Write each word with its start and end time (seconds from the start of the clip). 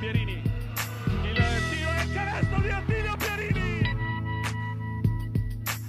Pierini. 0.00 0.32
Il 0.32 1.36
tiro 1.68 1.90
e 1.92 2.02
il 2.04 2.12
canestro 2.14 2.60
di 2.62 2.70
Attilio 2.70 3.16
Pierini. 3.18 3.80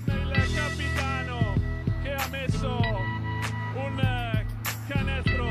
Il 0.06 0.54
capitano 0.54 1.56
che 2.04 2.14
ha 2.14 2.28
messo 2.30 2.78
un 3.74 4.46
canestro 4.90 5.46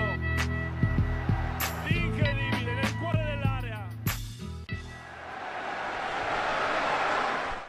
incredibile 1.88 2.74
nel 2.74 2.98
cuore 2.98 3.24
dell'area. 3.24 3.88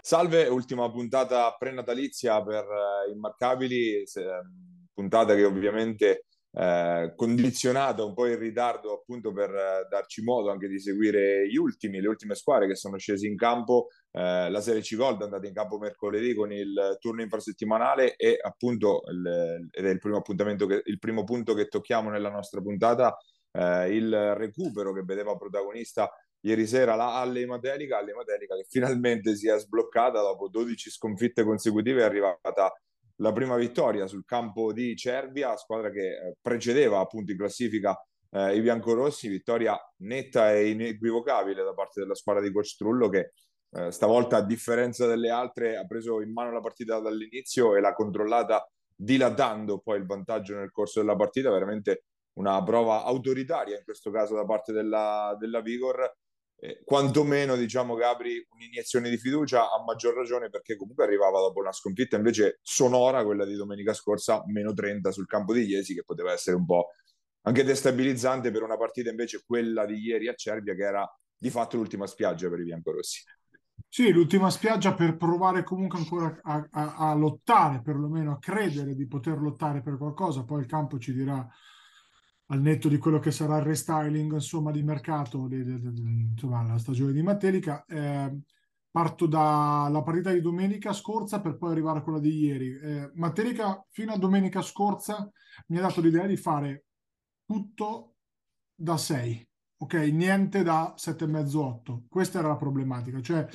Salve, 0.01 0.47
ultima 0.47 0.91
puntata 0.91 1.55
prenatalizia 1.57 2.43
per 2.43 2.65
uh, 2.65 3.09
Immarcabili, 3.09 4.05
se, 4.05 4.25
um, 4.25 4.87
puntata 4.93 5.35
che 5.35 5.45
ovviamente 5.45 6.25
eh, 6.53 7.13
condizionata 7.15 8.03
un 8.03 8.13
po' 8.13 8.27
in 8.27 8.37
ritardo 8.37 8.93
appunto 8.93 9.31
per 9.31 9.49
eh, 9.49 9.87
darci 9.89 10.21
modo 10.23 10.51
anche 10.51 10.67
di 10.67 10.79
seguire 10.79 11.47
gli 11.47 11.55
ultimi, 11.55 12.01
le 12.01 12.07
ultime 12.07 12.35
squadre 12.35 12.67
che 12.67 12.75
sono 12.75 12.97
scesi 12.97 13.27
in 13.27 13.37
campo. 13.37 13.87
Eh, 14.11 14.49
la 14.49 14.61
Serie 14.61 14.81
C 14.81 14.95
Gold 14.95 15.21
è 15.21 15.23
andata 15.23 15.47
in 15.47 15.53
campo 15.53 15.77
mercoledì 15.77 16.33
con 16.33 16.51
il 16.51 16.97
turno 16.99 17.21
infrasettimanale 17.21 18.15
e 18.15 18.37
appunto 18.41 19.03
il, 19.09 19.69
ed 19.71 19.85
è 19.85 19.89
il 19.89 19.99
primo 19.99 20.17
appuntamento, 20.17 20.65
che, 20.65 20.81
il 20.85 20.99
primo 20.99 21.23
punto 21.23 21.53
che 21.53 21.67
tocchiamo 21.67 22.09
nella 22.09 22.29
nostra 22.29 22.59
puntata, 22.61 23.15
eh, 23.51 23.95
il 23.95 24.35
recupero 24.35 24.93
che 24.93 25.03
vedeva 25.03 25.35
protagonista 25.37 26.11
ieri 26.41 26.65
sera 26.65 26.95
la 26.95 27.19
Alle 27.19 27.45
Matelica, 27.45 27.99
Alle 27.99 28.13
Matelica 28.13 28.55
che 28.55 28.65
finalmente 28.67 29.35
si 29.35 29.47
è 29.47 29.57
sbloccata 29.57 30.19
dopo 30.21 30.49
12 30.49 30.89
sconfitte 30.89 31.43
consecutive, 31.43 32.01
è 32.01 32.05
arrivata 32.05 32.73
la 33.21 33.31
prima 33.31 33.55
vittoria 33.55 34.07
sul 34.07 34.25
campo 34.25 34.73
di 34.73 34.95
Cervia, 34.95 35.55
squadra 35.55 35.89
che 35.91 36.07
eh, 36.07 36.35
precedeva 36.41 36.99
appunto 36.99 37.31
in 37.31 37.37
classifica 37.37 37.95
eh, 38.31 38.55
i 38.55 38.61
biancorossi, 38.61 39.27
vittoria 39.27 39.77
netta 39.97 40.53
e 40.53 40.69
inequivocabile 40.71 41.63
da 41.63 41.73
parte 41.73 42.01
della 42.01 42.15
squadra 42.15 42.41
di 42.41 42.51
Coach 42.51 42.75
Trullo 42.75 43.09
che 43.09 43.33
eh, 43.73 43.91
stavolta 43.91 44.37
a 44.37 44.45
differenza 44.45 45.05
delle 45.05 45.29
altre 45.29 45.77
ha 45.77 45.85
preso 45.85 46.21
in 46.21 46.33
mano 46.33 46.51
la 46.51 46.59
partita 46.59 46.99
dall'inizio 46.99 47.75
e 47.75 47.79
l'ha 47.79 47.93
controllata 47.93 48.67
dilatando 48.93 49.79
poi 49.79 49.99
il 49.99 50.05
vantaggio 50.05 50.55
nel 50.55 50.71
corso 50.71 50.99
della 50.99 51.15
partita, 51.15 51.51
veramente 51.51 52.05
una 52.33 52.63
prova 52.63 53.03
autoritaria 53.03 53.77
in 53.77 53.83
questo 53.83 54.09
caso 54.09 54.35
da 54.35 54.45
parte 54.45 54.71
della, 54.71 55.35
della 55.39 55.61
Vigor 55.61 56.11
eh, 56.63 56.81
quantomeno 56.85 57.55
diciamo 57.55 57.95
Gabri 57.95 58.45
un'iniezione 58.51 59.09
di 59.09 59.17
fiducia 59.17 59.71
a 59.71 59.83
maggior 59.83 60.13
ragione 60.13 60.49
perché 60.49 60.75
comunque 60.75 61.03
arrivava 61.03 61.39
dopo 61.39 61.59
una 61.59 61.71
sconfitta. 61.71 62.17
Invece 62.17 62.59
sonora 62.61 63.23
quella 63.23 63.45
di 63.45 63.55
domenica 63.55 63.93
scorsa 63.93 64.43
meno 64.45 64.71
30 64.71 65.11
sul 65.11 65.25
campo 65.25 65.53
di 65.53 65.65
Iesi 65.65 65.95
che 65.95 66.03
poteva 66.03 66.31
essere 66.31 66.55
un 66.55 66.65
po' 66.65 66.89
anche 67.43 67.63
destabilizzante 67.63 68.51
per 68.51 68.61
una 68.61 68.77
partita 68.77 69.09
invece 69.09 69.41
quella 69.43 69.85
di 69.87 69.95
ieri 69.95 70.27
a 70.27 70.35
Cervia 70.35 70.75
che 70.75 70.83
era 70.83 71.17
di 71.35 71.49
fatto 71.49 71.75
l'ultima 71.77 72.05
spiaggia 72.05 72.47
per 72.49 72.59
i 72.59 72.65
biancorossi 72.65 73.23
sì, 73.89 74.11
l'ultima 74.11 74.51
spiaggia 74.51 74.93
per 74.93 75.17
provare 75.17 75.63
comunque 75.63 75.97
ancora 75.97 76.39
a, 76.43 76.67
a, 76.71 76.95
a 77.09 77.13
lottare, 77.15 77.81
perlomeno 77.81 78.33
a 78.33 78.39
credere 78.39 78.93
di 78.93 79.07
poter 79.07 79.39
lottare 79.39 79.81
per 79.81 79.97
qualcosa, 79.97 80.45
poi 80.45 80.61
il 80.61 80.67
campo 80.67 80.99
ci 80.99 81.13
dirà 81.13 81.45
al 82.51 82.61
netto 82.61 82.89
di 82.89 82.97
quello 82.97 83.19
che 83.19 83.31
sarà 83.31 83.57
il 83.57 83.63
restyling 83.63 84.33
insomma, 84.33 84.71
di 84.71 84.83
mercato, 84.83 85.47
di, 85.47 85.63
di, 85.63 85.79
di, 85.79 86.01
insomma, 86.31 86.63
la 86.63 86.77
stagione 86.77 87.13
di 87.13 87.21
Matelica. 87.21 87.85
Eh, 87.85 88.39
parto 88.91 89.25
dalla 89.25 90.01
partita 90.03 90.33
di 90.33 90.41
domenica 90.41 90.91
scorsa 90.91 91.39
per 91.39 91.57
poi 91.57 91.71
arrivare 91.71 91.99
a 91.99 92.01
quella 92.01 92.19
di 92.19 92.35
ieri. 92.35 92.77
Eh, 92.77 93.11
Matelica 93.15 93.85
fino 93.89 94.11
a 94.11 94.17
domenica 94.17 94.61
scorsa 94.61 95.31
mi 95.67 95.77
ha 95.77 95.81
dato 95.81 96.01
l'idea 96.01 96.25
di 96.25 96.35
fare 96.35 96.85
tutto 97.45 98.15
da 98.75 98.97
6, 98.97 99.47
ok? 99.81 99.93
Niente 100.13 100.61
da 100.61 100.93
7,5-8. 100.95 102.03
Questa 102.07 102.39
era 102.39 102.49
la 102.49 102.55
problematica, 102.55 103.19
cioè 103.19 103.47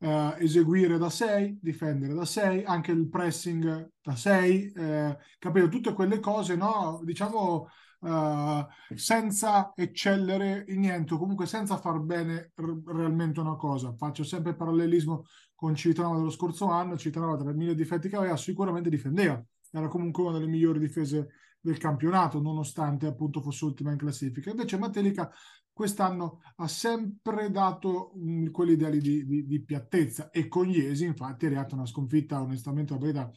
eh, 0.00 0.34
eseguire 0.38 0.96
da 0.96 1.10
6, 1.10 1.58
difendere 1.60 2.14
da 2.14 2.24
6, 2.24 2.64
anche 2.64 2.90
il 2.90 3.08
pressing 3.08 3.90
da 4.02 4.16
6, 4.16 4.72
eh, 4.72 5.18
capito? 5.38 5.68
Tutte 5.68 5.92
quelle 5.92 6.20
cose, 6.20 6.56
no? 6.56 7.00
Diciamo 7.04 7.68
uh, 8.00 8.66
senza 8.94 9.72
eccellere 9.76 10.64
in 10.68 10.80
niente, 10.80 11.14
o 11.14 11.18
comunque 11.18 11.46
senza 11.46 11.76
far 11.76 12.00
bene 12.00 12.52
r- 12.54 12.80
realmente 12.86 13.40
una 13.40 13.56
cosa. 13.56 13.94
Faccio 13.94 14.24
sempre 14.24 14.52
il 14.52 14.56
parallelismo 14.56 15.24
con 15.54 15.74
Cittadella 15.74 16.16
dello 16.16 16.30
scorso 16.30 16.66
anno, 16.70 16.96
Cittadella 16.96 17.36
tra 17.36 17.50
i 17.50 17.54
mille 17.54 17.74
difetti 17.74 18.08
che 18.08 18.16
aveva 18.16 18.36
sicuramente 18.38 18.88
difendeva, 18.88 19.42
era 19.70 19.88
comunque 19.88 20.22
una 20.22 20.32
delle 20.32 20.46
migliori 20.46 20.78
difese 20.78 21.28
del 21.60 21.78
campionato, 21.78 22.40
nonostante 22.40 23.06
appunto 23.06 23.40
fosse 23.40 23.64
ultima 23.64 23.90
in 23.90 23.96
classifica. 23.96 24.50
Invece 24.50 24.76
Matelica 24.76 25.30
quest'anno 25.74 26.40
ha 26.56 26.68
sempre 26.68 27.50
dato 27.50 28.12
quegli 28.50 28.70
ideali 28.70 29.00
di, 29.00 29.26
di, 29.26 29.46
di, 29.46 29.62
piattezza. 29.62 30.30
E 30.30 30.48
con 30.48 30.70
Iesi 30.70 31.04
infatti 31.04 31.44
è 31.44 31.48
arrivata 31.48 31.74
una 31.74 31.84
sconfitta 31.84 32.40
onestamente 32.40 32.92
una 32.92 33.02
partita 33.02 33.30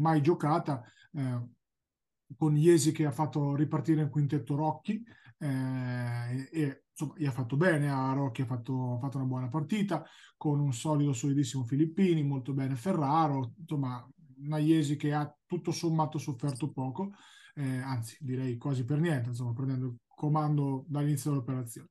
mai 0.00 0.20
giocata. 0.20 0.82
Eh, 1.12 1.54
con 2.36 2.56
Iesi 2.56 2.90
che 2.92 3.06
ha 3.06 3.12
fatto 3.12 3.54
ripartire 3.54 4.02
in 4.02 4.10
quintetto 4.10 4.56
Rocchi 4.56 5.00
eh, 5.38 6.48
e 6.50 6.84
insomma 6.90 7.14
gli 7.16 7.24
ha 7.24 7.30
fatto 7.30 7.56
bene. 7.56 7.88
A 7.88 8.12
Rocchi 8.12 8.42
ha 8.42 8.46
fatto, 8.46 8.94
ha 8.94 8.98
fatto, 8.98 9.18
una 9.18 9.26
buona 9.26 9.48
partita 9.48 10.04
con 10.36 10.58
un 10.58 10.72
solido 10.72 11.12
solidissimo 11.12 11.64
Filippini 11.64 12.24
molto 12.24 12.52
bene 12.52 12.74
Ferraro. 12.74 13.54
Insomma 13.58 14.06
una 14.38 14.58
Iesi 14.58 14.96
che 14.96 15.14
ha 15.14 15.32
tutto 15.46 15.70
sommato 15.70 16.18
sofferto 16.18 16.70
poco 16.72 17.12
eh, 17.56 17.78
anzi 17.78 18.18
direi 18.20 18.56
quasi 18.58 18.84
per 18.84 19.00
niente 19.00 19.30
insomma 19.30 19.52
prendendo 19.52 19.86
il 19.86 19.96
comando 20.16 20.84
dall'inizio 20.88 21.30
dell'operazione 21.30 21.90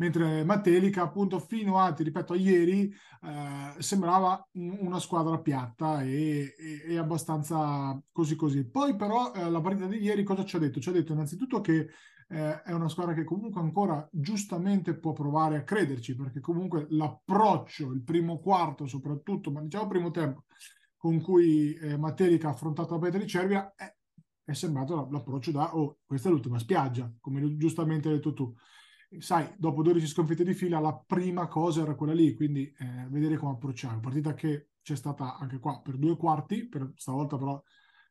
mentre 0.00 0.44
Matelica 0.44 1.02
appunto 1.02 1.38
fino 1.38 1.78
a, 1.78 1.92
ti 1.92 2.02
ripeto, 2.02 2.32
a 2.32 2.36
ieri 2.36 2.90
eh, 3.22 3.74
sembrava 3.82 4.48
una 4.52 4.98
squadra 4.98 5.38
piatta 5.38 6.02
e, 6.02 6.54
e, 6.58 6.82
e, 6.86 6.96
abbastanza 6.96 8.00
così 8.10 8.34
così. 8.34 8.66
Poi 8.68 8.96
però 8.96 9.32
eh, 9.34 9.50
la 9.50 9.60
partita 9.60 9.86
di 9.86 9.98
ieri 9.98 10.24
cosa 10.24 10.44
ci 10.44 10.56
ha 10.56 10.58
detto? 10.58 10.80
Ci 10.80 10.88
ha 10.88 10.92
detto 10.92 11.12
innanzitutto 11.12 11.60
che 11.60 11.88
eh, 12.28 12.62
è 12.62 12.72
una 12.72 12.88
squadra 12.88 13.12
che 13.12 13.24
comunque 13.24 13.60
ancora 13.60 14.08
giustamente 14.10 14.96
può 14.96 15.12
provare 15.12 15.58
a 15.58 15.64
crederci 15.64 16.16
perché 16.16 16.40
comunque 16.40 16.86
l'approccio, 16.88 17.92
il 17.92 18.02
primo 18.02 18.38
quarto 18.38 18.86
soprattutto, 18.86 19.50
ma 19.50 19.60
diciamo 19.60 19.86
primo 19.86 20.10
tempo, 20.10 20.44
con 20.96 21.20
cui 21.20 21.74
eh, 21.74 21.98
Matelica 21.98 22.48
ha 22.48 22.52
affrontato 22.52 22.94
la 22.94 23.00
Petri 23.00 23.26
Cervia 23.26 23.74
è, 23.76 23.94
è 24.50 24.54
sembrato 24.54 25.08
l'approccio 25.10 25.50
da 25.50 25.76
oh, 25.76 25.98
questa 26.04 26.28
è 26.28 26.32
l'ultima 26.32 26.58
spiaggia, 26.58 27.12
come 27.20 27.56
giustamente 27.56 28.08
hai 28.08 28.14
detto 28.14 28.32
tu 28.32 28.54
sai, 29.18 29.52
dopo 29.56 29.82
12 29.82 30.06
sconfitte 30.06 30.44
di 30.44 30.54
fila, 30.54 30.78
la 30.78 30.96
prima 31.04 31.48
cosa 31.48 31.82
era 31.82 31.94
quella 31.94 32.12
lì, 32.12 32.34
quindi 32.34 32.72
eh, 32.78 33.06
vedere 33.08 33.36
come 33.36 33.52
approcciare. 33.52 33.98
Partita 33.98 34.34
che 34.34 34.68
c'è 34.82 34.94
stata 34.94 35.36
anche 35.36 35.58
qua 35.58 35.80
per 35.80 35.96
due 35.96 36.16
quarti, 36.16 36.68
per, 36.68 36.92
stavolta 36.94 37.36
però 37.36 37.60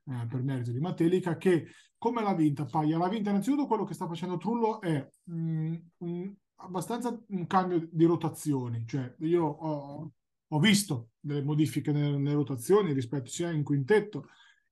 eh, 0.05 0.27
per 0.27 0.43
merito 0.43 0.71
di 0.71 0.79
Matelica, 0.79 1.37
che 1.37 1.67
come 1.97 2.21
l'ha 2.21 2.33
vinta 2.33 2.65
Paglia? 2.65 2.97
L'ha 2.97 3.09
vinta 3.09 3.29
innanzitutto 3.29 3.67
quello 3.67 3.85
che 3.85 3.93
sta 3.93 4.07
facendo 4.07 4.37
Trullo 4.37 4.81
è 4.81 5.07
mh, 5.23 5.33
mm, 5.33 5.75
un, 5.99 6.33
abbastanza 6.55 7.17
un 7.27 7.47
cambio 7.47 7.87
di 7.91 8.05
rotazioni, 8.05 8.85
cioè 8.85 9.13
io 9.19 9.45
ho, 9.45 10.11
ho 10.47 10.59
visto 10.59 11.11
delle 11.19 11.43
modifiche 11.43 11.91
nelle, 11.91 12.17
nelle 12.17 12.35
rotazioni 12.35 12.91
rispetto 12.93 13.29
sia 13.29 13.51
in 13.51 13.63
quintetto 13.63 14.27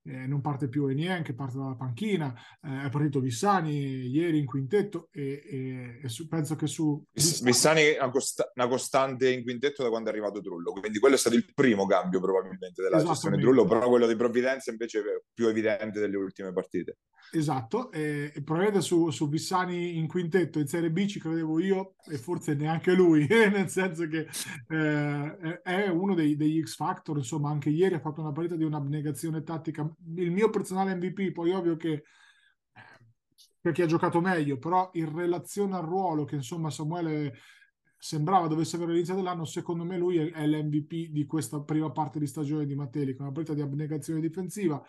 eh, 0.08 0.26
non 0.26 0.40
parte 0.40 0.68
più 0.68 0.86
Enien 0.86 1.22
che 1.22 1.34
parte 1.34 1.58
dalla 1.58 1.74
panchina, 1.74 2.34
eh, 2.62 2.86
è 2.86 2.88
partito 2.88 3.20
Vissani 3.20 4.06
ieri 4.06 4.38
in 4.38 4.46
quintetto 4.46 5.08
e, 5.12 5.42
e, 5.44 6.00
e 6.02 6.08
su, 6.08 6.26
penso 6.26 6.56
che 6.56 6.66
su... 6.66 7.02
Vissani 7.12 7.82
è 7.82 7.98
una, 7.98 8.10
costa- 8.10 8.50
una, 8.54 8.68
costante 8.68 9.30
in 9.30 9.42
quintetto 9.42 9.82
da 9.82 9.90
quando 9.90 10.08
è 10.08 10.12
arrivato 10.12 10.40
Trullo, 10.40 10.72
quindi 10.72 10.98
quello 10.98 11.14
è 11.16 11.18
stato 11.18 11.36
il 11.36 11.44
primo 11.54 11.86
cambio 11.86 12.20
probabilmente 12.20 12.82
della 12.82 13.02
gestione 13.02 13.38
Trullo, 13.38 13.66
però 13.66 13.88
quello 13.88 14.06
di 14.06 14.16
Provvidenza 14.16 14.70
invece 14.70 15.00
è 15.00 15.02
più 15.32 15.48
evidente 15.48 16.00
delle 16.00 16.16
ultime 16.16 16.52
partite. 16.52 16.98
Esatto, 17.30 17.92
e, 17.92 18.32
e 18.34 18.42
probabilmente 18.42 18.80
su, 18.80 19.10
su 19.10 19.28
Vissani 19.28 19.98
in 19.98 20.06
quintetto 20.06 20.58
in 20.58 20.66
Serie 20.66 20.90
B 20.90 21.04
ci 21.06 21.20
credevo 21.20 21.60
io 21.60 21.96
e 22.06 22.16
forse 22.16 22.54
neanche 22.54 22.94
lui, 22.94 23.26
nel 23.28 23.68
senso 23.68 24.06
che 24.06 24.26
eh, 24.68 25.60
è 25.62 25.88
uno 25.88 26.14
dei, 26.14 26.36
degli 26.36 26.62
X 26.62 26.76
Factor, 26.76 27.18
insomma 27.18 27.50
anche 27.50 27.68
ieri 27.68 27.96
ha 27.96 28.00
fatto 28.00 28.22
una 28.22 28.32
partita 28.32 28.56
di 28.56 28.64
un'abnegazione 28.64 29.42
tattica 29.42 29.88
il 30.16 30.30
mio 30.30 30.50
personale 30.50 30.94
MVP, 30.94 31.32
poi 31.32 31.52
ovvio 31.52 31.76
che 31.76 31.92
eh, 31.92 32.02
perché 33.60 33.82
ha 33.82 33.86
giocato 33.86 34.20
meglio, 34.20 34.58
però 34.58 34.90
in 34.94 35.14
relazione 35.14 35.76
al 35.76 35.84
ruolo 35.84 36.24
che 36.24 36.36
insomma 36.36 36.70
Samuele 36.70 37.34
sembrava 37.98 38.46
dovesse 38.46 38.76
avere 38.76 38.92
all'inizio 38.92 39.16
dell'anno, 39.16 39.44
secondo 39.44 39.84
me 39.84 39.98
lui 39.98 40.18
è, 40.18 40.30
è 40.30 40.46
l'MVP 40.46 41.10
di 41.10 41.26
questa 41.26 41.60
prima 41.60 41.90
parte 41.90 42.18
di 42.18 42.26
stagione 42.26 42.64
di 42.64 42.76
Mateli, 42.76 43.14
con 43.14 43.26
una 43.26 43.34
partita 43.34 43.54
di 43.54 43.62
abnegazione 43.62 44.20
difensiva, 44.20 44.80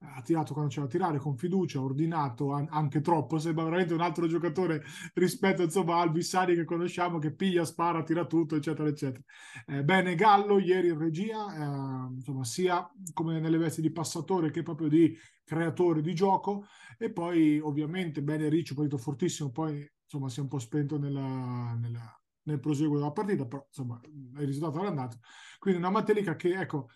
ha 0.00 0.22
tirato 0.22 0.52
quando 0.52 0.70
c'era 0.70 0.86
da 0.86 0.92
tirare 0.92 1.18
con 1.18 1.36
fiducia, 1.36 1.80
ordinato 1.80 2.52
anche 2.52 3.00
troppo, 3.00 3.38
sembra 3.38 3.64
veramente 3.64 3.94
un 3.94 4.00
altro 4.00 4.26
giocatore 4.28 4.82
rispetto 5.14 5.62
insomma 5.62 6.00
al 6.00 6.12
Vissani 6.12 6.54
che 6.54 6.64
conosciamo 6.64 7.18
che 7.18 7.32
piglia, 7.34 7.64
spara, 7.64 8.02
tira 8.02 8.24
tutto 8.24 8.54
eccetera 8.56 8.88
eccetera. 8.88 9.24
Eh, 9.66 9.82
bene 9.82 10.14
Gallo 10.14 10.58
ieri 10.58 10.88
in 10.88 10.98
regia, 10.98 11.46
eh, 11.52 12.14
insomma 12.14 12.44
sia 12.44 12.88
come 13.12 13.40
nelle 13.40 13.58
vesti 13.58 13.80
di 13.80 13.90
passatore 13.90 14.50
che 14.50 14.62
proprio 14.62 14.88
di 14.88 15.16
creatore 15.44 16.00
di 16.00 16.14
gioco 16.14 16.66
e 16.96 17.10
poi 17.10 17.58
ovviamente 17.58 18.22
bene 18.22 18.48
Riccio, 18.48 18.74
partito 18.74 18.98
fortissimo, 18.98 19.50
poi 19.50 19.84
insomma 20.04 20.28
si 20.28 20.38
è 20.38 20.42
un 20.42 20.48
po' 20.48 20.58
spento 20.58 20.98
nella, 20.98 21.76
nella 21.80 22.12
nel 22.48 22.60
proseguo 22.60 22.96
della 22.96 23.12
partita, 23.12 23.44
però 23.44 23.62
insomma 23.66 24.00
il 24.02 24.46
risultato 24.46 24.78
era 24.78 24.88
andato. 24.88 25.18
Quindi 25.58 25.80
una 25.80 25.90
Matelica 25.90 26.34
che, 26.34 26.58
ecco, 26.58 26.88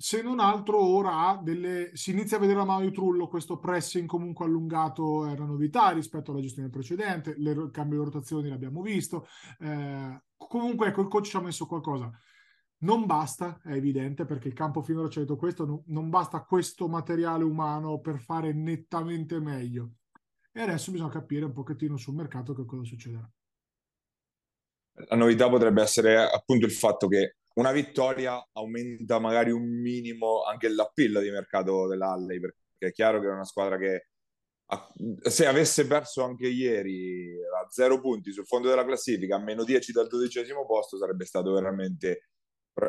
se 0.00 0.22
non 0.22 0.40
altro 0.40 0.82
ora 0.82 1.28
ha 1.28 1.36
delle... 1.36 1.90
si 1.92 2.12
inizia 2.12 2.38
a 2.38 2.40
vedere 2.40 2.56
la 2.58 2.64
mano 2.64 2.80
di 2.80 2.90
Trullo, 2.90 3.28
questo 3.28 3.58
pressing 3.58 4.06
comunque 4.08 4.46
allungato 4.46 5.26
è 5.26 5.32
una 5.32 5.44
novità 5.44 5.90
rispetto 5.90 6.30
alla 6.30 6.40
gestione 6.40 6.70
precedente, 6.70 7.34
il 7.36 7.68
cambio 7.70 7.98
di 7.98 8.04
rotazioni 8.06 8.48
l'abbiamo 8.48 8.80
visto, 8.80 9.26
eh, 9.58 10.22
comunque 10.38 10.86
ecco 10.86 11.02
il 11.02 11.08
coach 11.08 11.26
ci 11.26 11.36
ha 11.36 11.40
messo 11.40 11.66
qualcosa. 11.66 12.10
Non 12.78 13.04
basta, 13.04 13.60
è 13.62 13.72
evidente, 13.72 14.24
perché 14.24 14.48
il 14.48 14.54
campo 14.54 14.80
finora 14.80 15.10
ci 15.10 15.18
ha 15.18 15.20
detto 15.20 15.36
questo, 15.36 15.66
non, 15.66 15.82
non 15.88 16.08
basta 16.08 16.44
questo 16.44 16.88
materiale 16.88 17.44
umano 17.44 18.00
per 18.00 18.20
fare 18.20 18.54
nettamente 18.54 19.38
meglio. 19.38 19.96
E 20.50 20.62
adesso 20.62 20.92
bisogna 20.92 21.10
capire 21.10 21.44
un 21.44 21.52
pochettino 21.52 21.98
sul 21.98 22.14
mercato 22.14 22.54
che 22.54 22.64
cosa 22.64 22.84
succederà. 22.84 23.30
La 25.08 25.16
novità 25.16 25.46
potrebbe 25.50 25.82
essere 25.82 26.16
appunto 26.16 26.64
il 26.64 26.72
fatto 26.72 27.06
che 27.06 27.36
una 27.54 27.72
vittoria 27.72 28.46
aumenta 28.52 29.18
magari 29.18 29.50
un 29.50 29.80
minimo 29.80 30.42
anche 30.44 30.68
l'appeal 30.68 31.22
di 31.22 31.30
mercato 31.30 31.86
dell'Alley, 31.86 32.40
perché 32.40 32.58
è 32.78 32.92
chiaro 32.92 33.20
che 33.20 33.26
è 33.26 33.30
una 33.30 33.44
squadra 33.44 33.76
che 33.76 34.06
se 35.22 35.46
avesse 35.46 35.86
perso 35.86 36.22
anche 36.22 36.46
ieri 36.46 37.34
a 37.42 37.66
zero 37.68 38.00
punti 38.00 38.32
sul 38.32 38.46
fondo 38.46 38.68
della 38.68 38.84
classifica, 38.84 39.36
a 39.36 39.40
meno 39.40 39.64
10 39.64 39.92
dal 39.92 40.06
dodicesimo 40.06 40.64
posto, 40.64 40.96
sarebbe 40.96 41.24
stato 41.24 41.52
veramente 41.52 42.28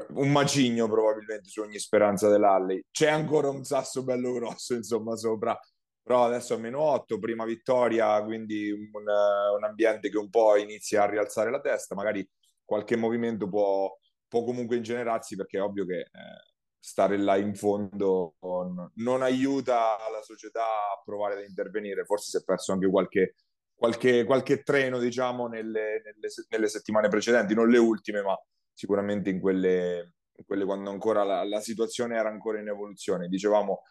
un 0.09 0.31
macigno 0.31 0.87
probabilmente 0.87 1.49
su 1.49 1.61
ogni 1.61 1.79
speranza 1.79 2.29
dell'Alley. 2.29 2.83
C'è 2.91 3.09
ancora 3.09 3.49
un 3.49 3.63
sasso 3.63 4.03
bello 4.03 4.31
grosso, 4.33 4.75
insomma, 4.75 5.15
sopra, 5.15 5.59
però 6.01 6.25
adesso 6.25 6.53
a 6.53 6.57
meno 6.57 6.81
8, 6.81 7.19
prima 7.19 7.45
vittoria, 7.45 8.23
quindi 8.23 8.69
un, 8.71 8.89
un 8.93 9.63
ambiente 9.63 10.09
che 10.09 10.17
un 10.17 10.29
po' 10.29 10.55
inizia 10.57 11.03
a 11.03 11.09
rialzare 11.09 11.49
la 11.49 11.61
testa, 11.61 11.95
magari 11.95 12.27
qualche 12.63 12.95
movimento 12.95 13.49
può, 13.49 13.91
può 14.31 14.45
comunque 14.45 14.77
ingenerarsi 14.77 15.35
perché 15.35 15.57
è 15.57 15.61
ovvio 15.61 15.85
che 15.85 15.99
eh, 15.99 16.07
stare 16.79 17.17
là 17.17 17.35
in 17.35 17.53
fondo 17.53 18.35
non, 18.39 18.89
non, 18.95 19.21
aiuta 19.23 19.97
la 20.09 20.21
società 20.21 20.63
a 20.63 21.01
provare 21.03 21.35
ad 21.35 21.49
intervenire. 21.49 22.05
Forse 22.05 22.29
si 22.29 22.37
è 22.37 22.43
perso 22.45 22.71
anche 22.71 22.89
qualche, 22.89 23.35
qualche, 23.75 24.23
qualche 24.23 24.63
treno, 24.63 24.99
diciamo, 24.99 25.47
nelle, 25.47 26.01
nelle, 26.05 26.29
nelle, 26.47 26.67
settimane 26.69 27.09
precedenti, 27.09 27.53
non 27.53 27.67
le 27.67 27.77
ultime, 27.77 28.21
ma 28.21 28.33
sicuramente 28.71 29.29
in 29.29 29.41
quelle, 29.41 30.13
in 30.37 30.45
quelle 30.45 30.63
quando 30.63 30.91
ancora 30.91 31.25
la, 31.25 31.43
la, 31.43 31.59
situazione 31.59 32.15
era 32.15 32.29
ancora 32.29 32.61
in 32.61 32.69
evoluzione. 32.69 33.27
Dicevamo 33.27 33.81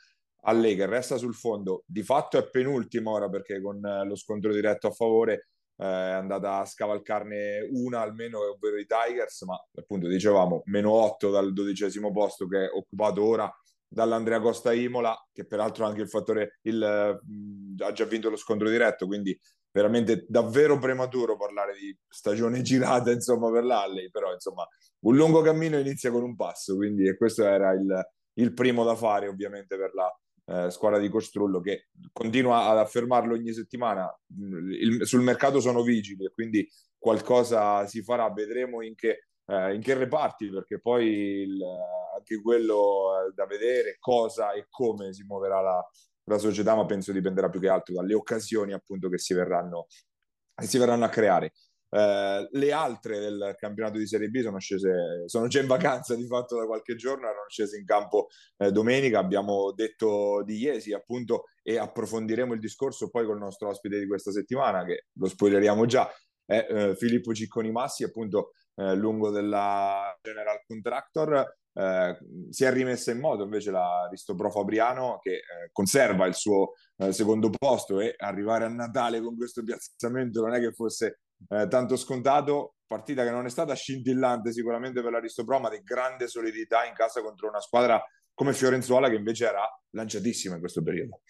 a 0.45 0.53
lei 0.53 0.75
che 0.75 0.87
resta 0.87 1.19
sul 1.19 1.35
fondo, 1.35 1.83
di 1.85 2.03
fatto 2.03 2.39
è 2.39 2.49
penultimo 2.49 3.11
ora 3.11 3.29
perché 3.29 3.61
con 3.61 3.79
lo 3.79 4.17
scontro 4.17 4.55
diretto 4.55 4.87
a 4.87 4.91
favore 4.91 5.35
eh, 5.35 5.45
è 5.81 6.13
andata 6.13 6.59
a 6.59 6.67
scavalcarne 6.67 7.69
una 7.73 8.01
almeno, 8.01 8.41
ovvero 8.41 8.77
i 8.77 8.87
Tigers, 8.87 9.43
ma 9.43 9.57
appunto 9.75 10.09
dicevamo 10.09 10.63
meno 10.67 10.91
8 10.91 11.31
dal 11.31 11.55
dodicesimo 11.55 12.13
posto 12.13 12.47
che 12.47 12.67
è 12.67 12.71
occupato 12.71 13.25
ora 13.25 13.51
dall'Andrea 13.89 14.41
Costa 14.41 14.75
Imola, 14.75 15.17
che 15.33 15.47
peraltro 15.47 15.87
anche 15.87 16.03
il 16.03 16.09
fattore, 16.09 16.59
il, 16.63 17.19
mh, 17.23 17.83
ha 17.83 17.93
già 17.93 18.05
vinto 18.05 18.29
lo 18.29 18.37
scontro 18.37 18.69
diretto, 18.69 19.07
quindi 19.07 19.39
veramente 19.73 20.27
davvero 20.29 20.79
prematuro 20.79 21.37
parlare 21.37 21.75
di 21.75 21.97
stagione 22.07 22.61
girata 22.63 23.11
insomma 23.11 23.51
per 23.51 23.65
l'Alley, 23.65 24.11
però 24.11 24.35
insomma 24.35 24.69
un 25.07 25.17
lungo 25.17 25.41
cammino 25.41 25.79
inizia 25.79 26.11
con 26.11 26.23
un 26.23 26.37
passo, 26.37 26.77
quindi 26.77 27.17
questo 27.17 27.45
era 27.45 27.73
il, 27.73 28.07
il 28.35 28.53
primo 28.53 28.85
da 28.85 28.95
fare 28.97 29.29
ovviamente 29.29 29.79
per 29.79 29.95
la, 29.95 30.15
eh, 30.51 30.71
squadra 30.71 30.99
di 30.99 31.09
Costrullo 31.09 31.61
che 31.61 31.89
continua 32.13 32.69
ad 32.69 32.79
affermarlo 32.79 33.35
ogni 33.35 33.53
settimana. 33.53 34.13
Il, 34.37 35.07
sul 35.07 35.23
mercato 35.23 35.61
sono 35.61 35.83
vigili 35.83 36.25
e 36.25 36.33
quindi 36.33 36.69
qualcosa 36.99 37.87
si 37.87 38.03
farà, 38.03 38.31
vedremo 38.33 38.83
in 38.83 38.97
che, 38.97 39.27
eh, 39.47 39.75
in 39.75 39.81
che 39.81 39.95
reparti, 39.95 40.51
perché 40.51 40.81
poi 40.81 41.07
il, 41.07 41.63
anche 42.17 42.43
quello 42.43 43.29
è 43.29 43.33
da 43.33 43.47
vedere 43.47 43.97
cosa 44.01 44.53
e 44.53 44.67
come 44.69 45.13
si 45.13 45.23
muoverà 45.23 45.61
la, 45.61 45.89
la 46.25 46.39
società, 46.39 46.75
ma 46.75 46.85
penso 46.85 47.13
dipenderà 47.13 47.49
più 47.49 47.61
che 47.61 47.69
altro 47.69 47.95
dalle 47.95 48.15
occasioni 48.15 48.73
appunto 48.73 49.09
che 49.09 49.19
si 49.19 49.35
verranno, 49.35 49.87
che 50.55 50.67
si 50.67 50.79
verranno 50.79 51.05
a 51.05 51.09
creare. 51.09 51.53
Eh, 51.93 52.49
le 52.51 52.73
altre 52.73 53.19
del 53.19 53.55
campionato 53.59 53.99
di 53.99 54.07
Serie 54.07 54.29
B 54.29 54.41
sono 54.41 54.59
scese, 54.59 55.25
sono 55.27 55.49
già 55.49 55.61
in 55.61 55.67
vacanza 55.67 56.15
di 56.15 56.27
fatto 56.27 56.57
da 56.57 56.67
qualche 56.67 56.95
giorno, 56.95 57.27
erano 57.27 57.49
scese 57.49 57.77
in 57.79 57.85
campo 57.85 58.29
eh, 58.59 58.71
domenica. 58.71 59.19
Abbiamo 59.19 59.73
detto 59.73 60.43
di 60.45 60.57
Iesi 60.59 60.93
appunto 60.93 61.45
e 61.63 61.79
approfondiremo 61.79 62.55
il 62.55 62.61
discorso 62.61 63.11
poi 63.11 63.27
con 63.27 63.37
il 63.37 63.43
nostro 63.43 63.69
ospite 63.69 63.99
di 63.99 64.07
questa 64.07 64.31
settimana, 64.31 64.85
che 64.85 65.07
lo 65.15 65.27
spoileriamo 65.27 65.85
già, 65.87 66.09
è 66.45 66.67
eh, 66.69 66.97
Filippo 66.97 67.35
Cicconi 67.35 67.71
Massi, 67.71 68.05
appunto 68.05 68.53
eh, 68.77 68.95
lungo 68.95 69.31
della 69.31 70.17
General 70.23 70.61
Contractor. 70.67 71.59
Eh, 71.73 72.19
si 72.51 72.65
è 72.65 72.73
rimessa 72.73 73.13
in 73.13 73.21
moto 73.21 73.45
invece 73.45 73.71
la 73.71 74.09
Ristopro 74.11 74.51
Fabriano 74.51 75.19
che 75.23 75.35
eh, 75.35 75.43
conserva 75.71 76.27
il 76.27 76.35
suo 76.35 76.73
eh, 76.97 77.13
secondo 77.13 77.49
posto 77.49 78.01
e 78.01 78.15
arrivare 78.17 78.65
a 78.65 78.69
Natale 78.69 79.21
con 79.21 79.37
questo 79.37 79.63
piazzamento 79.63 80.41
non 80.41 80.53
è 80.53 80.59
che 80.59 80.73
fosse 80.73 81.21
eh, 81.49 81.67
tanto 81.69 81.97
scontato, 81.97 82.77
partita 82.87 83.25
che 83.25 83.31
non 83.31 83.47
è 83.47 83.51
stata 83.51 83.75
scintillante 83.75 84.53
sicuramente 84.53 85.03
per 85.03 85.13
l'Aristopro, 85.13 85.59
ma 85.61 85.71
di 85.71 85.81
grande 85.83 86.27
solidità 86.27 86.85
in 86.85 86.95
casa 86.95 87.23
contro 87.23 87.49
una 87.49 87.61
squadra 87.61 88.03
come 88.35 88.53
Fiorenzuola 88.53 89.09
che 89.09 89.17
invece 89.17 89.47
era 89.47 89.63
lanciatissima 89.91 90.55
in 90.55 90.61
questo 90.61 90.83
periodo. 90.83 91.21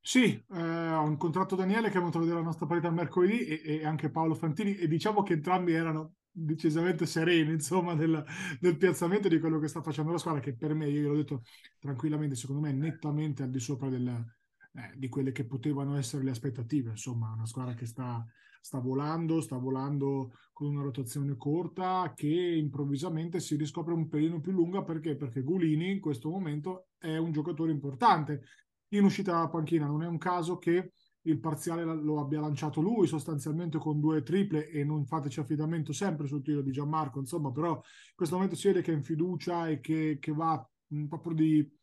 Sì, 0.00 0.42
eh, 0.54 0.62
ho 0.62 1.06
incontrato 1.06 1.54
Daniele 1.54 1.90
che 1.90 1.96
è 1.96 1.98
venuto 1.98 2.18
a 2.18 2.20
vedere 2.20 2.38
la 2.38 2.44
nostra 2.44 2.66
partita 2.66 2.90
mercoledì 2.90 3.44
e, 3.44 3.62
e, 3.80 3.84
anche 3.84 4.10
Paolo 4.10 4.34
Fantini 4.34 4.76
e 4.76 4.88
diciamo 4.88 5.22
che 5.22 5.34
entrambi 5.34 5.74
erano 5.74 6.14
decisamente 6.30 7.04
sereni 7.04 7.52
insomma 7.52 7.94
del, 7.94 8.24
del, 8.60 8.76
piazzamento 8.76 9.28
di 9.28 9.38
quello 9.38 9.58
che 9.58 9.68
sta 9.68 9.82
facendo 9.82 10.12
la 10.12 10.18
squadra 10.18 10.40
che 10.40 10.56
per 10.56 10.72
me, 10.72 10.88
io 10.88 11.08
l'ho 11.08 11.16
detto 11.16 11.42
tranquillamente, 11.78 12.36
secondo 12.36 12.62
me 12.62 12.72
nettamente 12.72 13.42
al 13.42 13.50
di 13.50 13.58
sopra 13.58 13.88
del, 13.88 14.06
eh, 14.08 14.92
di 14.96 15.08
quelle 15.08 15.32
che 15.32 15.44
potevano 15.44 15.96
essere 15.98 16.22
le 16.22 16.30
aspettative, 16.30 16.90
insomma 16.90 17.32
una 17.32 17.46
squadra 17.46 17.74
che 17.74 17.86
sta 17.86 18.24
sta 18.60 18.78
volando, 18.78 19.40
sta 19.40 19.56
volando 19.56 20.32
con 20.52 20.68
una 20.68 20.82
rotazione 20.82 21.36
corta 21.36 22.12
che 22.14 22.26
improvvisamente 22.26 23.40
si 23.40 23.56
riscopre 23.56 23.94
un 23.94 24.08
pelino 24.08 24.40
più 24.40 24.52
lunga 24.52 24.82
perché? 24.82 25.16
Perché 25.16 25.42
Gulini 25.42 25.90
in 25.92 26.00
questo 26.00 26.30
momento 26.30 26.88
è 26.98 27.16
un 27.16 27.32
giocatore 27.32 27.70
importante 27.70 28.42
in 28.88 29.04
uscita 29.04 29.32
dalla 29.32 29.48
panchina, 29.48 29.86
non 29.86 30.02
è 30.02 30.06
un 30.06 30.18
caso 30.18 30.58
che 30.58 30.92
il 31.22 31.40
parziale 31.40 31.84
lo 31.84 32.20
abbia 32.20 32.40
lanciato 32.40 32.80
lui 32.80 33.06
sostanzialmente 33.06 33.78
con 33.78 34.00
due 34.00 34.22
triple 34.22 34.68
e 34.68 34.82
non 34.82 35.04
fateci 35.06 35.40
affidamento 35.40 35.92
sempre 35.92 36.26
sul 36.26 36.42
tiro 36.42 36.62
di 36.62 36.70
Gianmarco, 36.70 37.18
insomma, 37.18 37.52
però 37.52 37.74
in 37.74 38.14
questo 38.14 38.36
momento 38.36 38.56
si 38.56 38.68
vede 38.68 38.82
che 38.82 38.92
è 38.92 38.94
in 38.94 39.04
fiducia 39.04 39.68
e 39.68 39.80
che, 39.80 40.16
che 40.20 40.32
va 40.32 40.66
proprio 41.08 41.34
di 41.34 41.77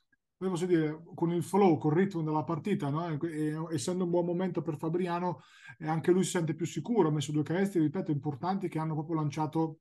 posso 0.49 0.65
dire, 0.65 1.03
con 1.13 1.31
il 1.31 1.43
flow, 1.43 1.77
con 1.77 1.91
il 1.91 1.97
ritmo 1.97 2.21
della 2.21 2.43
partita, 2.43 2.89
no? 2.89 3.19
e, 3.21 3.55
essendo 3.71 4.03
un 4.03 4.09
buon 4.09 4.25
momento 4.25 4.61
per 4.61 4.77
Fabriano, 4.77 5.41
eh, 5.77 5.87
anche 5.87 6.11
lui 6.11 6.23
si 6.23 6.31
sente 6.31 6.55
più 6.55 6.65
sicuro, 6.65 7.09
ha 7.09 7.11
messo 7.11 7.31
due 7.31 7.43
canestri, 7.43 7.81
ripeto, 7.81 8.11
importanti 8.11 8.67
che 8.67 8.79
hanno 8.79 8.93
proprio 8.93 9.15
lanciato 9.15 9.79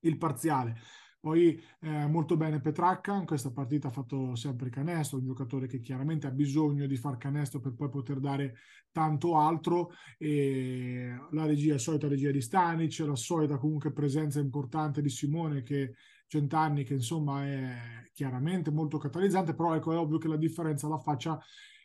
il 0.00 0.16
parziale. 0.16 0.80
Poi 1.20 1.60
eh, 1.80 2.06
molto 2.06 2.36
bene 2.36 2.60
Petracca, 2.60 3.16
in 3.16 3.26
questa 3.26 3.50
partita 3.50 3.88
ha 3.88 3.90
fatto 3.90 4.36
sempre 4.36 4.70
canestro, 4.70 5.18
un 5.18 5.24
giocatore 5.24 5.66
che 5.66 5.80
chiaramente 5.80 6.28
ha 6.28 6.30
bisogno 6.30 6.86
di 6.86 6.96
far 6.96 7.16
canestro 7.16 7.58
per 7.58 7.74
poi 7.74 7.88
poter 7.88 8.20
dare 8.20 8.54
tanto 8.92 9.36
altro. 9.36 9.90
E 10.16 11.12
la 11.32 11.44
regia, 11.44 11.72
la 11.72 11.78
solita 11.78 12.06
regia 12.06 12.30
di 12.30 12.40
Stanic, 12.40 13.00
la 13.00 13.16
solita 13.16 13.58
comunque 13.58 13.92
presenza 13.92 14.38
importante 14.38 15.02
di 15.02 15.08
Simone 15.08 15.62
che 15.62 15.94
Centanni 16.28 16.84
che 16.84 16.94
insomma 16.94 17.44
è 17.44 18.10
chiaramente 18.12 18.70
molto 18.70 18.98
catalizzante, 18.98 19.54
però 19.54 19.74
ecco, 19.74 19.92
è 19.92 19.96
ovvio 19.96 20.18
che 20.18 20.28
la 20.28 20.36
differenza 20.36 20.86
la 20.86 20.98
faccia 20.98 21.40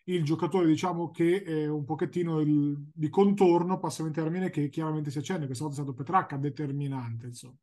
il 0.06 0.24
giocatore 0.24 0.68
diciamo 0.68 1.12
che 1.12 1.44
è 1.44 1.68
un 1.68 1.86
pochettino 1.86 2.40
il, 2.42 2.78
di 2.94 3.10
contorno, 3.10 3.80
passami 3.80 4.10
il 4.10 4.16
termine, 4.16 4.50
che 4.50 4.68
chiaramente 4.70 5.10
si 5.12 5.18
accende, 5.18 5.46
questa 5.46 5.64
volta 5.64 5.80
è 5.80 5.84
stato 5.84 5.98
Petracca 5.98 6.38
determinante 6.38 7.28
insomma. 7.28 7.56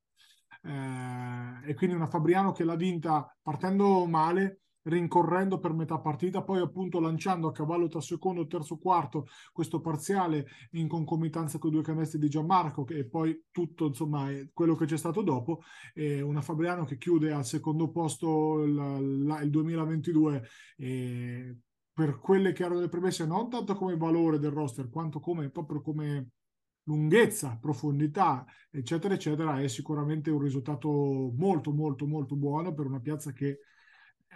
Eh, 0.63 1.71
e 1.71 1.75
quindi 1.75 1.97
una 1.97 2.07
Fabriano 2.07 2.53
che 2.53 2.65
l'ha 2.65 2.77
vinta 2.77 3.35
partendo 3.43 4.07
male 4.07 4.61
rincorrendo 4.85 5.59
per 5.59 5.73
metà 5.73 5.99
partita, 5.99 6.43
poi 6.43 6.61
appunto 6.61 7.01
lanciando 7.01 7.49
a 7.49 7.53
cavallo 7.53 7.89
tra 7.89 8.01
secondo, 8.01 8.47
terzo, 8.47 8.79
quarto 8.79 9.27
questo 9.53 9.81
parziale 9.81 10.47
in 10.73 10.89
concomitanza 10.89 11.59
con 11.59 11.71
i 11.71 11.75
due 11.75 11.83
canestri 11.83 12.19
di 12.19 12.29
Gianmarco 12.29 12.87
e 12.89 13.07
poi 13.07 13.47
tutto 13.51 13.87
insomma 13.87 14.29
quello 14.53 14.75
che 14.75 14.87
c'è 14.87 14.97
stato 14.97 15.23
dopo, 15.23 15.63
e 15.95 16.21
una 16.21 16.43
Fabriano 16.43 16.85
che 16.85 16.97
chiude 16.97 17.33
al 17.33 17.45
secondo 17.45 17.91
posto 17.91 18.63
il, 18.63 19.39
il 19.43 19.51
2022 19.51 20.43
e 20.77 21.57
per 21.93 22.19
quelle 22.19 22.53
che 22.53 22.65
erano 22.65 22.81
le 22.81 22.89
premesse 22.89 23.27
non 23.27 23.51
tanto 23.51 23.75
come 23.75 23.97
valore 23.97 24.39
del 24.39 24.53
roster 24.53 24.89
quanto 24.89 25.21
come 25.21 25.51
proprio 25.51 25.83
come 25.83 26.31
lunghezza, 26.85 27.57
profondità, 27.61 28.45
eccetera, 28.71 29.15
eccetera, 29.15 29.61
è 29.61 29.69
sicuramente 29.69 30.31
un 30.31 30.41
risultato 30.41 30.89
molto, 31.37 31.73
molto, 31.73 32.07
molto 32.07 32.37
buono 32.37 32.75
per 32.75 32.87
una 32.87 33.01
piazza 33.01 33.33
che 33.33 33.61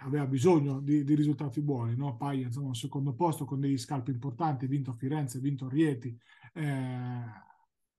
aveva 0.01 0.25
bisogno 0.25 0.79
di, 0.81 1.03
di 1.03 1.15
risultati 1.15 1.61
buoni, 1.61 1.95
no? 1.95 2.15
Paglia 2.17 2.47
insomma 2.47 2.69
al 2.69 2.75
secondo 2.75 3.13
posto 3.13 3.45
con 3.45 3.59
degli 3.59 3.77
scalpi 3.77 4.11
importanti, 4.11 4.67
vinto 4.67 4.91
a 4.91 4.93
Firenze, 4.93 5.39
vinto 5.39 5.65
a 5.65 5.69
Rieti, 5.69 6.17
eh, 6.53 6.63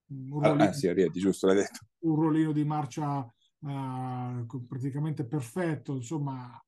un 0.09 0.45
Ah, 0.45 0.49
ruolino, 0.49 0.69
eh, 0.69 0.73
sì, 0.73 0.89
a 0.89 0.93
Rieti, 0.93 1.19
giusto, 1.21 1.49
un 1.49 2.15
ruolino 2.15 2.53
di 2.53 2.65
marcia 2.65 3.25
eh, 3.61 4.47
praticamente 4.67 5.27
perfetto, 5.27 5.95
insomma, 5.95 6.63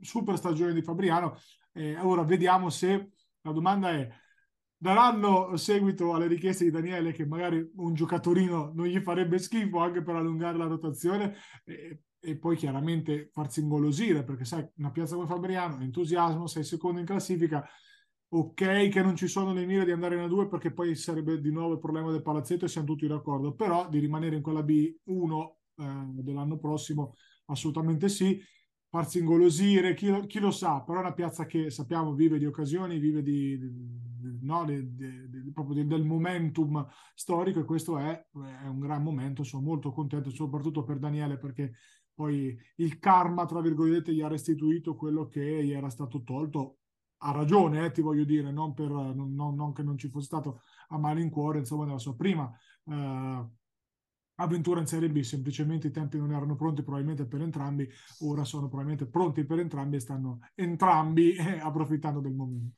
super 0.00 0.36
stagione 0.36 0.74
di 0.74 0.82
Fabriano. 0.82 1.36
Eh, 1.72 1.98
ora 1.98 2.22
vediamo 2.22 2.70
se 2.70 3.10
la 3.42 3.52
domanda 3.52 3.90
è 3.90 4.08
daranno 4.78 5.56
seguito 5.56 6.12
alle 6.14 6.26
richieste 6.26 6.64
di 6.64 6.70
Daniele 6.70 7.12
che 7.12 7.26
magari 7.26 7.66
un 7.76 7.94
giocatorino 7.94 8.72
non 8.74 8.86
gli 8.86 9.00
farebbe 9.00 9.38
schifo 9.38 9.78
anche 9.78 10.02
per 10.02 10.16
allungare 10.16 10.58
la 10.58 10.66
rotazione 10.66 11.34
e, 11.64 12.02
e 12.26 12.36
poi 12.36 12.56
chiaramente 12.56 13.30
farsi 13.32 13.60
ingolosire 13.60 14.24
perché 14.24 14.44
sai 14.44 14.66
una 14.78 14.90
piazza 14.90 15.14
come 15.14 15.28
Fabriano 15.28 15.80
entusiasmo 15.80 16.46
sei 16.48 16.64
secondo 16.64 16.98
in 16.98 17.06
classifica 17.06 17.64
ok 18.28 18.88
che 18.88 19.02
non 19.02 19.14
ci 19.14 19.28
sono 19.28 19.52
le 19.52 19.64
mire 19.64 19.84
di 19.84 19.92
andare 19.92 20.16
in 20.16 20.28
A2 20.28 20.48
perché 20.48 20.72
poi 20.72 20.96
sarebbe 20.96 21.40
di 21.40 21.52
nuovo 21.52 21.74
il 21.74 21.78
problema 21.78 22.10
del 22.10 22.22
palazzetto 22.22 22.64
e 22.64 22.68
siamo 22.68 22.88
tutti 22.88 23.06
d'accordo 23.06 23.54
però 23.54 23.88
di 23.88 24.00
rimanere 24.00 24.34
in 24.34 24.42
quella 24.42 24.60
B1 24.60 25.54
eh, 25.76 26.22
dell'anno 26.22 26.58
prossimo 26.58 27.14
assolutamente 27.46 28.08
sì. 28.08 28.40
Farsi 28.88 29.18
ingolosire, 29.18 29.94
chi 29.94 30.08
lo, 30.08 30.26
chi 30.26 30.38
lo, 30.38 30.50
sa, 30.50 30.80
però 30.80 30.98
è 30.98 31.02
una 31.02 31.12
piazza 31.12 31.44
che 31.44 31.70
sappiamo 31.70 32.14
vive 32.14 32.38
di 32.38 32.46
occasioni, 32.46 32.98
vive 32.98 33.20
di, 33.20 33.58
di, 33.58 33.68
di, 33.68 34.38
no, 34.46 34.64
proprio 35.52 35.84
del 35.84 36.04
momentum 36.04 36.86
storico 37.14 37.60
e 37.60 37.64
questo 37.64 37.98
è, 37.98 38.12
è, 38.12 38.66
un 38.66 38.78
gran 38.78 39.02
momento, 39.02 39.42
sono 39.42 39.62
molto 39.62 39.92
contento 39.92 40.30
soprattutto 40.30 40.84
per 40.84 40.98
Daniele 40.98 41.36
perché 41.36 41.72
poi 42.16 42.58
il 42.76 42.98
karma, 42.98 43.44
tra 43.44 43.60
virgolette, 43.60 44.14
gli 44.14 44.22
ha 44.22 44.28
restituito 44.28 44.96
quello 44.96 45.26
che 45.28 45.62
gli 45.62 45.72
era 45.72 45.90
stato 45.90 46.22
tolto. 46.22 46.78
Ha 47.18 47.30
ragione, 47.30 47.84
eh, 47.84 47.92
ti 47.92 48.00
voglio 48.00 48.24
dire, 48.24 48.50
non, 48.50 48.72
per, 48.72 48.88
non, 48.90 49.34
non, 49.34 49.72
che 49.74 49.82
non 49.82 49.98
ci 49.98 50.08
fosse 50.08 50.26
stato 50.26 50.62
a 50.88 50.98
malincuore, 50.98 51.58
insomma, 51.58 51.84
nella 51.84 51.98
sua 51.98 52.16
prima 52.16 52.50
eh, 52.86 53.46
avventura 54.36 54.80
in 54.80 54.86
Serie 54.86 55.10
B, 55.10 55.20
semplicemente 55.20 55.88
i 55.88 55.90
tempi 55.90 56.16
non 56.16 56.32
erano 56.32 56.56
pronti 56.56 56.82
probabilmente 56.82 57.26
per 57.26 57.42
entrambi, 57.42 57.86
ora 58.20 58.44
sono 58.44 58.68
probabilmente 58.68 59.06
pronti 59.06 59.44
per 59.44 59.58
entrambi 59.58 59.96
e 59.96 60.00
stanno 60.00 60.40
entrambi 60.54 61.34
eh, 61.34 61.58
approfittando 61.58 62.20
del 62.20 62.34
momento. 62.34 62.76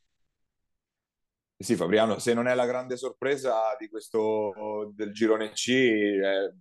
Sì, 1.57 1.77
Fabriano, 1.77 2.19
se 2.19 2.35
non 2.35 2.47
è 2.47 2.55
la 2.55 2.67
grande 2.67 2.97
sorpresa 2.97 3.77
di 3.79 3.89
questo 3.89 4.93
del 4.95 5.13
girone 5.13 5.51
C, 5.51 5.69
eh, 5.71 6.55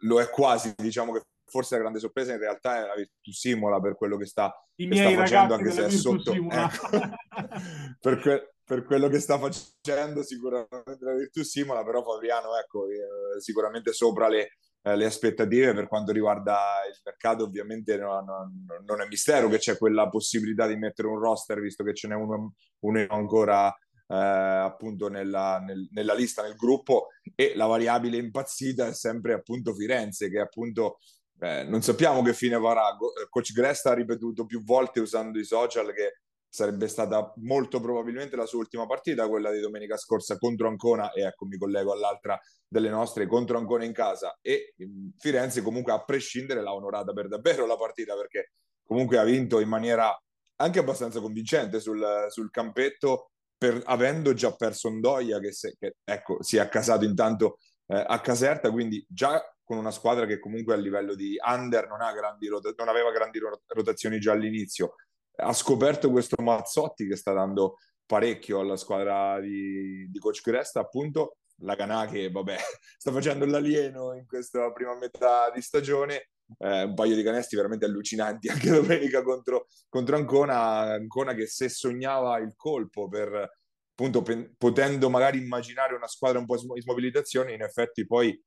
lo 0.00 0.20
è 0.20 0.28
quasi, 0.28 0.74
diciamo 0.76 1.12
che 1.12 1.22
forse 1.48 1.74
la 1.74 1.82
grande 1.82 1.98
sorpresa 1.98 2.32
in 2.32 2.38
realtà 2.38 2.82
è 2.82 2.86
la 2.86 2.94
Virtus 2.94 3.38
Simola 3.38 3.80
per 3.80 3.96
quello 3.96 4.16
che 4.16 4.26
sta, 4.26 4.54
che 4.74 4.88
sta 4.94 5.10
facendo, 5.10 5.54
anche 5.54 5.70
se 5.70 5.86
è 5.86 5.90
sotto. 5.90 6.32
Ecco. 6.32 6.88
per, 8.00 8.20
que- 8.20 8.54
per 8.64 8.84
quello 8.84 9.08
che 9.08 9.18
sta 9.18 9.38
facendo 9.38 10.22
sicuramente 10.22 11.04
la 11.04 11.14
Virtus 11.14 11.48
Simola, 11.48 11.84
però 11.84 12.02
Fabriano 12.02 12.56
ecco, 12.56 12.86
eh, 12.86 13.40
sicuramente 13.40 13.92
sopra 13.92 14.28
le, 14.28 14.52
eh, 14.82 14.96
le, 14.96 15.04
aspettative 15.06 15.74
per 15.74 15.88
quanto 15.88 16.12
riguarda 16.12 16.56
il 16.88 17.00
mercato 17.04 17.44
ovviamente 17.44 17.96
no, 17.96 18.20
no, 18.20 18.52
non 18.86 19.00
è 19.00 19.06
mistero 19.06 19.48
che 19.48 19.58
c'è 19.58 19.76
quella 19.76 20.08
possibilità 20.08 20.66
di 20.66 20.76
mettere 20.76 21.08
un 21.08 21.18
roster 21.18 21.60
visto 21.60 21.82
che 21.82 21.94
ce 21.94 22.08
n'è 22.08 22.14
uno, 22.14 22.54
uno 22.80 23.06
ancora 23.08 23.74
eh, 24.10 24.14
appunto 24.14 25.08
nella, 25.08 25.58
nel, 25.58 25.88
nella, 25.92 26.14
lista, 26.14 26.42
nel 26.42 26.54
gruppo 26.54 27.08
e 27.34 27.52
la 27.54 27.66
variabile 27.66 28.16
impazzita 28.16 28.86
è 28.86 28.94
sempre 28.94 29.34
appunto 29.34 29.74
Firenze 29.74 30.30
che 30.30 30.40
appunto 30.40 30.98
eh, 31.40 31.64
non 31.64 31.82
sappiamo 31.82 32.22
che 32.22 32.34
fine 32.34 32.58
farà. 32.60 32.96
Coach 33.28 33.52
Gresta 33.52 33.90
ha 33.90 33.94
ripetuto 33.94 34.46
più 34.46 34.62
volte 34.62 35.00
usando 35.00 35.38
i 35.38 35.44
social 35.44 35.92
che 35.92 36.20
sarebbe 36.50 36.88
stata 36.88 37.32
molto 37.36 37.78
probabilmente 37.80 38.34
la 38.34 38.46
sua 38.46 38.60
ultima 38.60 38.86
partita, 38.86 39.28
quella 39.28 39.52
di 39.52 39.60
domenica 39.60 39.96
scorsa 39.96 40.38
contro 40.38 40.68
Ancona, 40.68 41.12
e 41.12 41.22
ecco 41.22 41.44
mi 41.44 41.58
collego 41.58 41.92
all'altra 41.92 42.38
delle 42.66 42.88
nostre, 42.88 43.26
contro 43.26 43.58
Ancona 43.58 43.84
in 43.84 43.92
casa, 43.92 44.38
e 44.40 44.74
Firenze 45.18 45.62
comunque 45.62 45.92
a 45.92 46.02
prescindere 46.02 46.62
l'ha 46.62 46.74
onorata 46.74 47.12
per 47.12 47.28
davvero 47.28 47.66
la 47.66 47.76
partita, 47.76 48.16
perché 48.16 48.52
comunque 48.82 49.18
ha 49.18 49.24
vinto 49.24 49.60
in 49.60 49.68
maniera 49.68 50.16
anche 50.60 50.78
abbastanza 50.78 51.20
convincente 51.20 51.80
sul, 51.80 52.26
sul 52.30 52.50
campetto, 52.50 53.30
per, 53.56 53.82
avendo 53.84 54.32
già 54.32 54.54
perso 54.54 54.88
Ndoia, 54.88 55.38
che, 55.40 55.52
se, 55.52 55.76
che 55.78 55.96
ecco, 56.04 56.42
si 56.42 56.56
è 56.56 56.60
accasato 56.60 57.04
intanto 57.04 57.58
eh, 57.86 58.04
a 58.06 58.20
Caserta, 58.20 58.70
quindi 58.70 59.04
già 59.08 59.40
con 59.68 59.76
una 59.76 59.90
squadra 59.90 60.24
che 60.24 60.38
comunque 60.38 60.72
a 60.72 60.78
livello 60.78 61.14
di 61.14 61.36
under 61.46 61.88
non, 61.88 61.98
grandi 62.14 62.48
rota- 62.48 62.72
non 62.74 62.88
aveva 62.88 63.12
grandi 63.12 63.38
rotazioni 63.66 64.18
già 64.18 64.32
all'inizio, 64.32 64.94
ha 65.36 65.52
scoperto 65.52 66.10
questo 66.10 66.42
Mazzotti 66.42 67.06
che 67.06 67.16
sta 67.16 67.34
dando 67.34 67.76
parecchio 68.06 68.60
alla 68.60 68.78
squadra 68.78 69.38
di, 69.40 70.08
di 70.10 70.18
Coach 70.18 70.40
Cresta, 70.40 70.80
appunto. 70.80 71.36
La 71.62 71.74
Ganà 71.74 72.06
che 72.06 72.30
vabbè, 72.30 72.56
sta 72.96 73.12
facendo 73.12 73.44
l'alieno 73.44 74.14
in 74.14 74.24
questa 74.26 74.72
prima 74.72 74.96
metà 74.96 75.50
di 75.50 75.60
stagione, 75.60 76.30
eh, 76.56 76.84
un 76.84 76.94
paio 76.94 77.14
di 77.14 77.22
canesti 77.22 77.54
veramente 77.54 77.84
allucinanti 77.84 78.48
anche 78.48 78.70
domenica 78.70 79.22
contro, 79.22 79.66
contro 79.90 80.16
Ancona, 80.16 80.94
Ancona 80.94 81.34
che 81.34 81.46
se 81.46 81.68
sognava 81.68 82.38
il 82.38 82.54
colpo 82.56 83.06
per 83.06 83.50
appunto 83.90 84.22
pen, 84.22 84.54
potendo 84.56 85.10
magari 85.10 85.42
immaginare 85.42 85.94
una 85.94 86.06
squadra 86.06 86.38
un 86.38 86.46
po' 86.46 86.54
in 86.54 86.80
smobilitazione, 86.80 87.52
in 87.52 87.60
effetti 87.60 88.06
poi 88.06 88.40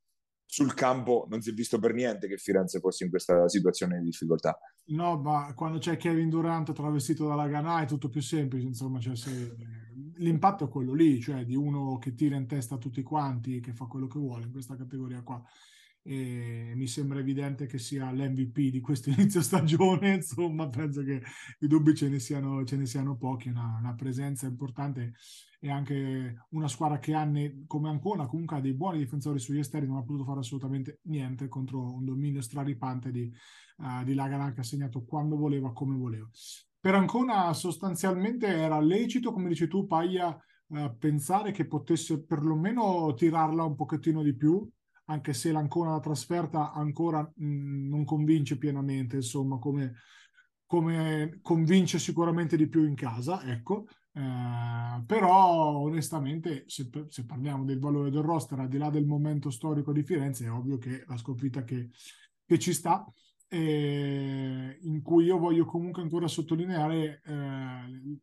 sul 0.51 0.73
campo 0.73 1.25
non 1.29 1.41
si 1.41 1.51
è 1.51 1.53
visto 1.53 1.79
per 1.79 1.93
niente 1.93 2.27
che 2.27 2.35
Firenze 2.35 2.81
fosse 2.81 3.05
in 3.05 3.09
questa 3.09 3.47
situazione 3.47 3.99
di 3.99 4.03
difficoltà. 4.03 4.59
No, 4.87 5.17
ma 5.17 5.53
quando 5.53 5.77
c'è 5.77 5.95
Kevin 5.95 6.27
Durant 6.27 6.73
travestito 6.73 7.25
dalla 7.25 7.47
Ganà 7.47 7.83
è 7.83 7.85
tutto 7.85 8.09
più 8.09 8.21
semplice, 8.21 8.67
insomma, 8.67 8.99
cioè 8.99 9.15
se... 9.15 9.55
l'impatto 10.15 10.65
è 10.65 10.67
quello 10.69 10.93
lì, 10.93 11.21
cioè 11.21 11.45
di 11.45 11.55
uno 11.55 11.97
che 11.99 12.15
tira 12.15 12.35
in 12.35 12.47
testa 12.47 12.77
tutti 12.77 13.01
quanti, 13.01 13.61
che 13.61 13.71
fa 13.71 13.85
quello 13.85 14.07
che 14.07 14.19
vuole 14.19 14.43
in 14.43 14.51
questa 14.51 14.75
categoria 14.75 15.21
qua. 15.21 15.41
E 16.03 16.73
mi 16.75 16.87
sembra 16.87 17.19
evidente 17.19 17.65
che 17.65 17.77
sia 17.77 18.11
l'MVP 18.11 18.71
di 18.71 18.81
questo 18.81 19.09
inizio 19.15 19.41
stagione, 19.41 20.15
insomma, 20.15 20.67
penso 20.67 21.01
che 21.01 21.21
i 21.59 21.67
dubbi 21.67 21.95
ce 21.95 22.09
ne 22.09 22.19
siano, 22.19 22.65
ce 22.65 22.75
ne 22.75 22.85
siano 22.85 23.15
pochi, 23.15 23.47
una, 23.47 23.77
una 23.79 23.95
presenza 23.95 24.47
importante 24.47 25.13
e 25.63 25.69
anche 25.69 26.45
una 26.49 26.67
squadra 26.67 26.97
che 26.97 27.13
ha 27.13 27.29
come 27.67 27.89
Ancona 27.89 28.25
comunque 28.25 28.57
ha 28.57 28.61
dei 28.61 28.73
buoni 28.73 28.97
difensori 28.97 29.37
sugli 29.37 29.59
esterni 29.59 29.87
non 29.87 29.97
ha 29.97 30.03
potuto 30.03 30.23
fare 30.23 30.39
assolutamente 30.39 31.01
niente 31.03 31.47
contro 31.47 31.93
un 31.93 32.03
dominio 32.03 32.41
straripante 32.41 33.11
di, 33.11 33.31
uh, 33.77 34.03
di 34.03 34.15
Lagana 34.15 34.53
che 34.53 34.61
ha 34.61 34.63
segnato 34.63 35.03
quando 35.03 35.37
voleva, 35.37 35.71
come 35.71 35.95
voleva. 35.95 36.27
Per 36.79 36.95
Ancona 36.95 37.53
sostanzialmente 37.53 38.47
era 38.47 38.79
lecito, 38.79 39.31
come 39.31 39.49
dici 39.49 39.67
tu 39.67 39.85
Paglia, 39.85 40.35
uh, 40.69 40.97
pensare 40.97 41.51
che 41.51 41.67
potesse 41.67 42.23
perlomeno 42.23 43.13
tirarla 43.13 43.63
un 43.63 43.75
pochettino 43.75 44.23
di 44.23 44.35
più, 44.35 44.67
anche 45.05 45.33
se 45.33 45.51
l'Ancona 45.51 45.91
la 45.91 45.99
trasferta 45.99 46.71
ancora 46.71 47.21
mh, 47.21 47.87
non 47.87 48.03
convince 48.03 48.57
pienamente, 48.57 49.17
insomma, 49.17 49.59
come, 49.59 49.93
come 50.65 51.37
convince 51.43 51.99
sicuramente 51.99 52.57
di 52.57 52.67
più 52.67 52.83
in 52.83 52.95
casa, 52.95 53.43
ecco. 53.43 53.85
Eh, 54.13 55.03
però 55.05 55.77
onestamente 55.77 56.65
se, 56.67 56.89
se, 57.07 57.25
parliamo 57.25 57.63
del 57.63 57.79
valore 57.79 58.09
del 58.09 58.21
roster 58.21 58.59
al 58.59 58.67
di 58.67 58.77
là 58.77 58.89
del 58.89 59.05
momento 59.05 59.49
storico 59.49 59.93
di 59.93 60.03
Firenze 60.03 60.45
è 60.45 60.51
ovvio 60.51 60.77
che 60.77 61.05
la 61.07 61.15
sconfitta 61.15 61.63
che, 61.63 61.91
che 62.45 62.59
ci 62.59 62.73
sta 62.73 63.05
eh, 63.47 64.77
in 64.81 65.01
cui 65.01 65.25
io 65.25 65.37
voglio 65.37 65.63
comunque 65.63 66.01
ancora 66.01 66.27
sottolineare 66.27 67.21
eh, 67.23 68.19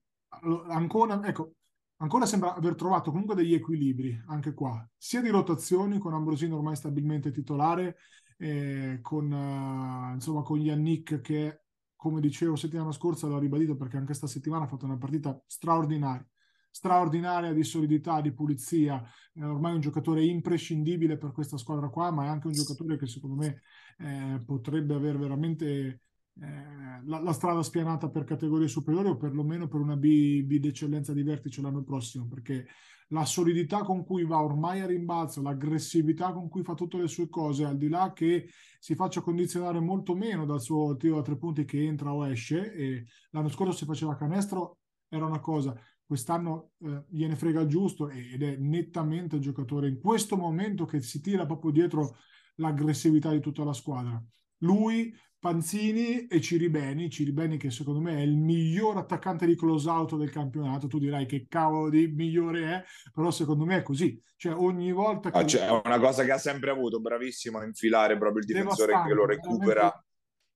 ancora, 0.68 1.26
ecco, 1.26 1.54
ancora 1.97 2.26
sembra 2.26 2.54
aver 2.54 2.75
trovato 2.75 3.11
comunque 3.11 3.35
degli 3.35 3.54
equilibri 3.54 4.23
anche 4.26 4.52
qua 4.52 4.87
sia 4.95 5.23
di 5.23 5.30
rotazioni 5.30 5.99
con 5.99 6.12
Ambrosino 6.12 6.57
ormai 6.57 6.76
stabilmente 6.76 7.30
titolare 7.30 7.97
eh, 8.37 8.99
con, 9.02 9.30
uh, 9.33 10.12
insomma, 10.12 10.42
con 10.42 10.61
Yannick 10.61 11.21
che 11.21 11.62
come 11.99 12.21
dicevo 12.21 12.55
settimana 12.55 12.93
scorsa, 12.93 13.26
l'ho 13.26 13.40
ribadito 13.40 13.75
perché 13.75 13.97
anche 13.97 14.07
questa 14.07 14.28
settimana 14.28 14.64
ha 14.64 14.69
fatto 14.69 14.85
una 14.85 14.97
partita 14.97 15.37
straordinaria, 15.47 16.25
straordinaria 16.71 17.52
di 17.52 17.64
solidità, 17.64 18.21
di 18.21 18.33
pulizia, 18.33 19.02
è 19.33 19.43
ormai 19.43 19.75
un 19.75 19.81
giocatore 19.81 20.25
imprescindibile 20.25 21.17
per 21.17 21.33
questa 21.33 21.57
squadra 21.57 21.88
qua, 21.88 22.12
ma 22.12 22.26
è 22.26 22.28
anche 22.28 22.47
un 22.47 22.52
giocatore 22.52 22.97
che 22.97 23.09
secondo 23.09 23.35
me 23.35 23.62
eh, 23.99 24.40
potrebbe 24.47 24.95
avere 24.95 25.19
veramente 25.19 26.02
eh, 26.40 27.02
la, 27.05 27.21
la, 27.21 27.33
strada 27.33 27.64
spianata 27.64 28.09
per 28.11 28.23
categorie 28.23 28.69
superiori 28.69 29.09
o 29.09 29.17
perlomeno 29.17 29.67
per 29.67 29.81
una 29.81 29.97
B, 29.97 30.43
B 30.45 30.61
d'eccellenza 30.61 31.12
di 31.12 31.25
vertice 31.25 31.61
l'anno 31.62 31.83
prossimo, 31.83 32.28
perché 32.28 32.64
la 33.08 33.24
solidità 33.24 33.82
con 33.82 34.04
cui 34.04 34.24
va 34.24 34.42
ormai 34.42 34.80
a 34.80 34.86
rimbalzo, 34.86 35.42
l'aggressività 35.42 36.32
con 36.32 36.48
cui 36.48 36.62
fa 36.62 36.74
tutte 36.74 36.98
le 36.98 37.08
sue 37.08 37.28
cose, 37.28 37.64
al 37.64 37.76
di 37.76 37.88
là 37.88 38.12
che 38.12 38.48
si 38.78 38.94
faccia 38.94 39.20
condizionare 39.20 39.80
molto 39.80 40.14
meno 40.14 40.44
dal 40.44 40.60
suo 40.60 40.96
tiro 40.96 41.18
a 41.18 41.22
tre 41.22 41.36
punti 41.36 41.64
che 41.64 41.84
entra 41.84 42.12
o 42.12 42.26
esce, 42.26 42.72
e 42.72 43.06
l'anno 43.30 43.48
scorso 43.48 43.72
si 43.72 43.84
faceva 43.84 44.16
canestro, 44.16 44.78
era 45.08 45.24
una 45.24 45.40
cosa, 45.40 45.74
quest'anno 46.04 46.72
eh, 46.80 47.04
gliene 47.08 47.36
frega 47.36 47.66
giusto 47.66 48.08
ed 48.08 48.42
è 48.42 48.56
nettamente 48.56 49.36
il 49.36 49.42
giocatore 49.42 49.88
in 49.88 50.00
questo 50.00 50.36
momento 50.36 50.84
che 50.84 51.00
si 51.00 51.20
tira 51.20 51.46
proprio 51.46 51.70
dietro 51.70 52.16
l'aggressività 52.56 53.30
di 53.30 53.40
tutta 53.40 53.64
la 53.64 53.72
squadra. 53.72 54.22
Lui, 54.58 55.14
Panzini 55.38 56.26
e 56.26 56.40
Ciribeni, 56.40 57.08
Ciribeni 57.08 57.58
che 57.58 57.70
secondo 57.70 58.00
me 58.00 58.16
è 58.16 58.20
il 58.20 58.36
miglior 58.36 58.96
attaccante 58.96 59.46
di 59.46 59.54
close 59.54 59.88
out 59.88 60.16
del 60.16 60.30
campionato, 60.30 60.88
tu 60.88 60.98
dirai 60.98 61.26
che 61.26 61.46
cavolo 61.48 61.90
di 61.90 62.08
migliore 62.08 62.62
è, 62.72 62.84
però 63.12 63.30
secondo 63.30 63.64
me 63.64 63.76
è 63.76 63.82
così, 63.82 64.20
cioè 64.36 64.54
ogni 64.54 64.90
volta 64.92 65.30
che... 65.30 65.38
Ah, 65.38 65.46
cioè, 65.46 65.66
è 65.66 65.80
una 65.84 66.00
cosa 66.00 66.24
che 66.24 66.32
ha 66.32 66.38
sempre 66.38 66.70
avuto, 66.70 67.00
bravissimo 67.00 67.58
a 67.58 67.64
infilare 67.64 68.18
proprio 68.18 68.40
il 68.40 68.46
difensore 68.46 69.00
che 69.06 69.12
lo 69.14 69.26
recupera. 69.26 70.04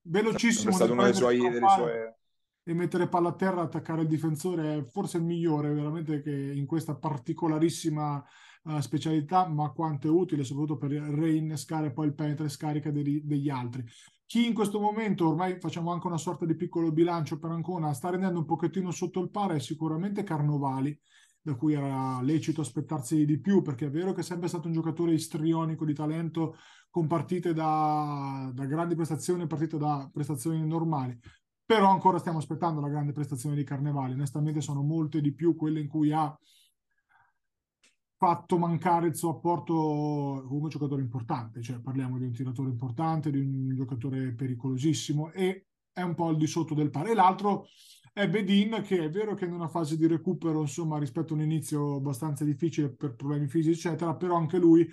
Velocissimo. 0.04 0.70
È 0.70 0.74
stato 0.74 0.92
uno 0.92 1.04
dei 1.04 1.14
suoi... 1.14 1.40
E 2.64 2.74
mettere 2.74 3.08
palla 3.08 3.30
a 3.30 3.34
terra, 3.34 3.62
attaccare 3.62 4.02
il 4.02 4.08
difensore 4.08 4.78
è 4.78 4.84
forse 4.84 5.16
il 5.16 5.24
migliore 5.24 5.72
veramente 5.72 6.22
che 6.22 6.30
in 6.30 6.64
questa 6.64 6.94
particolarissima 6.94 8.24
uh, 8.64 8.78
specialità, 8.78 9.48
ma 9.48 9.70
quanto 9.70 10.06
è 10.06 10.10
utile 10.10 10.44
soprattutto 10.44 10.78
per 10.78 10.92
reinnescare 10.92 11.92
poi 11.92 12.06
il 12.06 12.14
penetra 12.14 12.44
e 12.44 12.50
scarica 12.50 12.92
degli, 12.92 13.20
degli 13.24 13.48
altri. 13.48 13.84
Chi 14.24 14.46
in 14.46 14.54
questo 14.54 14.80
momento, 14.80 15.28
ormai 15.28 15.58
facciamo 15.58 15.92
anche 15.92 16.06
una 16.06 16.16
sorta 16.16 16.46
di 16.46 16.54
piccolo 16.54 16.92
bilancio 16.92 17.38
per 17.38 17.50
Ancona, 17.50 17.92
sta 17.92 18.10
rendendo 18.10 18.38
un 18.38 18.46
pochettino 18.46 18.90
sotto 18.90 19.20
il 19.20 19.30
paro 19.30 19.54
è 19.54 19.58
sicuramente 19.58 20.22
Carnovali, 20.22 20.98
da 21.42 21.56
cui 21.56 21.74
era 21.74 22.22
lecito 22.22 22.60
aspettarsi 22.60 23.26
di 23.26 23.40
più, 23.40 23.60
perché 23.60 23.86
è 23.86 23.90
vero 23.90 24.12
che 24.12 24.20
è 24.20 24.24
sempre 24.24 24.48
stato 24.48 24.68
un 24.68 24.72
giocatore 24.72 25.12
istrionico 25.12 25.84
di 25.84 25.92
talento 25.92 26.56
con 26.88 27.08
partite 27.08 27.52
da, 27.52 28.50
da 28.54 28.64
grandi 28.66 28.94
prestazioni 28.94 29.46
partite 29.46 29.76
da 29.76 30.08
prestazioni 30.10 30.64
normali. 30.64 31.18
Però 31.72 31.88
ancora 31.88 32.18
stiamo 32.18 32.36
aspettando 32.36 32.82
la 32.82 32.90
grande 32.90 33.12
prestazione 33.12 33.56
di 33.56 33.64
Carnevali. 33.64 34.12
Onestamente 34.12 34.60
sono 34.60 34.82
molte 34.82 35.22
di 35.22 35.32
più 35.32 35.56
quelle 35.56 35.80
in 35.80 35.88
cui 35.88 36.12
ha 36.12 36.38
fatto 38.18 38.58
mancare 38.58 39.06
il 39.06 39.16
suo 39.16 39.30
apporto 39.30 40.44
come 40.46 40.68
giocatore 40.68 41.00
importante, 41.00 41.62
cioè 41.62 41.80
parliamo 41.80 42.18
di 42.18 42.26
un 42.26 42.32
tiratore 42.32 42.68
importante, 42.68 43.30
di 43.30 43.38
un 43.38 43.74
giocatore 43.74 44.34
pericolosissimo 44.34 45.32
e 45.32 45.68
è 45.90 46.02
un 46.02 46.14
po' 46.14 46.26
al 46.26 46.36
di 46.36 46.46
sotto 46.46 46.74
del 46.74 46.90
pari. 46.90 47.12
E 47.12 47.14
l'altro 47.14 47.64
è 48.12 48.28
Bedin 48.28 48.82
che 48.84 49.04
è 49.04 49.08
vero 49.08 49.32
che 49.32 49.46
in 49.46 49.54
una 49.54 49.68
fase 49.68 49.96
di 49.96 50.06
recupero, 50.06 50.60
insomma, 50.60 50.98
rispetto 50.98 51.32
a 51.32 51.36
un 51.36 51.42
inizio 51.42 51.94
abbastanza 51.94 52.44
difficile 52.44 52.92
per 52.92 53.14
problemi 53.14 53.48
fisici, 53.48 53.88
eccetera, 53.88 54.14
però 54.14 54.36
anche 54.36 54.58
lui 54.58 54.86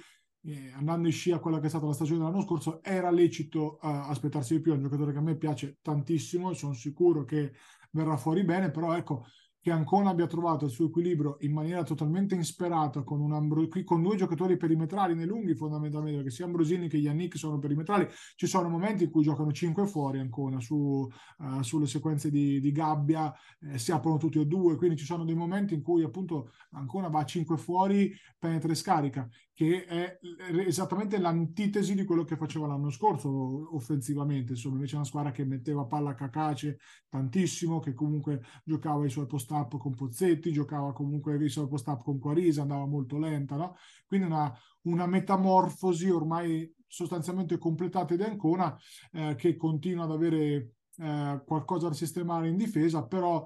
eh, 0.44 0.72
andando 0.76 1.08
in 1.08 1.14
scia 1.14 1.36
a 1.36 1.40
quella 1.40 1.60
che 1.60 1.66
è 1.66 1.70
stata 1.70 1.86
la 1.86 1.94
stagione 1.94 2.20
dell'anno 2.20 2.42
scorso, 2.42 2.82
era 2.84 3.12
lecito 3.12 3.80
uh, 3.82 3.88
aspettarsi 3.88 4.56
di 4.56 4.62
più. 4.62 4.72
È 4.72 4.76
un 4.76 4.84
giocatore 4.84 5.12
che 5.12 5.18
a 5.18 5.22
me 5.22 5.38
piace 5.38 5.78
tantissimo, 5.82 6.54
sono 6.54 6.74
sicuro 6.74 7.26
che 7.26 7.54
verrà 7.92 8.18
fuori 8.18 8.44
bene, 8.44 8.72
però 8.72 8.96
ecco, 8.96 9.26
che 9.62 9.72
Ancona 9.72 10.12
abbia 10.12 10.26
trovato 10.26 10.66
il 10.66 10.72
suo 10.72 10.88
equilibrio 10.88 11.38
in 11.42 11.52
maniera 11.52 11.84
totalmente 11.84 12.34
insperata 12.34 13.04
con, 13.04 13.20
un 13.20 13.34
Ambro- 13.34 13.68
con 13.84 14.02
due 14.02 14.16
giocatori 14.16 14.56
perimetrali 14.56 15.16
nei 15.16 15.26
lunghi 15.26 15.54
fondamentalmente 15.54 16.18
perché 16.18 16.32
sia 16.32 16.46
Ambrosini 16.46 16.88
che 16.88 16.98
Yannick 16.98 17.38
sono 17.38 17.60
perimetrali 17.60 18.08
ci 18.36 18.48
sono 18.48 18.70
momenti 18.70 19.04
in 19.04 19.10
cui 19.10 19.24
giocano 19.24 19.52
5 19.52 19.86
fuori 19.86 20.20
Ancona 20.20 20.62
su, 20.62 20.76
uh, 20.76 21.62
sulle 21.62 21.88
sequenze 21.88 22.32
di, 22.32 22.62
di 22.62 22.72
gabbia 22.72 23.34
eh, 23.62 23.78
si 23.78 23.92
aprono 23.92 24.18
tutti 24.18 24.40
e 24.40 24.46
due 24.46 24.78
quindi 24.78 24.96
ci 24.96 25.06
sono 25.06 25.26
dei 25.26 25.36
momenti 25.36 25.74
in 25.74 25.82
cui 25.82 26.04
appunto 26.04 26.52
Ancona 26.72 27.10
va 27.10 27.20
a 27.20 27.26
5 27.26 27.58
fuori 27.58 28.14
penetra 28.38 28.72
e 28.72 28.76
scarica 28.76 29.30
che 29.54 29.84
è 29.84 30.18
esattamente 30.66 31.18
l'antitesi 31.18 31.94
di 31.94 32.06
quello 32.06 32.24
che 32.24 32.38
faceva 32.38 32.66
l'anno 32.66 32.90
scorso 32.90 33.76
offensivamente. 33.76 34.54
Insomma 34.54 34.76
invece 34.76 34.96
una 34.96 35.04
squadra 35.04 35.32
che 35.32 35.44
metteva 35.44 35.84
palla 35.84 36.12
a 36.12 36.16
cacace 36.16 36.80
tantissimo 37.10 37.80
che 37.80 37.94
comunque 37.94 38.42
giocava 38.64 39.06
i 39.06 39.10
suoi 39.10 39.26
posti 39.26 39.49
post-up 39.50 39.78
con 39.78 39.96
Pozzetti, 39.96 40.52
giocava 40.52 40.94
comunque 40.94 41.36
il 41.36 41.68
post-up 41.68 42.04
con 42.04 42.20
Quarisa, 42.20 42.62
andava 42.62 42.86
molto 42.86 43.18
lenta, 43.18 43.56
no? 43.56 43.76
Quindi 44.06 44.28
una, 44.28 44.54
una 44.84 45.08
metamorfosi 45.08 46.10
ormai 46.10 46.72
sostanzialmente 46.88 47.58
completata 47.58 48.16
di 48.16 48.24
Ancona 48.24 48.76
eh, 49.12 49.36
che 49.36 49.56
continua 49.56 50.04
ad 50.06 50.12
avere 50.12 50.74
eh, 50.98 51.42
qualcosa 51.46 51.88
da 51.88 51.94
sistemare 51.94 52.48
in 52.48 52.58
difesa, 52.58 53.06
però 53.06 53.46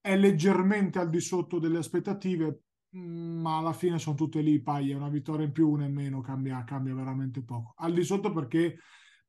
è 0.00 0.16
leggermente 0.16 0.98
al 0.98 1.10
di 1.10 1.20
sotto 1.20 1.58
delle 1.58 1.78
aspettative, 1.78 2.62
mm, 2.96 3.40
ma 3.40 3.58
alla 3.58 3.72
fine 3.72 3.98
sono 3.98 4.16
tutte 4.16 4.40
lì, 4.40 4.62
paglia, 4.62 4.96
una 4.96 5.08
vittoria 5.08 5.46
in 5.46 5.52
più, 5.52 5.68
una 5.68 5.84
in 5.84 5.94
meno, 5.94 6.20
cambia, 6.20 6.62
cambia 6.64 6.94
veramente 6.94 7.42
poco. 7.42 7.74
Al 7.76 7.92
di 7.92 8.04
sotto 8.04 8.32
perché 8.32 8.78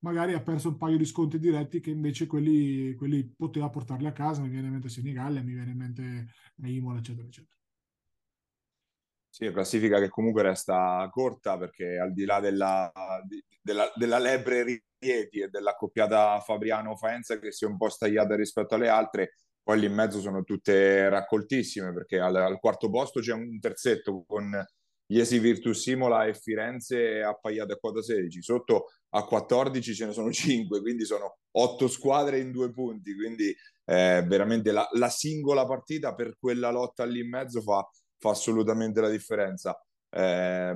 magari 0.01 0.34
ha 0.34 0.41
perso 0.41 0.70
un 0.70 0.77
paio 0.77 0.98
di 0.98 1.05
sconti 1.05 1.40
diretti 1.40 1.79
che 1.79 1.90
invece 1.90 2.27
quelli, 2.27 2.94
quelli 2.96 3.24
poteva 3.35 3.70
portarli 3.70 4.07
a 4.07 4.14
casa, 4.14 4.42
mi 4.42 4.50
viene 4.50 4.68
in 4.68 4.74
mente 4.74 4.90
Senigallia, 4.90 5.42
mi 5.42 5.53
viene 5.53 5.72
in 5.72 5.77
mente 5.77 6.27
Imola, 6.64 7.00
eccetera, 7.00 7.27
eccetera. 7.27 7.55
Sì, 9.33 9.50
classifica 9.51 9.98
che 10.00 10.09
comunque 10.09 10.42
resta 10.42 11.07
corta 11.09 11.57
perché 11.57 11.98
al 11.98 12.11
di 12.11 12.25
là 12.25 12.42
della, 12.42 12.92
della, 13.61 13.90
della 13.96 14.20
Lebre 14.20 14.64
Rieti 14.64 15.40
e 15.40 15.48
dell'accoppiata 15.48 16.40
Fabriano-Faenza 16.42 17.40
che 17.40 17.53
si 17.53 17.64
è 17.64 17.68
un 17.68 17.77
po' 17.77 17.87
stagliata 17.87 18.35
rispetto 18.35 18.75
alle 18.75 18.90
altre, 18.90 19.35
poi 19.64 19.79
lì 19.79 19.85
in 19.85 19.94
mezzo 19.94 20.20
sono 20.20 20.44
tutte 20.44 21.07
raccoltissime 21.07 21.94
perché 21.94 22.20
al, 22.20 22.35
al 22.35 22.59
quarto 22.59 22.90
posto 22.90 23.22
c'è 23.22 23.31
un 23.31 23.57
terzetto 23.59 24.25
con 24.27 24.51
Iesi 25.11 25.40
Virtus 25.40 25.81
Simola 25.81 26.25
e 26.25 26.33
Firenze 26.33 27.22
appaiate 27.22 27.74
a 27.74 27.77
quota 27.77 28.01
16, 28.01 28.42
sotto 28.42 28.87
a 29.13 29.25
14 29.25 29.93
ce 29.93 30.05
ne 30.05 30.11
sono 30.13 30.31
5, 30.31 30.81
quindi 30.81 31.05
sono 31.05 31.37
8 31.51 31.87
squadre 31.87 32.39
in 32.39 32.51
due 32.51 32.71
punti, 32.71 33.15
quindi 33.15 33.55
eh, 33.85 34.24
veramente 34.25 34.71
la, 34.71 34.87
la, 34.93 35.09
singola 35.09 35.65
partita 35.65 36.13
per 36.15 36.37
quella 36.39 36.69
lotta 36.69 37.03
lì 37.03 37.19
in 37.19 37.29
mezzo 37.29 37.61
fa, 37.61 37.87
fa 38.17 38.29
assolutamente 38.29 39.01
la 39.01 39.09
differenza. 39.09 39.77
Eh, 40.13 40.75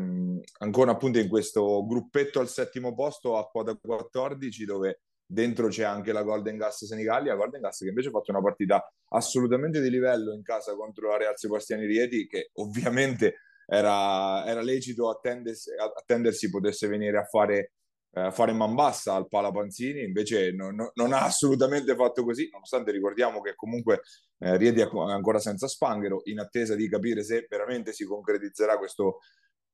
ancora 0.59 0.91
appunto 0.91 1.19
in 1.19 1.27
questo 1.27 1.85
gruppetto 1.85 2.39
al 2.39 2.47
settimo 2.47 2.93
posto 2.93 3.37
a 3.37 3.45
quota 3.47 3.75
14 3.75 4.63
dove 4.63 5.01
dentro 5.25 5.67
c'è 5.67 5.83
anche 5.83 6.13
la 6.13 6.23
Golden 6.23 6.55
Gas 6.55 6.85
Senigallia, 6.85 7.35
Golden 7.35 7.59
Gas 7.61 7.79
che 7.79 7.89
invece 7.89 8.09
ha 8.09 8.11
fatto 8.11 8.31
una 8.31 8.41
partita 8.41 8.89
assolutamente 9.09 9.81
di 9.81 9.89
livello 9.89 10.33
in 10.33 10.41
casa 10.41 10.75
contro 10.75 11.09
la 11.09 11.17
Real 11.17 11.37
Sebastiani 11.37 11.85
Rieti 11.85 12.27
che 12.27 12.51
ovviamente 12.53 13.39
era, 13.65 14.45
era 14.45 14.61
lecito 14.61 15.09
attendersi, 15.09 15.71
attendersi 15.75 16.49
potesse 16.49 16.87
venire 16.87 17.17
a 17.17 17.23
fare, 17.23 17.73
eh, 18.15 18.31
fare 18.31 18.53
man 18.53 18.75
bassa 18.75 19.13
al 19.13 19.27
Pala 19.27 19.51
Panzini, 19.51 20.01
invece 20.01 20.51
no, 20.53 20.71
no, 20.71 20.91
non 20.93 21.11
ha 21.11 21.23
assolutamente 21.23 21.95
fatto 21.95 22.23
così, 22.23 22.47
nonostante 22.49 22.91
ricordiamo 22.91 23.41
che 23.41 23.55
comunque 23.55 24.01
eh, 24.39 24.55
Riedi 24.55 24.79
è 24.79 24.87
ancora 24.93 25.39
senza 25.39 25.67
Spanghero, 25.67 26.21
in 26.25 26.39
attesa 26.39 26.75
di 26.75 26.87
capire 26.87 27.23
se 27.23 27.45
veramente 27.49 27.91
si 27.91 28.05
concretizzerà 28.05 28.77
questo 28.77 29.19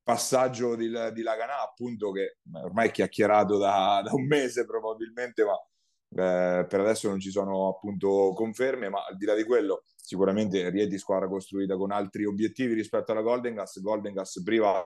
passaggio 0.01 0.75
di, 0.75 0.89
di 1.13 1.21
Laganà, 1.21 1.61
appunto 1.61 2.11
che 2.11 2.37
ormai 2.51 2.87
è 2.87 2.91
chiacchierato 2.91 3.59
da, 3.59 4.01
da 4.03 4.11
un 4.11 4.25
mese 4.25 4.65
probabilmente, 4.65 5.43
ma 5.43 5.53
eh, 5.53 6.65
per 6.65 6.79
adesso 6.79 7.09
non 7.09 7.19
ci 7.19 7.29
sono 7.29 7.67
appunto 7.67 8.33
conferme, 8.33 8.89
ma 8.89 9.05
al 9.07 9.17
di 9.17 9.25
là 9.25 9.35
di 9.35 9.43
quello 9.43 9.83
sicuramente 9.95 10.67
Rieti 10.71 10.97
squadra 10.97 11.27
costruita 11.27 11.77
con 11.77 11.91
altri 11.91 12.25
obiettivi 12.25 12.73
rispetto 12.73 13.11
alla 13.11 13.21
Golden 13.21 13.53
Gas, 13.53 13.79
Golden 13.81 14.13
Gas 14.13 14.41
priva 14.43 14.83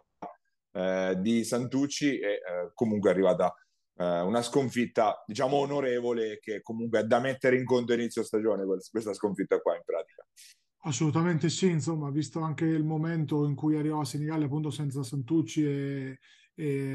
eh, 0.75 1.15
di 1.19 1.43
Santucci 1.45 2.19
e 2.19 2.27
eh, 2.33 2.41
comunque 2.73 3.09
è 3.09 3.13
arrivata 3.13 3.53
eh, 3.97 4.19
una 4.19 4.41
sconfitta 4.41 5.23
diciamo 5.25 5.55
onorevole 5.55 6.37
che 6.39 6.61
comunque 6.61 6.99
è 6.99 7.03
da 7.03 7.19
mettere 7.19 7.57
in 7.57 7.63
conto 7.63 7.93
inizio 7.93 8.23
stagione 8.23 8.65
questa 8.65 9.13
sconfitta 9.13 9.59
qua 9.61 9.75
in 9.75 9.83
pratica. 9.85 10.25
Assolutamente 10.87 11.49
sì, 11.49 11.69
insomma, 11.69 12.11
visto 12.11 12.41
anche 12.41 12.65
il 12.65 12.83
momento 12.83 13.47
in 13.47 13.55
cui 13.55 13.75
arrivava 13.77 14.03
Senigallia 14.03 14.45
appunto 14.45 14.69
senza 14.69 15.01
Santucci 15.01 15.65
e, 15.65 16.19
e 16.53 16.93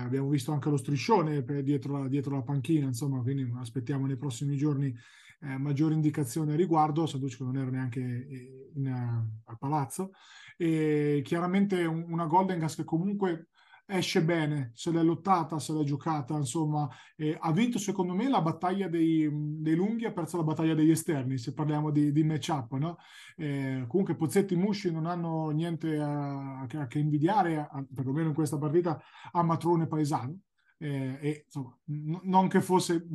abbiamo 0.00 0.28
visto 0.28 0.52
anche 0.52 0.68
lo 0.68 0.76
striscione 0.76 1.42
dietro 1.62 2.06
dietro 2.08 2.34
la 2.34 2.42
panchina, 2.42 2.86
insomma, 2.86 3.22
quindi 3.22 3.50
aspettiamo 3.58 4.06
nei 4.06 4.18
prossimi 4.18 4.56
giorni 4.56 4.94
eh, 5.40 5.58
maggiori 5.58 5.94
indicazioni 5.94 6.52
a 6.52 6.56
riguardo, 6.56 7.06
Saducci 7.06 7.42
non 7.44 7.56
era 7.56 7.70
neanche 7.70 8.00
eh, 8.00 8.70
in, 8.74 8.86
uh, 8.86 9.50
al 9.50 9.58
palazzo, 9.58 10.12
e 10.56 11.22
chiaramente 11.24 11.84
un, 11.84 12.04
una 12.08 12.26
Golden 12.26 12.58
Gas 12.58 12.76
che 12.76 12.84
comunque 12.84 13.48
esce 13.86 14.22
bene, 14.22 14.70
se 14.74 14.90
l'è 14.90 15.02
lottata, 15.02 15.58
se 15.58 15.72
l'è 15.74 15.82
giocata, 15.84 16.34
insomma, 16.36 16.88
eh, 17.16 17.36
ha 17.38 17.52
vinto 17.52 17.78
secondo 17.78 18.14
me 18.14 18.28
la 18.28 18.40
battaglia 18.40 18.88
dei, 18.88 19.28
dei, 19.30 19.74
lunghi, 19.74 20.06
ha 20.06 20.12
perso 20.12 20.38
la 20.38 20.42
battaglia 20.42 20.74
degli 20.74 20.90
esterni, 20.90 21.36
se 21.36 21.52
parliamo 21.52 21.90
di, 21.90 22.10
di 22.10 22.24
match-up, 22.24 22.72
no? 22.74 22.96
eh, 23.36 23.84
comunque 23.86 24.16
Pozzetti 24.16 24.54
e 24.54 24.56
Musci 24.56 24.90
non 24.90 25.06
hanno 25.06 25.50
niente 25.50 25.98
a, 25.98 26.60
a 26.62 26.86
che 26.86 26.98
invidiare, 26.98 27.58
a, 27.58 27.84
perlomeno 27.92 28.28
in 28.28 28.34
questa 28.34 28.56
partita, 28.56 28.98
a 29.32 29.42
Matrone 29.42 29.86
Paesano, 29.86 30.38
eh, 30.78 31.18
e 31.20 31.42
insomma, 31.46 31.76
n- 31.86 32.20
non 32.24 32.48
che 32.48 32.60
fosse, 32.60 33.06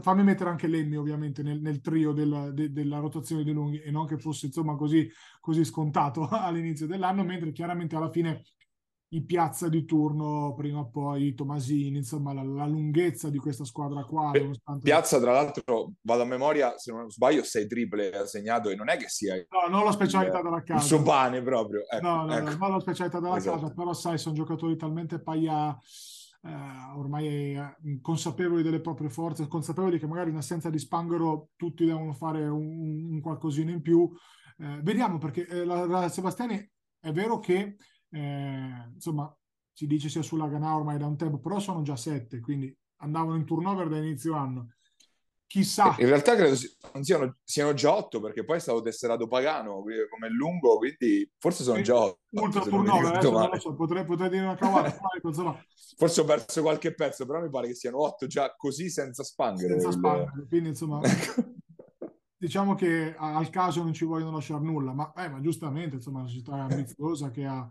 fammi 0.00 0.22
mettere 0.22 0.50
anche 0.50 0.66
Lemmi 0.66 0.96
ovviamente 0.96 1.42
nel, 1.42 1.60
nel 1.60 1.80
trio 1.80 2.12
della, 2.12 2.50
de- 2.50 2.72
della, 2.72 2.98
rotazione 2.98 3.44
dei 3.44 3.52
lunghi 3.52 3.80
e 3.80 3.90
non 3.90 4.06
che 4.06 4.18
fosse 4.18 4.46
insomma 4.46 4.76
così, 4.76 5.08
così 5.40 5.64
scontato 5.64 6.26
all'inizio 6.30 6.86
dell'anno, 6.86 7.24
mentre 7.24 7.52
chiaramente 7.52 7.96
alla 7.96 8.10
fine 8.10 8.42
i 9.12 9.24
piazza 9.24 9.68
di 9.68 9.84
turno 9.84 10.54
prima 10.54 10.80
o 10.80 10.88
poi 10.88 11.34
Tomasini, 11.34 11.98
insomma 11.98 12.32
la, 12.32 12.42
la 12.42 12.66
lunghezza 12.66 13.28
di 13.28 13.36
questa 13.36 13.64
squadra 13.64 14.04
qua. 14.04 14.30
Nonostante... 14.32 14.84
Piazza 14.84 15.20
tra 15.20 15.32
l'altro, 15.32 15.92
vado 16.00 16.22
a 16.22 16.24
memoria, 16.24 16.78
se 16.78 16.92
non 16.92 17.10
sbaglio, 17.10 17.42
sei 17.42 17.66
triple 17.66 18.10
ha 18.10 18.26
segnato 18.26 18.70
e 18.70 18.74
non 18.74 18.88
è 18.88 18.96
che 18.96 19.08
sia... 19.08 19.34
No, 19.34 19.68
non 19.68 19.84
la 19.84 19.92
specialità 19.92 20.38
il, 20.38 20.44
della 20.44 20.62
casa. 20.62 20.80
Il 20.80 20.86
suo 20.86 21.02
pane 21.02 21.42
proprio. 21.42 21.82
Ecco, 21.86 22.06
no, 22.06 22.24
no, 22.24 22.32
ecco. 22.32 22.50
no, 22.50 22.56
non 22.56 22.70
la 22.72 22.80
specialità 22.80 23.20
della 23.20 23.36
esatto. 23.36 23.60
casa, 23.60 23.74
però 23.74 23.92
sai, 23.92 24.16
sono 24.16 24.34
giocatori 24.34 24.76
talmente 24.76 25.20
paia 25.20 25.78
eh, 26.44 26.50
ormai 26.96 27.54
è 27.54 27.76
consapevoli 28.00 28.62
delle 28.62 28.80
proprie 28.80 29.10
forze, 29.10 29.46
consapevoli 29.46 29.98
che 29.98 30.06
magari 30.06 30.30
in 30.30 30.36
assenza 30.36 30.70
di 30.70 30.78
Spangaro 30.78 31.50
tutti 31.56 31.84
devono 31.84 32.12
fare 32.12 32.46
un, 32.46 33.12
un 33.12 33.20
qualcosina 33.20 33.70
in 33.70 33.80
più. 33.80 34.10
Eh, 34.58 34.80
vediamo 34.82 35.18
perché 35.18 35.46
eh, 35.46 35.64
la, 35.64 35.86
la, 35.86 36.08
Sebastiani 36.08 36.70
è 37.00 37.12
vero 37.12 37.38
che 37.38 37.76
eh, 38.10 38.90
insomma 38.92 39.34
si 39.72 39.86
dice 39.86 40.08
sia 40.08 40.22
sulla 40.22 40.48
Ganà 40.48 40.74
ormai 40.74 40.98
da 40.98 41.06
un 41.06 41.16
tempo, 41.16 41.38
però 41.38 41.58
sono 41.58 41.82
già 41.82 41.96
sette, 41.96 42.40
quindi 42.40 42.76
andavano 42.96 43.36
in 43.36 43.44
turnover 43.44 43.88
da 43.88 43.98
inizio 43.98 44.34
anno. 44.34 44.74
Chissà. 45.52 45.94
In 45.98 46.06
realtà 46.06 46.34
credo 46.34 46.56
siano, 47.02 47.36
siano 47.44 47.74
già 47.74 47.94
otto, 47.94 48.22
perché 48.22 48.42
poi 48.42 48.56
è 48.56 48.58
stato 48.58 48.80
tesserato 48.80 49.28
Pagano 49.28 49.82
come 50.08 50.30
lungo, 50.30 50.78
quindi 50.78 51.30
forse 51.38 51.62
sono 51.62 51.82
già 51.82 51.94
otto. 51.94 52.20
Ultra 52.30 52.62
turnover, 52.62 53.16
adesso 53.16 53.30
non 53.30 53.50
lo 53.50 53.60
so, 53.60 53.74
potrei, 53.74 54.06
potrei 54.06 54.30
dire 54.30 54.44
una 54.44 54.54
cavolata. 54.54 54.98
forse 55.98 56.20
ho 56.22 56.24
perso 56.24 56.62
qualche 56.62 56.94
pezzo, 56.94 57.26
però 57.26 57.42
mi 57.42 57.50
pare 57.50 57.66
che 57.66 57.74
siano 57.74 58.00
otto 58.00 58.26
già 58.26 58.54
così 58.56 58.88
senza 58.88 59.22
spangere. 59.24 59.78
Senza 59.78 59.90
spangere, 59.90 60.46
quindi 60.48 60.70
insomma... 60.70 61.00
diciamo 62.34 62.74
che 62.74 63.14
al 63.14 63.50
caso 63.50 63.82
non 63.82 63.92
ci 63.92 64.06
vogliono 64.06 64.32
lasciare 64.32 64.64
nulla, 64.64 64.94
ma, 64.94 65.12
eh, 65.18 65.28
ma 65.28 65.38
giustamente, 65.42 65.96
insomma, 65.96 66.20
una 66.20 66.28
società 66.28 66.54
ambiziosa 66.62 67.30
che 67.30 67.44
ha 67.44 67.70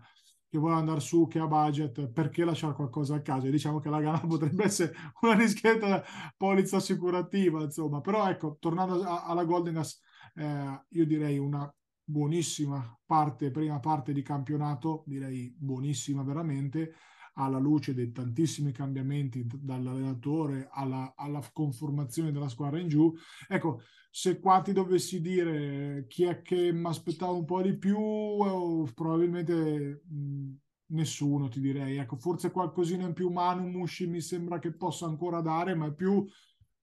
che 0.51 0.57
vuole 0.57 0.75
andare 0.75 0.99
su, 0.99 1.27
che 1.27 1.39
ha 1.39 1.47
budget, 1.47 2.09
perché 2.09 2.43
lasciare 2.43 2.73
qualcosa 2.73 3.15
a 3.15 3.21
casa? 3.21 3.47
E 3.47 3.51
diciamo 3.51 3.79
che 3.79 3.87
la 3.89 4.01
gara 4.01 4.19
potrebbe 4.27 4.65
essere 4.65 4.93
una 5.21 5.35
discreta 5.35 6.03
polizza 6.35 6.75
assicurativa, 6.75 7.63
insomma. 7.63 8.01
Però 8.01 8.27
ecco, 8.29 8.57
tornando 8.59 9.01
a, 9.01 9.23
alla 9.23 9.45
Golden 9.45 9.75
Gas, 9.75 10.01
eh, 10.35 10.83
io 10.89 11.05
direi 11.05 11.37
una 11.37 11.73
buonissima 12.03 12.99
parte, 13.05 13.49
prima 13.49 13.79
parte 13.79 14.11
di 14.11 14.21
campionato, 14.21 15.03
direi 15.05 15.55
buonissima 15.57 16.21
veramente, 16.21 16.95
alla 17.43 17.60
luce 17.60 17.93
dei 17.93 18.12
tantissimi 18.12 18.71
cambiamenti 18.71 19.45
dall'allenatore 19.45 20.69
alla, 20.71 21.13
alla 21.15 21.41
conformazione 21.51 22.32
della 22.32 22.49
squadra 22.49 22.80
in 22.80 22.88
giù. 22.88 23.13
Ecco, 23.47 23.82
se 24.10 24.39
qua 24.39 24.62
ti 24.62 24.73
dovessi 24.73 25.21
dire 25.21 26.06
chi 26.08 26.23
è 26.23 26.41
che 26.41 26.71
mi 26.71 26.86
aspettava 26.86 27.32
un 27.32 27.45
po' 27.45 27.62
di 27.62 27.77
più, 27.77 27.97
eh, 27.97 28.91
probabilmente 28.93 30.04
nessuno 30.88 31.47
ti 31.47 31.60
direi. 31.60 31.97
Ecco, 31.97 32.17
forse 32.17 32.51
qualcosina 32.51 33.06
in 33.06 33.13
più 33.13 33.30
Manu 33.30 33.67
Mushi 33.67 34.08
mi 34.08 34.21
sembra 34.21 34.60
che 34.60 34.73
possa 34.73 35.06
ancora 35.06 35.41
dare, 35.41 35.75
ma 35.75 35.88
è 35.88 35.93
più 35.93 36.25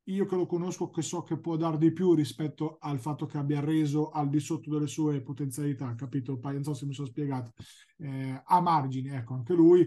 io 0.08 0.24
che 0.24 0.36
lo 0.36 0.46
conosco 0.46 0.88
che 0.88 1.02
so 1.02 1.22
che 1.22 1.38
può 1.38 1.56
dare 1.56 1.76
di 1.76 1.92
più 1.92 2.14
rispetto 2.14 2.78
al 2.80 2.98
fatto 2.98 3.26
che 3.26 3.36
abbia 3.36 3.60
reso 3.60 4.08
al 4.08 4.30
di 4.30 4.40
sotto 4.40 4.70
delle 4.70 4.86
sue 4.86 5.20
potenzialità, 5.20 5.94
capito? 5.94 6.38
Non 6.42 6.64
so 6.64 6.72
se 6.72 6.86
mi 6.86 6.94
sono 6.94 7.08
spiegato. 7.08 7.52
Eh, 7.98 8.42
a 8.42 8.60
margine, 8.60 9.16
ecco, 9.16 9.34
anche 9.34 9.52
lui 9.52 9.86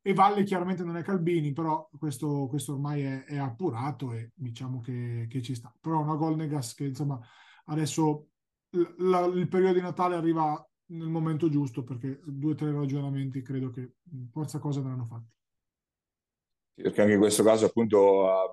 e 0.00 0.14
Valle 0.14 0.44
chiaramente 0.44 0.84
non 0.84 0.96
è 0.96 1.02
Calbini, 1.02 1.52
però 1.52 1.88
questo, 1.98 2.46
questo 2.48 2.72
ormai 2.74 3.02
è, 3.02 3.24
è, 3.24 3.36
appurato 3.36 4.12
e 4.12 4.32
diciamo 4.34 4.80
che, 4.80 5.26
che, 5.28 5.42
ci 5.42 5.54
sta. 5.54 5.74
Però 5.80 6.00
una 6.00 6.14
Golnegas 6.14 6.74
che 6.74 6.84
insomma 6.84 7.20
adesso 7.66 8.28
la, 8.98 9.24
il 9.26 9.48
periodo 9.48 9.74
di 9.74 9.80
Natale 9.80 10.14
arriva 10.14 10.62
nel 10.90 11.08
momento 11.08 11.48
giusto 11.48 11.82
perché 11.82 12.20
due 12.24 12.52
o 12.52 12.54
tre 12.54 12.72
ragionamenti 12.72 13.42
credo 13.42 13.70
che 13.70 13.96
forza 14.30 14.58
cosa 14.58 14.80
ne 14.82 14.90
hanno 14.90 15.04
fatti. 15.04 15.32
Perché 16.74 17.00
anche 17.00 17.14
in 17.14 17.20
questo 17.20 17.42
caso 17.42 17.66
appunto 17.66 18.52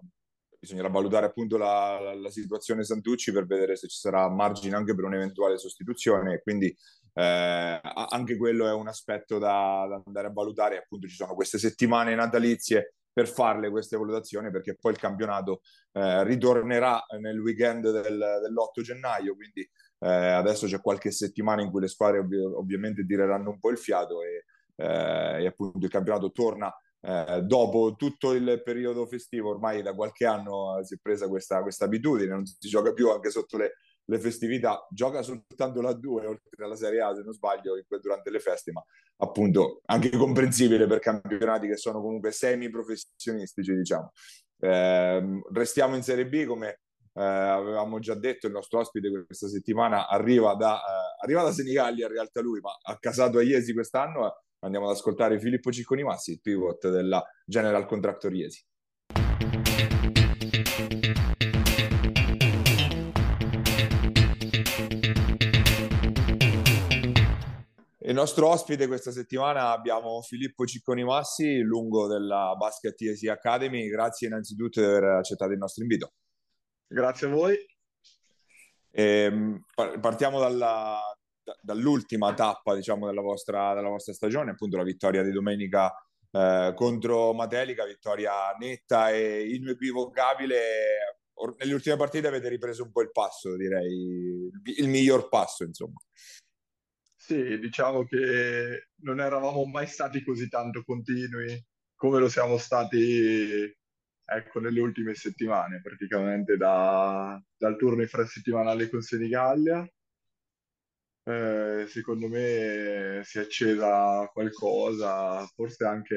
bisognerà 0.65 0.89
valutare 0.89 1.28
appunto 1.28 1.58
la, 1.58 2.13
la, 2.15 2.30
situazione 2.30 2.84
Santucci 2.84 3.32
per 3.32 3.45
vedere 3.45 3.75
se 3.75 3.88
ci 3.88 3.97
sarà 3.97 4.28
margine 4.30 4.75
anche 4.75 4.95
per 4.95 5.06
un'eventuale 5.06 5.58
sostituzione 5.58 6.41
quindi 6.41 6.75
eh, 7.17 7.80
anche 7.82 8.36
quello 8.36 8.67
è 8.67 8.73
un 8.73 8.89
aspetto 8.89 9.39
da, 9.39 9.86
da, 9.88 10.01
andare 10.06 10.28
a 10.28 10.32
valutare. 10.34 10.78
Appunto, 10.78 11.08
ci 11.08 11.15
sono 11.15 11.34
queste 11.34 11.58
settimane 11.58 12.13
natalizie 12.13 12.95
per 13.12 13.30
farle 13.30 13.69
queste 13.69 13.95
valutazioni, 13.95 14.51
perché 14.51 14.75
poi 14.75 14.91
il 14.91 14.97
campionato 14.97 15.62
eh, 15.93 16.23
ritornerà 16.25 17.01
nel 17.21 17.39
weekend 17.39 17.89
del, 17.89 18.17
dell'8 18.17 18.82
gennaio. 18.82 19.36
Quindi 19.36 19.62
eh, 19.99 20.10
adesso 20.10 20.67
c'è 20.67 20.82
qualche 20.82 21.12
settimana 21.12 21.62
in 21.62 21.71
cui 21.71 21.80
le 21.82 21.88
squadre 21.88 22.19
ovvi- 22.19 22.38
ovviamente 22.38 23.06
tireranno 23.06 23.49
un 23.49 23.60
po' 23.60 23.69
il 23.69 23.78
fiato 23.78 24.21
e, 24.21 24.43
eh, 24.75 25.43
e 25.43 25.45
appunto 25.47 25.86
il 25.86 25.91
campionato 25.91 26.32
torna. 26.32 26.73
Eh, 27.07 27.43
dopo 27.43 27.93
tutto 27.95 28.31
il 28.33 28.63
periodo 28.63 29.05
festivo, 29.05 29.49
ormai 29.49 29.83
da 29.83 29.93
qualche 29.93 30.25
anno 30.25 30.79
si 30.83 30.95
è 30.95 30.97
presa 30.99 31.27
questa, 31.27 31.61
questa 31.61 31.85
abitudine, 31.85 32.33
non 32.33 32.45
si 32.47 32.67
gioca 32.67 32.93
più 32.93 33.11
anche 33.11 33.29
sotto 33.29 33.57
le, 33.57 33.73
le 34.05 34.19
festività, 34.19 34.87
gioca 34.89 35.21
soltanto 35.21 35.81
la 35.81 35.93
2 35.93 36.25
oltre 36.25 36.65
alla 36.65 36.75
Serie 36.75 37.01
A 37.01 37.13
se 37.13 37.21
non 37.21 37.33
sbaglio 37.33 37.79
durante 38.01 38.31
le 38.31 38.39
feste, 38.39 38.71
ma 38.71 38.83
appunto 39.17 39.81
anche 39.85 40.09
comprensibile 40.17 40.87
per 40.87 40.97
campionati 40.97 41.67
che 41.67 41.77
sono 41.77 42.01
comunque 42.01 42.31
semi 42.31 42.71
professionistici 42.71 43.75
diciamo. 43.75 44.11
Eh, 44.59 45.41
restiamo 45.51 45.95
in 45.95 46.01
Serie 46.01 46.27
B 46.27 46.45
come 46.45 46.79
eh, 47.13 47.23
avevamo 47.23 47.99
già 47.99 48.15
detto, 48.15 48.47
il 48.47 48.53
nostro 48.53 48.79
ospite 48.79 49.25
questa 49.25 49.47
settimana 49.47 50.07
arriva 50.07 50.55
da, 50.55 50.79
eh, 50.79 51.23
arriva 51.23 51.43
da 51.43 51.51
Senigallia 51.51 52.07
in 52.07 52.11
realtà 52.13 52.41
lui, 52.41 52.59
ma 52.61 52.71
ha 52.81 52.97
casato 52.97 53.37
a 53.37 53.43
Iesi 53.43 53.73
quest'anno, 53.73 54.43
andiamo 54.65 54.88
ad 54.89 54.95
ascoltare 54.95 55.39
Filippo 55.39 55.71
Cicconi 55.71 56.04
Massi, 56.04 56.32
il 56.32 56.41
pivot 56.41 56.89
della 56.89 57.23
General 57.45 57.86
Contractor 57.86 58.34
Iesi. 58.34 58.65
Il 68.08 68.13
nostro 68.13 68.49
ospite 68.49 68.88
questa 68.88 69.12
settimana 69.12 69.71
abbiamo 69.71 70.21
Filippo 70.21 70.65
Cicconi 70.65 71.04
Massi, 71.04 71.60
lungo 71.60 72.08
della 72.08 72.56
Basket 72.56 72.93
TSI 72.93 73.30
Academy. 73.30 73.88
Grazie 73.88 74.28
innanzitutto 74.28 74.80
di 74.80 74.86
aver 74.86 75.04
accettato 75.04 75.51
il 75.51 75.58
nostro 75.58 75.84
invito. 75.84 76.13
Grazie 76.88 77.28
a 77.28 77.30
voi. 77.32 77.56
E, 78.91 79.04
ehm, 79.04 79.63
partiamo 79.99 80.39
dalla, 80.39 80.99
da, 81.45 81.55
dall'ultima 81.62 82.34
tappa 82.34 82.73
diciamo, 82.73 83.05
della, 83.05 83.21
vostra, 83.21 83.73
della 83.75 83.89
vostra 83.89 84.13
stagione, 84.13 84.51
appunto 84.51 84.77
la 84.77 84.84
vittoria 84.84 85.21
di 85.21 85.31
domenica 85.31 85.93
eh, 86.31 86.73
contro 86.75 87.34
Matelica, 87.34 87.86
vittoria 87.86 88.51
netta 88.60 89.12
e 89.12 89.53
inequivocabile. 89.53 90.60
Nelle 91.60 91.73
ultime 91.73 91.97
partite 91.97 92.27
avete 92.27 92.49
ripreso 92.49 92.84
un 92.84 92.91
po' 92.91 93.01
il 93.01 93.12
passo, 93.12 93.55
direi, 93.55 94.49
il 94.77 94.88
miglior 94.88 95.29
passo, 95.29 95.63
insomma. 95.63 95.99
Sì, 97.15 97.60
diciamo 97.60 98.05
che 98.05 98.89
non 99.01 99.19
eravamo 99.19 99.65
mai 99.65 99.88
stati 99.88 100.23
così 100.23 100.47
tanto 100.47 100.84
continui 100.84 101.63
come 101.95 102.19
lo 102.19 102.29
siamo 102.29 102.58
stati, 102.58 103.75
ecco, 104.25 104.60
nelle 104.60 104.79
ultime 104.79 105.13
settimane, 105.13 105.81
praticamente 105.81 106.55
da- 106.55 107.39
dal 107.58 107.77
turno 107.77 108.01
infrasettimanale 108.01 108.89
con 108.89 109.01
Senigallia. 109.01 109.86
Eh, 111.27 111.85
secondo 111.88 112.27
me 112.27 113.21
si 113.23 113.39
è 113.39 113.41
accesa 113.41 114.29
qualcosa, 114.31 115.43
forse 115.55 115.83
anche 115.85 116.15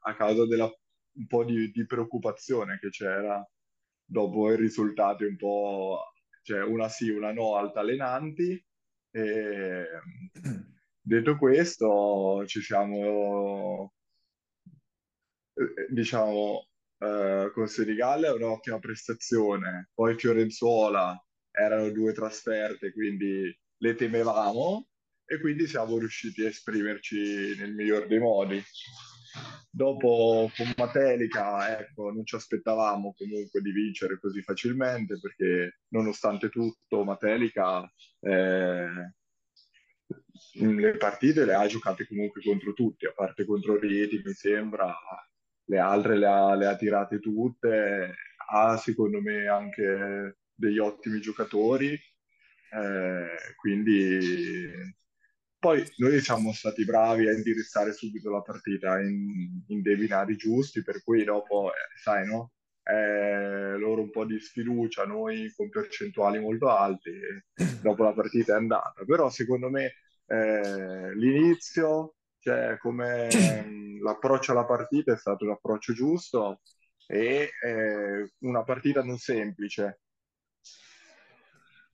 a 0.00 0.14
causa 0.16 0.44
della 0.46 0.64
un 1.12 1.26
po' 1.26 1.44
di, 1.44 1.70
di 1.70 1.86
preoccupazione 1.86 2.78
che 2.80 2.88
c'era 2.90 3.44
dopo 4.04 4.50
i 4.52 4.56
risultati 4.56 5.24
un 5.24 5.36
po', 5.36 6.12
cioè 6.42 6.62
una 6.62 6.88
sì, 6.88 7.10
una 7.10 7.32
no 7.32 7.56
altalenanti 7.56 8.64
e, 9.12 9.84
detto 11.00 11.36
questo, 11.36 12.44
ci 12.46 12.60
siamo, 12.60 13.92
eh, 15.54 15.86
diciamo, 15.90 16.66
eh, 16.98 17.50
con 17.52 17.66
Senigallia 17.68 18.30
è 18.30 18.32
un'ottima 18.34 18.78
prestazione. 18.78 19.90
Poi 19.94 20.16
Fiorenzuola 20.16 21.16
erano 21.50 21.90
due 21.90 22.12
trasferte, 22.12 22.92
quindi 22.92 23.56
le 23.80 23.94
temevamo 23.94 24.88
e 25.24 25.38
quindi 25.38 25.66
siamo 25.66 25.98
riusciti 25.98 26.44
a 26.44 26.48
esprimerci 26.48 27.56
nel 27.58 27.74
miglior 27.74 28.06
dei 28.06 28.18
modi. 28.18 28.62
Dopo 29.70 30.50
con 30.56 30.72
Matelica, 30.76 31.78
ecco, 31.78 32.10
non 32.10 32.24
ci 32.24 32.34
aspettavamo 32.34 33.14
comunque 33.16 33.60
di 33.60 33.70
vincere 33.70 34.18
così 34.18 34.42
facilmente 34.42 35.18
perché 35.20 35.82
nonostante 35.90 36.48
tutto 36.48 37.04
Matelica 37.04 37.88
eh, 38.20 39.12
le 40.54 40.96
partite 40.96 41.44
le 41.44 41.54
ha 41.54 41.66
giocate 41.66 42.06
comunque 42.08 42.42
contro 42.42 42.72
tutti, 42.72 43.06
a 43.06 43.12
parte 43.14 43.44
contro 43.44 43.78
Rieti 43.78 44.20
mi 44.24 44.32
sembra, 44.32 44.92
le 45.66 45.78
altre 45.78 46.18
le 46.18 46.26
ha, 46.26 46.54
le 46.56 46.66
ha 46.66 46.76
tirate 46.76 47.20
tutte, 47.20 48.14
ha 48.50 48.76
secondo 48.76 49.20
me 49.20 49.46
anche 49.46 50.38
degli 50.52 50.78
ottimi 50.78 51.20
giocatori, 51.20 51.96
eh, 52.70 53.54
quindi 53.56 54.70
poi 55.58 55.84
noi 55.98 56.20
siamo 56.20 56.52
stati 56.52 56.84
bravi 56.84 57.28
a 57.28 57.32
indirizzare 57.32 57.92
subito 57.92 58.30
la 58.30 58.40
partita 58.40 58.98
in, 59.00 59.62
in 59.68 59.82
dei 59.82 59.96
binari 59.96 60.36
giusti, 60.36 60.82
per 60.82 61.02
cui 61.02 61.24
dopo, 61.24 61.70
eh, 61.70 61.98
sai, 62.02 62.26
no? 62.26 62.52
Eh, 62.82 63.76
loro 63.76 64.02
un 64.02 64.10
po' 64.10 64.24
di 64.24 64.40
sfiducia, 64.40 65.04
noi 65.04 65.52
con 65.54 65.68
percentuali 65.68 66.38
molto 66.40 66.68
alte, 66.70 67.46
dopo 67.82 68.02
la 68.04 68.12
partita 68.14 68.54
è 68.54 68.56
andata. 68.56 69.04
Però 69.04 69.28
secondo 69.30 69.68
me 69.70 69.92
eh, 70.26 71.14
l'inizio 71.14 72.14
cioè 72.40 72.78
come 72.78 73.28
l'approccio 74.02 74.52
alla 74.52 74.64
partita 74.64 75.12
è 75.12 75.16
stato 75.16 75.44
un 75.44 75.52
approccio 75.52 75.92
giusto 75.92 76.60
e 77.06 77.50
eh, 77.62 78.32
una 78.40 78.64
partita 78.64 79.02
non 79.02 79.18
semplice. 79.18 80.00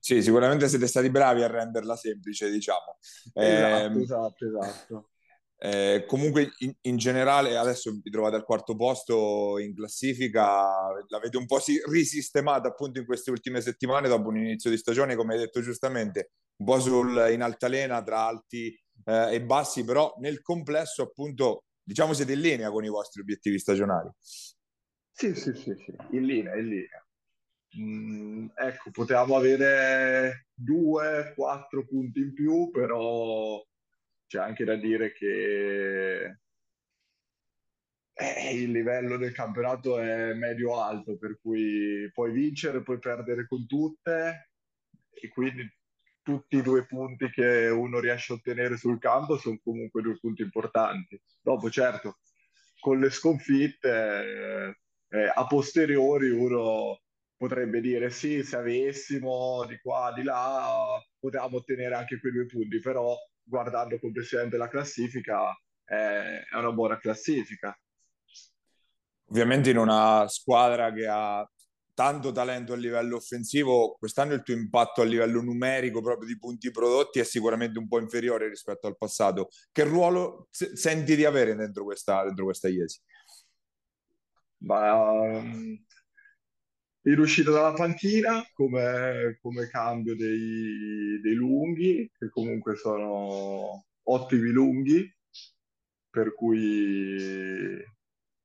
Sì, 0.07 0.21
sicuramente 0.23 0.69
siete 0.69 0.87
stati 0.87 1.09
bravi 1.09 1.43
a 1.43 1.47
renderla 1.47 1.97
semplice, 1.97 2.49
diciamo. 2.49 2.97
Esatto, 3.39 3.99
Eh, 3.99 3.99
esatto, 3.99 4.45
esatto. 4.45 5.09
eh, 5.59 6.05
comunque, 6.07 6.51
in, 6.59 6.73
in 6.83 6.95
generale, 6.95 7.57
adesso 7.57 7.91
vi 8.01 8.09
trovate 8.09 8.37
al 8.37 8.45
quarto 8.45 8.73
posto 8.77 9.57
in 9.59 9.75
classifica, 9.75 10.93
l'avete 11.09 11.35
un 11.35 11.45
po' 11.45 11.59
si- 11.59 11.81
risistemata 11.89 12.69
appunto 12.69 12.99
in 12.99 13.05
queste 13.05 13.31
ultime 13.31 13.59
settimane 13.59 14.07
dopo 14.07 14.29
un 14.29 14.37
inizio 14.37 14.69
di 14.69 14.77
stagione, 14.77 15.15
come 15.17 15.33
hai 15.33 15.39
detto 15.39 15.59
giustamente, 15.59 16.31
un 16.59 16.65
po' 16.67 16.79
sul, 16.79 17.27
in 17.33 17.41
altalena 17.41 18.01
tra 18.01 18.27
alti 18.27 18.67
eh, 19.03 19.33
e 19.33 19.41
bassi, 19.41 19.83
però 19.83 20.13
nel 20.19 20.41
complesso, 20.41 21.01
appunto, 21.03 21.65
diciamo 21.83 22.13
siete 22.13 22.31
in 22.31 22.39
linea 22.39 22.71
con 22.71 22.85
i 22.85 22.89
vostri 22.89 23.19
obiettivi 23.19 23.59
stagionali. 23.59 24.09
Sì, 25.11 25.33
sì, 25.35 25.53
sì, 25.53 25.75
sì, 25.75 25.93
in 26.11 26.23
linea, 26.23 26.55
in 26.55 26.67
linea. 26.69 27.05
Mm, 27.75 28.47
ecco, 28.55 28.91
potevamo 28.91 29.35
avere 29.35 30.47
due, 30.53 31.33
quattro 31.35 31.85
punti 31.85 32.19
in 32.19 32.33
più, 32.33 32.71
però 32.71 33.61
c'è 34.25 34.39
anche 34.39 34.63
da 34.63 34.75
dire 34.75 35.11
che 35.13 36.37
eh, 38.13 38.53
il 38.55 38.71
livello 38.71 39.17
del 39.17 39.33
campionato 39.33 39.99
è 39.99 40.33
medio-alto, 40.33 41.17
per 41.17 41.39
cui 41.41 42.09
puoi 42.13 42.31
vincere, 42.31 42.81
puoi 42.81 42.99
perdere 42.99 43.45
con 43.47 43.65
tutte, 43.67 44.49
e 45.11 45.27
quindi 45.29 45.69
tutti 46.21 46.57
i 46.57 46.61
due 46.61 46.85
punti 46.85 47.29
che 47.29 47.67
uno 47.69 47.99
riesce 47.99 48.33
a 48.33 48.35
ottenere 48.35 48.77
sul 48.77 48.99
campo 48.99 49.37
sono 49.37 49.59
comunque 49.63 50.01
due 50.01 50.17
punti 50.19 50.41
importanti. 50.41 51.21
Dopo, 51.41 51.69
certo, 51.69 52.19
con 52.79 52.99
le 52.99 53.09
sconfitte, 53.09 54.75
eh, 55.09 55.31
a 55.33 55.45
posteriori 55.47 56.29
uno 56.29 56.99
potrebbe 57.37 57.79
dire 57.79 58.09
sì, 58.09 58.43
se 58.43 58.57
avessimo 58.57 59.63
di 59.65 59.77
qua, 59.79 60.11
di 60.13 60.23
là, 60.23 60.99
potevamo 61.19 61.57
ottenere 61.57 61.95
anche 61.95 62.19
quei 62.19 62.31
due 62.31 62.45
punti, 62.45 62.79
però 62.79 63.15
guardando 63.43 63.99
complessivamente 63.99 64.57
la 64.57 64.67
classifica, 64.67 65.51
eh, 65.85 66.41
è 66.41 66.55
una 66.55 66.71
buona 66.71 66.97
classifica. 66.97 67.77
Ovviamente 69.29 69.69
in 69.69 69.77
una 69.77 70.27
squadra 70.27 70.91
che 70.91 71.05
ha 71.07 71.47
tanto 71.93 72.31
talento 72.31 72.73
a 72.73 72.75
livello 72.75 73.15
offensivo, 73.15 73.95
quest'anno 73.97 74.33
il 74.33 74.43
tuo 74.43 74.53
impatto 74.53 75.01
a 75.01 75.05
livello 75.05 75.41
numerico 75.41 75.99
proprio 75.99 76.27
di 76.27 76.37
punti 76.37 76.69
prodotti 76.69 77.19
è 77.19 77.23
sicuramente 77.23 77.79
un 77.79 77.87
po' 77.87 77.99
inferiore 77.99 78.47
rispetto 78.47 78.87
al 78.87 78.97
passato. 78.97 79.49
Che 79.71 79.83
ruolo 79.83 80.47
se- 80.51 80.75
senti 80.75 81.15
di 81.15 81.25
avere 81.25 81.55
dentro 81.55 81.83
questa, 81.83 82.23
dentro 82.23 82.45
questa 82.45 82.67
Iesi? 82.67 83.01
Um, 84.59 85.86
in 87.07 87.19
uscita 87.19 87.51
dalla 87.51 87.73
panchina 87.73 88.45
come, 88.53 89.37
come 89.41 89.69
cambio 89.69 90.15
dei, 90.15 91.19
dei 91.21 91.33
lunghi, 91.33 92.09
che 92.17 92.29
comunque 92.29 92.75
sono 92.75 93.85
ottimi 94.03 94.49
lunghi, 94.49 95.09
per 96.09 96.33
cui, 96.33 97.81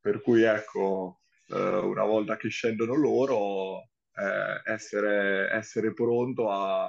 per 0.00 0.20
cui 0.22 0.42
ecco, 0.42 1.20
eh, 1.48 1.54
una 1.56 2.04
volta 2.04 2.36
che 2.36 2.48
scendono 2.48 2.94
loro, 2.94 3.80
eh, 4.14 4.62
essere, 4.64 5.50
essere 5.50 5.92
pronto 5.92 6.50
a, 6.50 6.88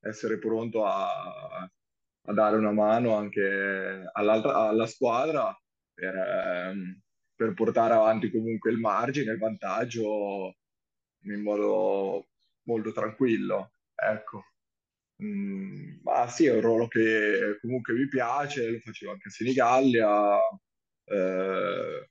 essere 0.00 0.38
pronto 0.38 0.84
a, 0.84 1.62
a 2.26 2.32
dare 2.32 2.56
una 2.56 2.72
mano 2.72 3.16
anche 3.16 4.10
alla 4.12 4.86
squadra 4.86 5.56
per, 5.94 6.14
ehm, 6.14 7.03
per 7.34 7.54
portare 7.54 7.94
avanti 7.94 8.30
comunque 8.30 8.70
il 8.70 8.78
margine, 8.78 9.32
il 9.32 9.38
vantaggio 9.38 10.56
in 11.24 11.42
modo 11.42 12.28
molto 12.64 12.92
tranquillo. 12.92 13.72
Ecco. 13.94 14.44
Mm, 15.22 16.00
ma 16.02 16.28
sì, 16.28 16.46
è 16.46 16.54
un 16.54 16.60
ruolo 16.60 16.88
che 16.88 17.58
comunque 17.60 17.94
mi 17.94 18.08
piace, 18.08 18.70
lo 18.70 18.78
facevo 18.80 19.12
anche 19.12 19.28
a 19.28 19.30
Senigallia, 19.30 20.38
eh, 21.06 22.08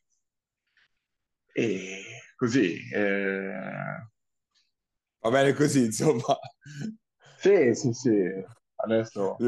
e 1.56 2.04
così. 2.36 2.78
eh, 2.94 4.08
Va 5.24 5.30
bene 5.32 5.54
così, 5.54 5.86
insomma. 5.86 6.38
sì, 7.36 7.74
sì, 7.76 7.92
sì, 7.94 8.10
adesso 8.78 9.44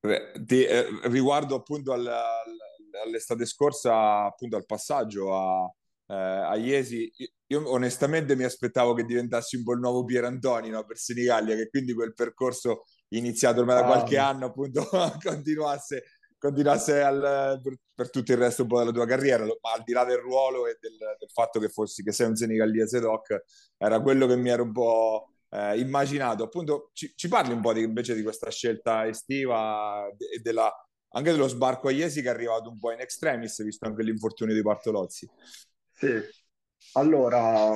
Eh, 0.00 0.32
ti- 0.46 0.64
eh, 0.64 0.86
riguardo 1.08 1.54
appunto 1.56 1.92
al- 1.92 2.06
al- 2.06 2.58
all'estate 3.04 3.46
scorsa, 3.46 4.24
appunto 4.24 4.56
al 4.56 4.66
passaggio 4.66 5.34
a, 5.34 5.70
eh, 6.08 6.14
a 6.14 6.56
Iesi, 6.56 7.10
io 7.46 7.70
onestamente 7.70 8.36
mi 8.36 8.44
aspettavo 8.44 8.94
che 8.94 9.04
diventassi 9.04 9.56
un 9.56 9.64
po' 9.64 9.72
il 9.72 9.80
nuovo 9.80 10.04
Pierantoni, 10.04 10.70
no, 10.70 10.84
per 10.84 10.98
Senigallia, 10.98 11.54
che 11.54 11.68
quindi 11.68 11.94
quel 11.94 12.14
percorso 12.14 12.84
iniziato 13.08 13.60
ormai 13.60 13.76
da 13.76 13.82
ah, 13.82 13.86
qualche 13.86 14.18
anno 14.18 14.46
appunto 14.46 14.88
continuasse, 15.22 16.04
continuasse 16.38 17.00
al- 17.02 17.60
per, 17.62 17.76
per 17.94 18.10
tutto 18.10 18.32
il 18.32 18.38
resto 18.38 18.62
un 18.62 18.68
po' 18.68 18.78
della 18.78 18.90
tua 18.92 19.06
carriera, 19.06 19.44
ma 19.44 19.72
al 19.74 19.82
di 19.84 19.92
là 19.92 20.04
del 20.04 20.18
ruolo 20.18 20.66
e 20.66 20.76
del, 20.80 20.96
del 20.96 21.30
fatto 21.32 21.60
che 21.60 21.68
fossi, 21.68 22.02
che 22.02 22.12
sei 22.12 22.28
un 22.28 22.36
senegallese 22.36 23.00
doc, 23.00 23.44
era 23.76 24.00
quello 24.00 24.26
che 24.26 24.36
mi 24.36 24.48
ero 24.50 24.62
un 24.62 24.72
po' 24.72 25.30
eh, 25.50 25.78
immaginato. 25.78 26.44
Appunto, 26.44 26.90
ci, 26.92 27.12
ci 27.14 27.28
parli 27.28 27.52
un 27.52 27.60
po' 27.60 27.72
di- 27.72 27.82
invece 27.82 28.14
di 28.14 28.22
questa 28.22 28.50
scelta 28.50 29.06
estiva 29.06 30.06
e 30.08 30.40
della, 30.40 30.72
anche 31.16 31.30
dello 31.32 31.48
sbarco 31.48 31.88
a 31.88 31.92
Iesi 31.92 32.20
che 32.22 32.28
è 32.28 32.30
arrivato 32.30 32.68
un 32.70 32.78
po' 32.78 32.92
in 32.92 33.00
extremis, 33.00 33.62
visto 33.64 33.86
anche 33.86 34.02
l'infortunio 34.02 34.54
di 34.54 34.62
Bartolozzi. 34.62 35.28
sì. 35.92 36.22
Allora, 36.92 37.72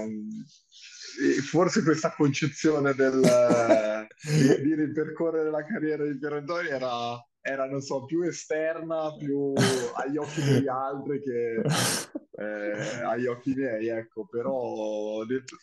sì, 0.47 1.41
forse 1.43 1.83
questa 1.83 2.15
concezione 2.15 2.95
del, 2.95 3.21
di, 4.23 4.61
di 4.61 4.75
ripercorrere 4.75 5.51
la 5.51 5.65
carriera 5.65 6.05
di 6.07 6.19
Pierantoni 6.19 6.69
era, 6.69 7.23
era, 7.41 7.67
non 7.67 7.81
so, 7.83 8.05
più 8.05 8.23
esterna, 8.23 9.15
più 9.17 9.53
agli 9.93 10.17
occhi 10.17 10.43
degli 10.43 10.69
altri 10.69 11.21
che 11.21 11.61
eh, 12.33 13.03
agli 13.03 13.27
occhi 13.27 13.55
miei, 13.55 13.89
ecco. 13.89 14.27
Però 14.27 15.25
detto, 15.27 15.57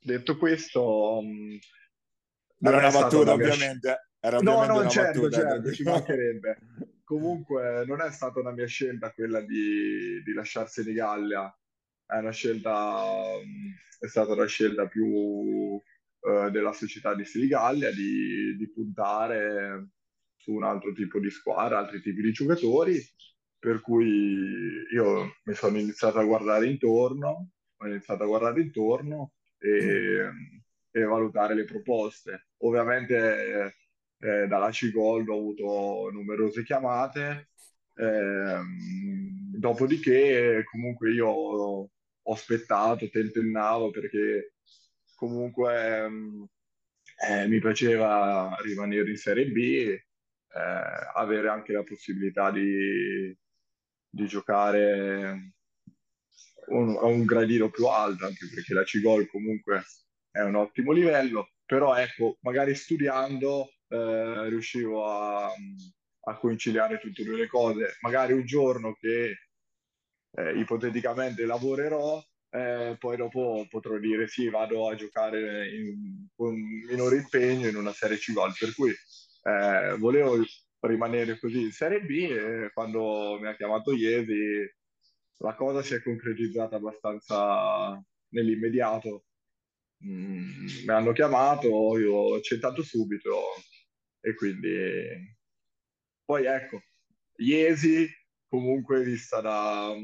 detto 0.00 0.36
questo, 0.38 1.20
mh, 1.22 1.58
Era 2.60 2.78
una 2.78 2.90
battuta, 2.90 3.32
ovviamente. 3.32 4.08
Era 4.20 4.38
No, 4.40 4.64
no, 4.64 4.88
certo, 4.88 5.30
certo, 5.30 5.72
ci 5.72 5.82
mancherebbe. 5.82 6.58
Comunque 7.06 7.84
non 7.86 8.00
è 8.00 8.10
stata 8.10 8.40
una 8.40 8.50
mia 8.50 8.66
scelta 8.66 9.12
quella 9.12 9.40
di, 9.40 10.20
di 10.24 10.32
lasciarsene 10.32 10.92
Gallia, 10.92 11.56
è 12.04 12.16
una 12.16 12.32
scelta, 12.32 13.00
mh, 13.40 14.04
è 14.04 14.08
stata 14.08 14.32
una 14.32 14.46
scelta 14.46 14.88
più 14.88 15.80
eh, 16.20 16.50
della 16.50 16.72
società 16.72 17.14
di 17.14 17.24
Senigallia 17.24 17.92
di, 17.92 18.56
di 18.56 18.72
puntare 18.72 19.90
su 20.36 20.52
un 20.52 20.64
altro 20.64 20.92
tipo 20.94 21.20
di 21.20 21.30
squadra, 21.30 21.78
altri 21.78 22.00
tipi 22.00 22.22
di 22.22 22.32
giocatori, 22.32 23.00
per 23.56 23.80
cui 23.80 24.82
io 24.92 25.36
mi 25.44 25.54
sono 25.54 25.78
iniziato 25.78 26.18
a 26.18 26.24
guardare 26.24 26.66
intorno, 26.66 27.50
ho 27.76 27.86
iniziato 27.86 28.24
a 28.24 28.26
guardare 28.26 28.62
intorno 28.62 29.34
e, 29.58 30.28
e 30.90 31.02
valutare 31.04 31.54
le 31.54 31.64
proposte. 31.64 32.48
Ovviamente 32.62 33.14
eh, 33.16 33.74
dalla 34.18 34.70
Cigoldo 34.70 35.34
ho 35.34 35.38
avuto 35.38 36.10
numerose 36.10 36.62
chiamate, 36.64 37.50
ehm, 37.94 39.56
dopodiché 39.58 40.64
comunque 40.70 41.12
io 41.12 41.28
ho, 41.28 41.90
aspettato, 42.28 43.08
tentennavo 43.08 43.90
perché 43.90 44.54
comunque 45.14 45.98
ehm, 46.04 46.46
eh, 47.28 47.46
mi 47.48 47.60
piaceva 47.60 48.54
rimanere 48.62 49.10
in 49.10 49.16
Serie 49.16 49.46
B, 49.46 49.56
eh, 49.58 50.02
avere 51.14 51.48
anche 51.48 51.72
la 51.72 51.82
possibilità 51.84 52.50
di, 52.50 53.36
di 54.08 54.26
giocare 54.26 55.52
a 56.68 57.06
un 57.06 57.24
gradino 57.24 57.70
più 57.70 57.86
alto, 57.86 58.26
anche 58.26 58.48
perché 58.52 58.74
la 58.74 58.84
Cigol 58.84 59.28
comunque 59.28 59.84
è 60.30 60.40
un 60.40 60.56
ottimo 60.56 60.92
livello, 60.92 61.52
però 61.64 61.94
ecco, 61.94 62.38
magari 62.40 62.74
studiando 62.74 63.70
eh, 63.88 64.48
riuscivo 64.48 65.06
a, 65.06 65.46
a 65.46 66.38
conciliare 66.38 66.98
tutte 66.98 67.22
e 67.22 67.24
due 67.24 67.36
le 67.36 67.46
cose. 67.46 67.96
Magari 68.00 68.32
un 68.32 68.44
giorno 68.44 68.94
che 68.94 69.36
eh, 70.32 70.58
ipoteticamente 70.58 71.44
lavorerò, 71.44 72.22
eh, 72.50 72.96
poi 72.98 73.16
dopo 73.16 73.66
potrò 73.68 73.98
dire 73.98 74.28
sì, 74.28 74.48
vado 74.48 74.88
a 74.88 74.94
giocare 74.94 75.68
in- 75.74 76.26
con 76.34 76.54
minore 76.88 77.16
impegno 77.16 77.68
in 77.68 77.76
una 77.76 77.92
Serie 77.92 78.18
C 78.18 78.32
Gol, 78.32 78.52
per 78.58 78.74
cui 78.74 78.90
eh, 78.90 79.96
volevo 79.98 80.42
rimanere 80.80 81.38
così 81.38 81.62
in 81.62 81.72
Serie 81.72 82.00
B 82.00 82.10
e 82.10 82.70
quando 82.72 83.38
mi 83.40 83.48
ha 83.48 83.56
chiamato 83.56 83.92
Iesi 83.92 84.68
la 85.38 85.54
cosa 85.54 85.82
si 85.82 85.94
è 85.94 86.02
concretizzata 86.02 86.76
abbastanza 86.76 88.00
nell'immediato. 88.28 89.24
Mm, 90.04 90.66
mi 90.86 90.92
hanno 90.92 91.12
chiamato, 91.12 91.98
io 91.98 92.12
ho 92.12 92.34
accettato 92.34 92.82
subito 92.82 93.32
e 94.26 94.34
quindi 94.34 95.36
poi 96.24 96.46
ecco, 96.46 96.82
Iesi, 97.36 98.08
comunque 98.48 99.04
vista 99.04 99.40
da, 99.40 99.94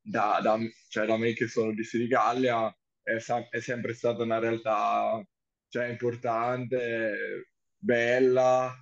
da, 0.00 0.40
da, 0.42 0.58
cioè 0.88 1.06
da 1.06 1.16
me 1.16 1.32
che 1.32 1.46
sono 1.46 1.72
di 1.72 1.84
Senigallia, 1.84 2.76
è, 3.00 3.16
è 3.50 3.60
sempre 3.60 3.94
stata 3.94 4.24
una 4.24 4.40
realtà 4.40 5.24
cioè, 5.68 5.86
importante, 5.86 7.50
bella, 7.76 8.74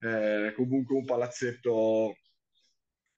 eh, 0.00 0.52
comunque 0.56 0.96
un 0.96 1.04
palazzetto 1.04 2.16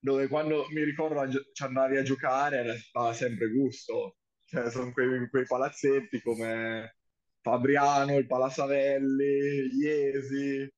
dove 0.01 0.29
quando 0.29 0.67
mi 0.71 0.83
ricordo 0.83 1.29
ci 1.53 1.63
andavi 1.63 1.99
a 1.99 2.03
giocare 2.03 2.89
aveva 2.93 3.13
sempre 3.15 3.49
gusto. 3.51 4.17
Cioè, 4.45 4.71
sono 4.71 4.93
quei, 4.93 5.29
quei 5.29 5.45
palazzetti 5.47 6.21
come 6.21 6.98
Fabriano, 7.49 8.17
il 8.17 8.27
Palasavelli, 8.27 9.71
Iesi, 9.75 10.71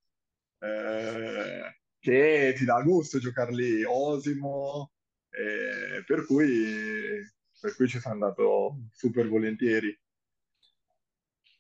eh, 0.61 1.81
che 1.99 2.55
ti 2.57 2.65
dà 2.65 2.81
gusto 2.83 3.19
giocare 3.19 3.53
lì, 3.53 3.83
Osimo, 3.83 4.93
eh, 5.31 6.05
per, 6.07 6.25
cui, 6.27 7.19
per 7.61 7.75
cui 7.75 7.89
ci 7.89 7.99
sono 7.99 8.15
andato 8.15 8.77
super 8.93 9.29
volentieri. 9.29 9.99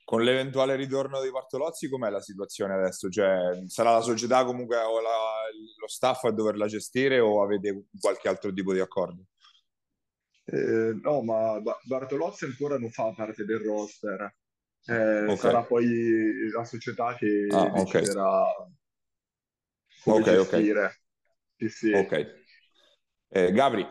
Con 0.04 0.22
l'eventuale 0.22 0.76
ritorno 0.76 1.20
di 1.22 1.30
Bartolozzi, 1.30 1.88
com'è 1.88 2.10
la 2.10 2.20
situazione 2.20 2.74
adesso? 2.74 3.08
Cioè, 3.08 3.62
sarà 3.66 3.92
la 3.92 4.00
società 4.00 4.44
comunque 4.44 4.76
o 4.76 5.00
la, 5.00 5.10
lo 5.78 5.88
staff 5.88 6.24
a 6.24 6.30
doverla 6.30 6.66
gestire 6.66 7.20
o 7.20 7.42
avete 7.42 7.86
qualche 8.00 8.28
altro 8.28 8.52
tipo 8.52 8.72
di 8.72 8.80
accordo? 8.80 9.24
Eh, 10.44 10.98
no, 11.00 11.22
ma 11.22 11.60
Bartolozzi 11.84 12.44
ancora 12.44 12.76
non 12.76 12.90
fa 12.90 13.12
parte 13.12 13.44
del 13.44 13.60
roster. 13.60 14.34
Eh, 14.90 15.22
okay. 15.22 15.36
Sarà 15.36 15.62
poi 15.62 16.48
la 16.52 16.64
società 16.64 17.14
che 17.14 17.46
ah, 17.48 17.70
deciderà 17.70 18.42
okay. 18.48 18.74
come 20.02 20.20
okay, 20.20 20.36
gestire. 20.36 21.00
Sì, 21.56 21.68
sì. 21.68 21.92
Ok. 21.92 22.44
Eh, 23.28 23.52
Gabri. 23.52 23.86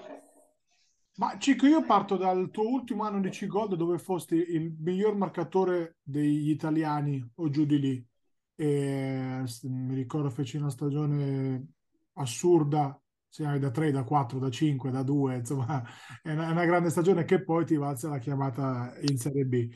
Ma 1.16 1.38
Cico, 1.38 1.68
io 1.68 1.86
parto 1.86 2.18
dal 2.18 2.50
tuo 2.50 2.68
ultimo 2.68 3.04
anno 3.04 3.22
di 3.22 3.30
C-Gold 3.30 3.76
dove 3.76 3.98
fosti 3.98 4.36
il 4.36 4.76
miglior 4.80 5.16
marcatore 5.16 5.98
degli 6.02 6.50
italiani 6.50 7.26
o 7.36 7.50
giù 7.50 7.66
di 7.66 7.80
lì. 7.80 8.08
E, 8.56 9.44
mi 9.64 9.96
ricordo 9.96 10.30
feci 10.30 10.58
una 10.58 10.70
stagione 10.70 11.76
assurda, 12.14 13.02
se 13.30 13.46
hai 13.46 13.60
da 13.60 13.72
3, 13.72 13.92
da 13.92 14.04
4, 14.04 14.40
da 14.40 14.50
5, 14.50 14.92
da 14.92 15.04
2, 15.04 15.36
insomma 15.36 15.82
è 16.22 16.32
una, 16.32 16.48
è 16.48 16.52
una 16.52 16.66
grande 16.66 16.90
stagione 16.90 17.24
che 17.24 17.42
poi 17.44 17.64
ti 17.66 17.76
valsa 17.76 18.10
la 18.10 18.18
chiamata 18.18 18.94
in 19.02 19.18
Serie 19.18 19.46
B. 19.46 19.70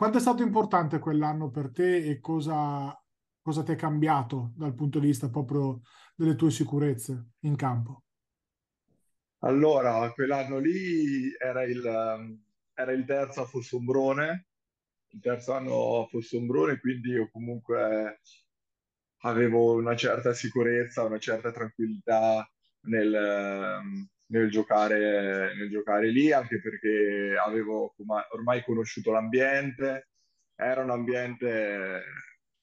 Quanto 0.00 0.16
è 0.16 0.20
stato 0.22 0.42
importante 0.42 0.98
quell'anno 0.98 1.50
per 1.50 1.70
te 1.70 1.98
e 1.98 2.20
cosa, 2.20 2.98
cosa 3.42 3.62
ti 3.62 3.72
è 3.72 3.76
cambiato 3.76 4.52
dal 4.56 4.74
punto 4.74 4.98
di 4.98 5.08
vista 5.08 5.28
proprio 5.28 5.82
delle 6.16 6.36
tue 6.36 6.50
sicurezze 6.50 7.32
in 7.40 7.54
campo? 7.54 8.04
Allora, 9.40 10.10
quell'anno 10.14 10.56
lì 10.56 11.30
era 11.38 11.64
il, 11.64 11.84
era 12.72 12.92
il 12.92 13.04
terzo 13.04 13.42
a 13.42 13.44
Fossombrone, 13.44 14.46
il 15.08 15.20
terzo 15.20 15.52
anno 15.52 16.00
a 16.00 16.06
Fossombrone, 16.06 16.80
quindi 16.80 17.10
io 17.10 17.28
comunque 17.30 18.20
avevo 19.18 19.74
una 19.74 19.96
certa 19.96 20.32
sicurezza, 20.32 21.04
una 21.04 21.18
certa 21.18 21.52
tranquillità 21.52 22.50
nel, 22.84 24.08
nel 24.30 24.50
giocare, 24.50 25.54
nel 25.56 25.68
giocare 25.70 26.08
lì, 26.10 26.32
anche 26.32 26.60
perché 26.60 27.36
avevo 27.36 27.94
ormai 28.32 28.62
conosciuto 28.64 29.10
l'ambiente, 29.12 30.08
era 30.54 30.82
un 30.82 30.90
ambiente 30.90 32.04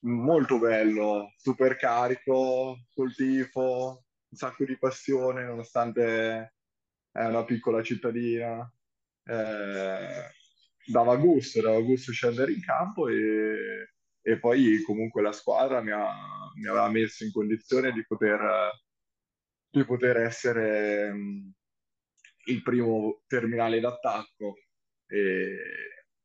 molto 0.00 0.58
bello, 0.58 1.32
super 1.36 1.76
carico, 1.76 2.76
col 2.94 3.14
tifo, 3.14 4.04
un 4.28 4.36
sacco 4.36 4.64
di 4.64 4.78
passione, 4.78 5.44
nonostante 5.44 6.54
è 7.10 7.24
una 7.24 7.44
piccola 7.44 7.82
cittadina. 7.82 8.70
Eh, 9.24 10.36
dava 10.86 11.16
gusto, 11.16 11.60
dava 11.60 11.80
gusto 11.80 12.12
scendere 12.12 12.52
in 12.52 12.62
campo 12.62 13.08
e, 13.08 13.90
e 14.22 14.38
poi 14.38 14.82
comunque 14.82 15.20
la 15.22 15.32
squadra 15.32 15.82
mi, 15.82 15.90
ha, 15.90 16.08
mi, 16.54 16.66
aveva 16.66 16.88
messo 16.88 17.24
in 17.24 17.32
condizione 17.32 17.92
di 17.92 18.04
poter, 18.06 18.70
di 19.70 19.84
poter 19.84 20.16
essere 20.18 21.12
il 22.48 22.62
primo 22.62 23.22
terminale 23.26 23.80
d'attacco 23.80 24.58
e 25.06 25.58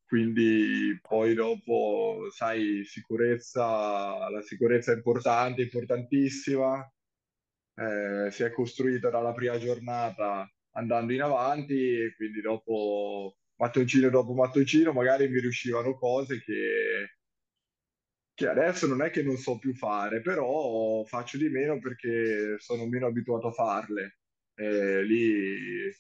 quindi 0.06 1.00
poi 1.02 1.34
dopo, 1.34 2.28
sai, 2.32 2.84
sicurezza, 2.86 4.30
la 4.30 4.42
sicurezza 4.44 4.92
è 4.92 4.96
importante, 4.96 5.64
importantissima, 5.64 6.88
eh, 7.76 8.30
si 8.32 8.44
è 8.44 8.52
costruita 8.52 9.10
dalla 9.10 9.34
prima 9.34 9.58
giornata 9.58 10.48
andando 10.76 11.14
in 11.14 11.22
avanti 11.22 11.74
e 11.74 12.16
quindi 12.16 12.42
dopo 12.42 13.38
mattoncino 13.56 14.10
dopo 14.10 14.34
mattoncino 14.34 14.92
magari 14.94 15.30
mi 15.30 15.40
riuscivano 15.40 15.96
cose 15.96 16.42
che, 16.44 17.18
che 18.34 18.48
adesso 18.48 18.88
non 18.88 19.02
è 19.02 19.10
che 19.10 19.24
non 19.24 19.38
so 19.38 19.58
più 19.58 19.74
fare, 19.74 20.22
però 20.22 21.04
faccio 21.06 21.38
di 21.38 21.50
meno 21.50 21.80
perché 21.80 22.58
sono 22.60 22.86
meno 22.88 23.08
abituato 23.08 23.48
a 23.48 23.52
farle. 23.52 24.18
E 24.56 25.04
lì 25.04 25.92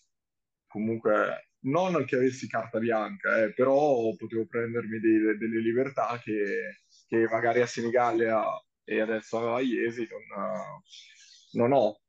comunque 0.74 1.50
non 1.66 2.04
che 2.06 2.16
avessi 2.16 2.48
carta 2.48 2.80
bianca, 2.80 3.44
eh, 3.44 3.54
però 3.54 4.14
potevo 4.18 4.48
prendermi 4.48 5.00
dei, 5.00 5.38
delle 5.38 5.62
libertà 5.62 6.20
che, 6.22 6.80
che, 7.08 7.28
magari 7.30 7.62
a 7.62 7.68
Senigallia 7.68 8.44
e 8.84 9.00
adesso 9.00 9.54
a 9.54 9.62
Iesi 9.62 10.08
non, 10.10 10.82
non 11.54 11.72
ho. 11.72 12.00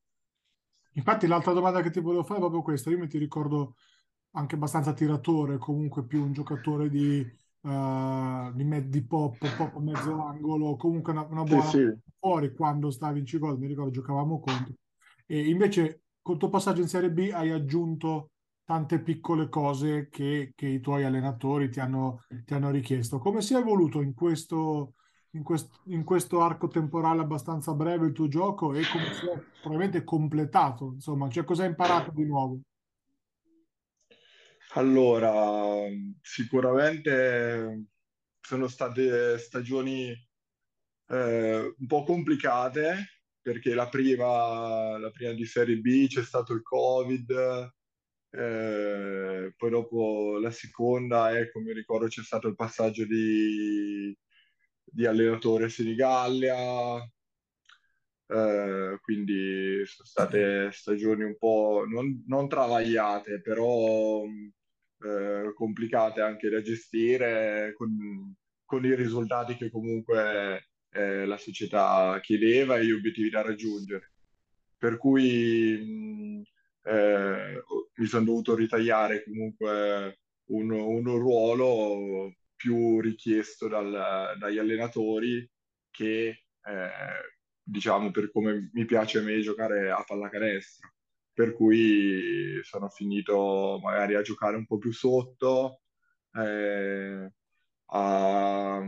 Infatti 0.92 1.27
l'altra 1.27 1.53
domanda 1.53 1.83
che 1.83 1.90
ti 1.90 2.00
volevo 2.00 2.24
fare 2.24 2.38
è 2.38 2.40
proprio 2.42 2.62
questa. 2.62 2.88
Io 2.88 2.98
mi 2.98 3.07
ti 3.07 3.18
ricordo 3.18 3.77
anche 4.33 4.55
abbastanza 4.55 4.94
tiratore, 4.94 5.59
comunque 5.59 6.05
più 6.07 6.22
un 6.22 6.33
giocatore 6.33 6.88
di, 6.88 7.20
uh, 7.61 8.53
di, 8.53 8.64
me- 8.64 8.88
di 8.88 9.03
pop, 9.05 9.37
pop 9.57 9.77
mezzo 9.77 10.22
angolo, 10.22 10.77
comunque 10.77 11.12
una, 11.12 11.22
una 11.22 11.42
buona 11.42 11.68
sì, 11.68 11.79
sì. 11.79 12.12
fuori 12.18 12.55
quando 12.55 12.90
stavi 12.90 13.20
in 13.20 13.24
C-Gold, 13.24 13.61
mi 13.61 13.66
ricordo 13.66 13.90
giocavamo 13.90 14.40
contro. 14.40 14.74
E 15.27 15.48
invece 15.48 16.05
col 16.22 16.38
tuo 16.38 16.48
passaggio 16.48 16.81
in 16.81 16.88
Serie 16.88 17.11
B 17.11 17.31
hai 17.33 17.50
aggiunto 17.50 18.31
tante 18.64 19.00
piccole 19.00 19.48
cose 19.48 20.09
che, 20.09 20.53
che 20.55 20.66
i 20.66 20.81
tuoi 20.81 21.05
allenatori 21.05 21.68
ti 21.68 21.81
hanno, 21.81 22.24
ti 22.44 22.55
hanno 22.55 22.70
richiesto. 22.70 23.18
Come 23.18 23.42
si 23.42 23.55
è 23.55 23.59
evoluto 23.59 24.00
in 24.00 24.14
questo 24.14 24.94
in, 25.35 25.42
quest- 25.42 25.81
in, 25.87 26.05
questo 26.05 26.40
arco 26.40 26.68
temporale 26.68 27.20
abbastanza 27.20 27.74
breve 27.74 28.07
il 28.07 28.12
tuo 28.12 28.29
gioco 28.29 28.72
e 28.72 28.83
come 28.90 29.12
si 29.14 29.27
è 29.27 29.42
probabilmente 29.61 30.05
completato, 30.05 30.92
insomma, 30.94 31.29
cioè 31.29 31.44
cosa 31.44 31.62
hai 31.62 31.70
imparato 31.70 32.12
di 32.14 32.24
nuovo? 32.24 32.61
Allora, 34.74 35.88
sicuramente 36.20 37.87
sono 38.40 38.66
state 38.66 39.38
stagioni 39.38 40.11
eh, 41.09 41.74
un 41.77 41.87
po' 41.87 42.03
complicate 42.03 43.20
perché 43.40 43.74
la 43.74 43.88
prima, 43.88 44.98
la 44.98 45.11
prima 45.11 45.33
di 45.33 45.44
Serie 45.44 45.77
B 45.77 46.07
c'è 46.09 46.24
stato 46.24 46.55
il 46.55 46.62
Covid, 46.62 47.72
eh, 48.37 49.53
poi 49.57 49.70
dopo 49.70 50.38
la 50.38 50.51
seconda, 50.51 51.38
ecco, 51.38 51.61
mi 51.61 51.73
ricordo 51.73 52.07
c'è 52.09 52.23
stato 52.23 52.49
il 52.49 52.57
passaggio 52.57 53.05
di, 53.07 54.16
di 54.85 55.07
allenatore 55.07 55.68
Senigallia, 55.68 56.97
eh, 58.27 58.99
quindi 59.03 59.83
sono 59.87 60.07
state 60.09 60.70
stagioni 60.73 61.23
un 61.25 61.37
po' 61.38 61.85
non, 61.88 62.25
non 62.27 62.49
travagliate, 62.49 63.40
però 63.40 64.25
eh, 64.25 65.53
complicate 65.55 66.20
anche 66.20 66.49
da 66.49 66.61
gestire 66.62 67.73
con, 67.77 68.35
con 68.64 68.85
i 68.85 68.94
risultati 68.94 69.57
che 69.57 69.70
comunque 69.70 70.68
eh, 70.90 71.27
la 71.27 71.37
società 71.37 72.18
chiedeva 72.23 72.79
e 72.79 72.87
gli 72.87 72.92
obiettivi 72.92 73.31
da 73.31 73.42
raggiungere. 73.42 74.12
Per 74.79 74.99
cui 74.99 76.42
mh, 76.42 76.42
eh, 76.85 77.62
mi 77.94 78.07
sono 78.07 78.25
dovuto 78.25 78.55
ritagliare 78.55 79.25
comunque 79.25 80.20
un, 80.47 80.70
un 80.70 81.05
ruolo 81.05 82.33
più 82.55 83.01
richiesto 83.01 83.68
dal, 83.68 84.37
dagli 84.38 84.59
allenatori 84.59 85.49
che, 85.91 86.28
eh, 86.28 86.91
diciamo, 87.62 88.11
per 88.11 88.30
come 88.30 88.70
mi 88.72 88.85
piace 88.85 89.18
a 89.18 89.22
me 89.22 89.41
giocare 89.41 89.91
a 89.91 90.03
pallacanestro. 90.07 90.93
Per 91.32 91.53
cui 91.55 92.61
sono 92.62 92.89
finito 92.89 93.80
magari 93.82 94.14
a 94.14 94.22
giocare 94.22 94.57
un 94.57 94.66
po' 94.66 94.78
più 94.78 94.93
sotto, 94.93 95.80
eh, 96.32 97.30
a, 97.87 98.82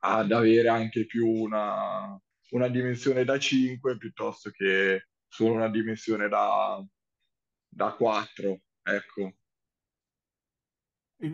ad 0.00 0.32
avere 0.32 0.68
anche 0.68 1.06
più 1.06 1.26
una, 1.28 2.20
una 2.50 2.68
dimensione 2.68 3.24
da 3.24 3.38
5 3.38 3.96
piuttosto 3.96 4.50
che 4.50 5.06
solo 5.28 5.54
una 5.54 5.70
dimensione 5.70 6.28
da, 6.28 6.84
da 7.68 7.92
4. 7.94 8.60
Ecco, 8.82 9.32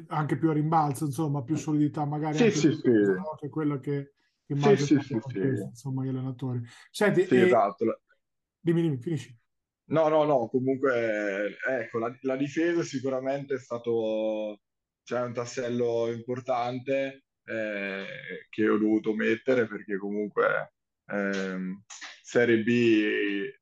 anche 0.08 0.38
più 0.38 0.50
a 0.50 0.52
rimbalzo, 0.52 1.04
insomma, 1.04 1.42
più 1.42 1.56
solidità, 1.56 2.04
magari 2.04 2.36
sì, 2.36 2.50
sì, 2.50 2.68
più 2.80 3.04
sì. 3.04 3.12
che 3.38 3.46
è 3.46 3.48
quello 3.50 3.78
che, 3.78 4.14
che 4.44 4.52
immagino 4.54 4.76
sì, 4.76 4.98
sì, 5.00 5.20
sì, 5.28 5.38
insomma, 5.38 6.04
gli 6.04 6.08
allenatori. 6.08 6.62
Senti, 6.90 7.26
sì, 7.26 7.36
e, 7.36 7.42
esatto. 7.42 8.00
Dimmi, 8.58 8.82
dimmi, 8.82 8.98
finisci. 8.98 9.38
No, 9.86 10.08
no, 10.08 10.24
no, 10.24 10.48
comunque, 10.48 11.58
ecco, 11.68 11.98
la, 11.98 12.16
la 12.22 12.36
difesa 12.36 12.82
sicuramente 12.82 13.56
è 13.56 13.58
stato, 13.58 14.60
cioè, 15.02 15.20
un 15.20 15.34
tassello 15.34 16.10
importante 16.10 17.24
eh, 17.44 18.06
che 18.48 18.68
ho 18.68 18.78
dovuto 18.78 19.14
mettere 19.14 19.66
perché 19.66 19.98
comunque 19.98 20.72
ehm, 21.08 21.82
Serie 22.22 22.62
B 22.62 23.52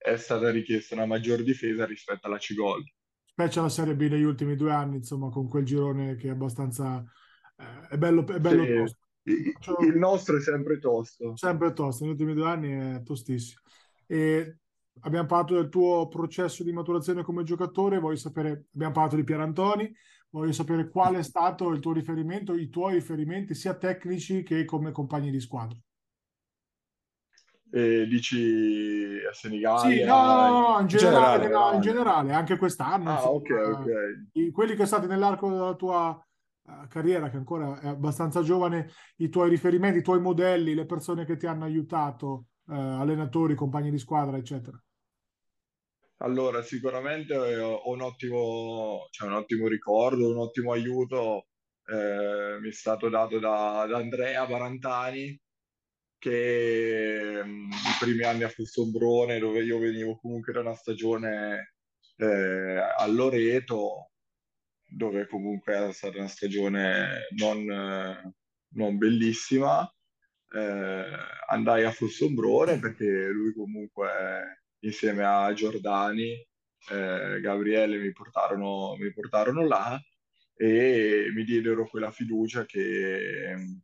è 0.00 0.16
stata 0.16 0.50
richiesta 0.50 0.94
una 0.94 1.06
maggior 1.06 1.42
difesa 1.42 1.84
rispetto 1.84 2.26
alla 2.26 2.38
C-Gold. 2.38 2.86
Specie 3.24 3.60
la 3.60 3.68
Serie 3.68 3.94
B 3.94 4.08
negli 4.08 4.22
ultimi 4.22 4.56
due 4.56 4.72
anni, 4.72 4.96
insomma, 4.96 5.30
con 5.30 5.48
quel 5.48 5.64
girone 5.64 6.16
che 6.16 6.28
è 6.28 6.30
abbastanza... 6.30 7.02
Eh, 7.56 7.88
è 7.90 7.98
bello, 7.98 8.26
è 8.26 8.38
bello 8.40 8.64
Sì, 8.64 8.72
tosto. 8.72 8.98
il 9.24 9.52
Faccio- 9.52 9.80
il 9.80 9.96
nostro 9.96 10.36
è 10.36 10.40
sempre 10.40 10.78
tosto. 10.78 11.36
Sempre 11.36 11.72
tosto, 11.72 12.04
negli 12.04 12.12
ultimi 12.12 12.34
due 12.34 12.48
anni 12.48 12.70
è 12.72 13.02
tostissimo. 13.02 13.60
E 14.06 14.58
abbiamo 15.00 15.26
parlato 15.26 15.54
del 15.54 15.68
tuo 15.68 16.08
processo 16.08 16.62
di 16.64 16.72
maturazione 16.72 17.22
come 17.22 17.42
giocatore, 17.44 17.98
voglio 17.98 18.16
sapere, 18.16 18.66
abbiamo 18.74 18.92
parlato 18.92 19.16
di 19.16 19.24
Pierantoni, 19.24 19.90
voglio 20.30 20.52
sapere 20.52 20.88
qual 20.88 21.14
è 21.14 21.22
stato 21.22 21.70
il 21.70 21.80
tuo 21.80 21.92
riferimento, 21.92 22.54
i 22.54 22.68
tuoi 22.68 22.94
riferimenti 22.94 23.54
sia 23.54 23.74
tecnici 23.76 24.42
che 24.42 24.64
come 24.64 24.92
compagni 24.92 25.30
di 25.30 25.40
squadra. 25.40 25.78
E 27.72 28.06
dici 28.06 29.18
a 29.28 29.32
Sì, 29.72 30.02
Senigallia? 30.02 30.04
no, 30.04 30.24
no, 30.26 30.36
no, 30.36 30.72
no, 30.72 30.80
in 30.80 30.86
generale, 30.86 31.48
generale, 31.48 31.48
no, 31.48 31.72
in 31.72 31.80
generale, 31.80 32.32
anche 32.34 32.58
quest'anno, 32.58 33.12
Ah, 33.14 33.28
ok, 33.30 33.50
insomma, 33.50 33.68
ok. 33.72 33.86
i- 34.32 34.50
quelli 34.50 34.72
che 34.72 34.84
sono 34.84 35.00
stati 35.02 35.06
nell'arco 35.06 35.48
della 35.48 35.74
tua 35.74 36.22
eh, 36.68 36.86
carriera, 36.88 37.30
che 37.30 37.36
ancora 37.38 37.80
è 37.80 37.86
abbastanza 37.88 38.42
giovane, 38.42 38.90
i 39.16 39.28
tuoi 39.30 39.48
riferimenti, 39.48 39.98
i 39.98 40.02
tuoi 40.02 40.20
modelli, 40.20 40.74
le 40.74 40.84
persone 40.86 41.24
che 41.24 41.36
ti 41.38 41.46
hanno 41.46 41.64
aiutato, 41.64 42.48
eh, 42.68 42.74
allenatori, 42.74 43.54
compagni 43.54 43.90
di 43.90 43.98
squadra, 43.98 44.36
eccetera. 44.36 44.78
Allora, 46.22 46.62
sicuramente 46.62 47.34
eh, 47.34 47.58
ho 47.58 47.90
un 47.90 48.02
ottimo, 48.02 49.06
cioè 49.10 49.28
un 49.28 49.34
ottimo 49.34 49.66
ricordo, 49.68 50.28
un 50.30 50.36
ottimo 50.38 50.72
aiuto 50.72 51.46
eh, 51.86 52.58
mi 52.60 52.68
è 52.68 52.72
stato 52.72 53.08
dato 53.08 53.38
da, 53.38 53.86
da 53.88 53.96
Andrea 53.96 54.46
Barantani, 54.46 55.38
che 56.20 57.42
mm, 57.44 57.70
i 57.70 57.96
primi 57.98 58.22
anni 58.24 58.44
a 58.44 58.48
Fossombrone, 58.48 59.38
dove 59.38 59.62
io 59.64 59.78
venivo 59.78 60.18
comunque 60.20 60.52
da 60.52 60.60
una 60.60 60.74
stagione 60.74 61.74
eh, 62.16 62.76
a 62.76 63.06
Loreto, 63.06 64.10
dove 64.86 65.26
comunque 65.26 65.74
era 65.74 65.92
stata 65.92 66.18
una 66.18 66.28
stagione 66.28 67.26
non, 67.36 67.64
non 68.74 68.98
bellissima, 68.98 69.90
eh, 70.52 71.04
andai 71.48 71.84
a 71.84 71.92
Fossombrone 71.92 72.78
perché 72.78 73.04
lui 73.28 73.54
comunque 73.54 74.62
insieme 74.80 75.24
a 75.24 75.52
Giordani, 75.54 76.32
eh, 76.90 77.40
Gabriele 77.40 77.98
mi 77.98 78.12
portarono, 78.12 78.96
mi 78.98 79.12
portarono 79.12 79.66
là 79.66 79.98
e 80.54 81.30
mi 81.34 81.44
diedero 81.44 81.88
quella 81.88 82.10
fiducia 82.10 82.66
che, 82.66 83.80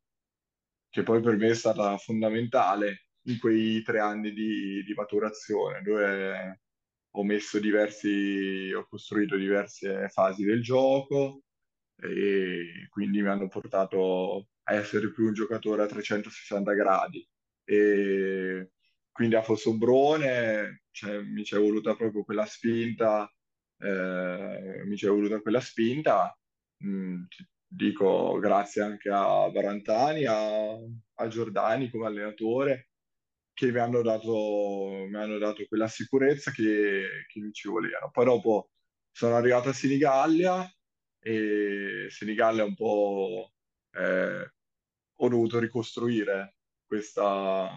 che 0.96 1.02
poi 1.02 1.20
per 1.20 1.36
me 1.36 1.48
è 1.48 1.54
stata 1.54 1.98
fondamentale 1.98 3.08
in 3.24 3.38
quei 3.38 3.82
tre 3.82 4.00
anni 4.00 4.32
di, 4.32 4.82
di 4.82 4.94
maturazione, 4.94 5.82
dove 5.82 6.62
ho 7.10 7.22
messo 7.22 7.58
diversi, 7.58 8.72
ho 8.74 8.86
costruito 8.88 9.36
diverse 9.36 10.08
fasi 10.08 10.44
del 10.44 10.62
gioco 10.62 11.42
e 12.00 12.86
quindi 12.88 13.20
mi 13.20 13.28
hanno 13.28 13.46
portato 13.48 14.48
a 14.64 14.74
essere 14.74 15.10
più 15.12 15.26
un 15.26 15.34
giocatore 15.34 15.82
a 15.82 15.86
360 15.86 16.72
gradi. 16.72 17.28
E 17.64 18.70
quindi 19.12 19.34
a 19.34 19.42
Fossombrone 19.42 20.84
cioè, 20.90 21.20
mi 21.20 21.44
ci 21.44 21.56
è 21.56 21.58
voluta 21.58 21.94
proprio 21.94 22.24
quella 22.24 22.46
spinta, 22.46 23.30
eh, 23.80 24.82
mi 24.86 24.96
ci 24.96 25.04
è 25.06 25.08
voluta 25.10 25.40
quella 25.40 25.60
spinta. 25.60 26.34
Mm, 26.84 27.24
ti- 27.28 27.46
dico 27.76 28.38
grazie 28.38 28.82
anche 28.82 29.10
a 29.10 29.50
Barantani, 29.50 30.24
a, 30.24 30.72
a 31.14 31.28
Giordani 31.28 31.90
come 31.90 32.06
allenatore, 32.06 32.88
che 33.52 33.70
mi 33.70 33.78
hanno 33.78 34.02
dato, 34.02 35.06
mi 35.08 35.16
hanno 35.16 35.38
dato 35.38 35.64
quella 35.66 35.88
sicurezza 35.88 36.50
che, 36.50 37.24
che 37.26 37.40
mi 37.40 37.52
ci 37.52 37.68
volevano. 37.68 38.10
Poi 38.10 38.24
dopo 38.24 38.70
sono 39.10 39.36
arrivato 39.36 39.68
a 39.68 39.72
Senigallia 39.72 40.70
e 41.20 42.06
Senigallia 42.08 42.64
un 42.64 42.74
po' 42.74 43.52
eh, 43.92 44.52
ho 45.18 45.28
dovuto 45.28 45.58
ricostruire 45.58 46.56
questa, 46.86 47.70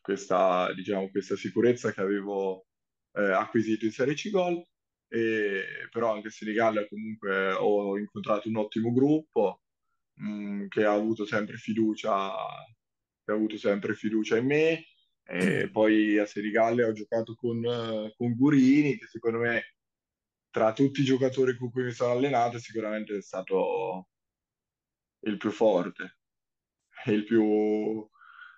questa, 0.00 0.72
diciamo, 0.74 1.10
questa 1.10 1.36
sicurezza 1.36 1.92
che 1.92 2.00
avevo 2.00 2.66
eh, 3.12 3.32
acquisito 3.32 3.84
in 3.84 3.92
Serie 3.92 4.14
C 4.14 4.30
Gol, 4.30 4.62
e, 5.10 5.88
però 5.90 6.14
anche 6.14 6.28
a 6.28 6.30
Senigallia 6.30 6.86
comunque 6.88 7.52
ho 7.52 7.98
incontrato 7.98 8.48
un 8.48 8.56
ottimo 8.56 8.92
gruppo 8.92 9.62
mh, 10.14 10.68
che 10.68 10.84
ha 10.84 10.92
avuto 10.92 11.26
sempre 11.26 11.56
fiducia, 11.56 12.32
che 13.24 13.32
ha 13.32 13.34
avuto 13.34 13.56
sempre 13.58 13.94
fiducia 13.94 14.36
in 14.38 14.46
me. 14.46 14.84
E 15.24 15.68
poi 15.70 16.18
a 16.18 16.26
Senigallia 16.26 16.86
ho 16.88 16.92
giocato 16.92 17.34
con, 17.34 17.60
con 18.16 18.34
Gurini, 18.36 18.96
che 18.98 19.06
secondo 19.06 19.38
me 19.38 19.74
tra 20.50 20.72
tutti 20.72 21.00
i 21.02 21.04
giocatori 21.04 21.56
con 21.56 21.70
cui 21.70 21.84
mi 21.84 21.92
sono 21.92 22.12
allenato 22.12 22.58
sicuramente 22.58 23.16
è 23.16 23.22
stato 23.22 24.08
il 25.20 25.36
più 25.36 25.50
forte, 25.50 26.18
il 27.06 27.24
più, 27.24 28.08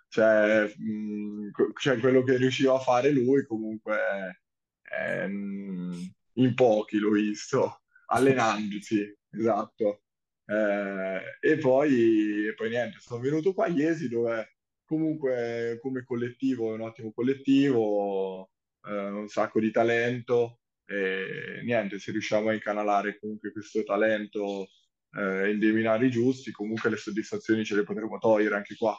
cioè, 0.09 0.73
mh, 0.77 1.51
co- 1.53 1.73
cioè 1.75 1.99
quello 1.99 2.23
che 2.23 2.37
riusciva 2.37 2.75
a 2.75 2.79
fare 2.79 3.11
lui 3.13 3.45
comunque 3.47 4.43
ehm, 4.83 6.13
in 6.35 6.55
pochi 6.55 6.99
l'ho 6.99 7.11
visto, 7.11 7.83
allenandosi, 8.07 9.17
esatto. 9.31 10.03
Eh, 10.45 11.21
e 11.41 11.59
poi, 11.59 12.49
e 12.49 12.55
poi 12.55 12.69
niente, 12.69 12.99
sono 13.01 13.21
venuto 13.21 13.55
qua 13.55 13.67
a 13.67 13.69
Iesi 13.69 14.09
dove 14.09 14.57
comunque 14.85 15.79
come 15.81 16.05
collettivo 16.05 16.71
è 16.71 16.75
un 16.75 16.83
ottimo 16.83 17.13
collettivo, 17.13 18.51
eh, 18.85 19.09
un 19.09 19.29
sacco 19.29 19.61
di 19.61 19.71
talento 19.71 20.61
e 20.85 21.63
niente, 21.65 21.99
se 21.99 22.11
riusciamo 22.13 22.51
a 22.51 22.55
incanalare 22.55 23.19
comunque 23.19 23.53
questo 23.53 23.83
talento 23.85 24.69
eh, 25.17 25.51
in 25.51 25.59
dei 25.59 25.73
binari 25.73 26.11
giusti, 26.11 26.51
comunque 26.51 26.91
le 26.91 26.97
soddisfazioni 26.97 27.65
ce 27.65 27.77
le 27.77 27.85
potremo 27.85 28.19
togliere 28.19 28.57
anche 28.57 28.77
qua. 28.77 28.97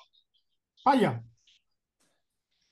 Paia, 0.81 1.21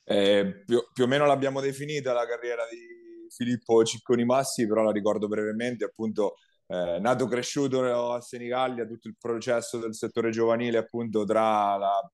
Eh, 0.04 0.64
più, 0.66 0.84
più 0.92 1.04
o 1.04 1.08
meno 1.08 1.26
l'abbiamo 1.26 1.62
definita 1.62 2.14
la 2.14 2.26
carriera 2.26 2.64
di 2.70 3.01
Filippo 3.42 3.84
Cicconi 3.84 4.24
Massi, 4.24 4.68
però 4.68 4.84
la 4.84 4.92
ricordo 4.92 5.28
brevemente, 5.28 5.86
appunto, 5.86 6.36
eh, 6.68 7.00
nato 7.00 7.26
cresciuto 7.28 8.14
a 8.14 8.22
Senigallia, 8.22 8.86
tutto 8.86 9.08
il 9.08 9.16
processo 9.20 9.80
del 9.80 9.96
settore 9.96 10.30
giovanile, 10.30 10.78
appunto, 10.78 11.24
tra 11.26 11.76
la 11.78 12.12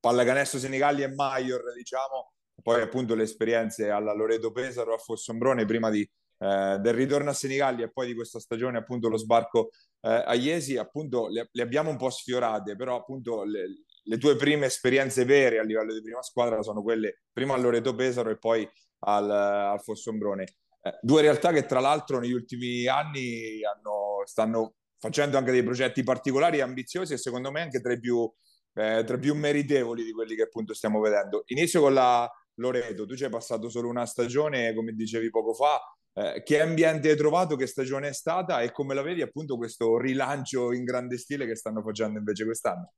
pallacanestro 0.00 0.58
Senigallia 0.58 1.06
e 1.06 1.14
Maior, 1.14 1.60
diciamo, 1.76 2.32
poi 2.62 2.80
appunto 2.80 3.14
le 3.14 3.24
esperienze 3.24 3.90
alla 3.90 4.14
Loreto 4.14 4.50
Pesaro, 4.50 4.94
a 4.94 4.98
Fossombrone, 4.98 5.66
prima 5.66 5.90
di, 5.90 6.00
eh, 6.00 6.78
del 6.80 6.94
ritorno 6.94 7.30
a 7.30 7.34
Senigallia 7.34 7.84
e 7.84 7.92
poi 7.92 8.06
di 8.06 8.14
questa 8.14 8.40
stagione, 8.40 8.78
appunto, 8.78 9.08
lo 9.08 9.18
sbarco 9.18 9.70
eh, 10.00 10.24
a 10.26 10.34
Iesi, 10.34 10.78
appunto, 10.78 11.28
le, 11.28 11.48
le 11.52 11.62
abbiamo 11.62 11.90
un 11.90 11.98
po' 11.98 12.10
sfiorate, 12.10 12.76
però 12.76 12.96
appunto 12.96 13.44
le, 13.44 13.84
le 14.04 14.18
tue 14.18 14.36
prime 14.36 14.66
esperienze 14.66 15.24
vere 15.24 15.58
a 15.58 15.62
livello 15.62 15.92
di 15.92 16.00
prima 16.00 16.22
squadra 16.22 16.62
sono 16.62 16.82
quelle 16.82 17.22
prima 17.32 17.54
al 17.54 17.60
Loreto 17.60 17.94
Pesaro 17.94 18.30
e 18.30 18.38
poi 18.38 18.68
al, 19.04 19.30
al 19.30 19.80
Fossombrone. 19.80 20.46
Eh, 20.84 20.98
due 21.00 21.22
realtà 21.22 21.52
che 21.52 21.64
tra 21.64 21.80
l'altro 21.80 22.18
negli 22.18 22.32
ultimi 22.32 22.86
anni 22.86 23.64
hanno, 23.64 24.22
stanno 24.24 24.74
facendo 24.98 25.38
anche 25.38 25.52
dei 25.52 25.62
progetti 25.62 26.02
particolari 26.02 26.58
e 26.58 26.62
ambiziosi 26.62 27.12
e 27.12 27.18
secondo 27.18 27.50
me 27.50 27.60
anche 27.60 27.80
tra 27.80 27.92
i 27.92 28.00
più, 28.00 28.30
eh, 28.74 29.04
tra 29.04 29.16
i 29.16 29.20
più 29.20 29.34
meritevoli 29.34 30.04
di 30.04 30.12
quelli 30.12 30.34
che 30.34 30.42
appunto 30.42 30.74
stiamo 30.74 31.00
vedendo. 31.00 31.44
Inizio 31.46 31.80
con 31.80 31.94
la 31.94 32.30
Loreto, 32.56 33.06
tu 33.06 33.16
ci 33.16 33.24
hai 33.24 33.30
passato 33.30 33.68
solo 33.68 33.88
una 33.88 34.06
stagione, 34.06 34.74
come 34.74 34.92
dicevi 34.92 35.30
poco 35.30 35.54
fa. 35.54 35.80
Eh, 36.14 36.42
che 36.42 36.60
ambiente 36.60 37.10
hai 37.10 37.16
trovato? 37.16 37.56
Che 37.56 37.66
stagione 37.66 38.08
è 38.08 38.12
stata? 38.12 38.60
E 38.60 38.70
come 38.72 38.94
la 38.94 39.02
vedi 39.02 39.22
appunto 39.22 39.56
questo 39.56 39.98
rilancio 39.98 40.72
in 40.72 40.84
grande 40.84 41.16
stile 41.16 41.46
che 41.46 41.56
stanno 41.56 41.82
facendo 41.82 42.18
invece 42.18 42.44
quest'anno? 42.44 42.92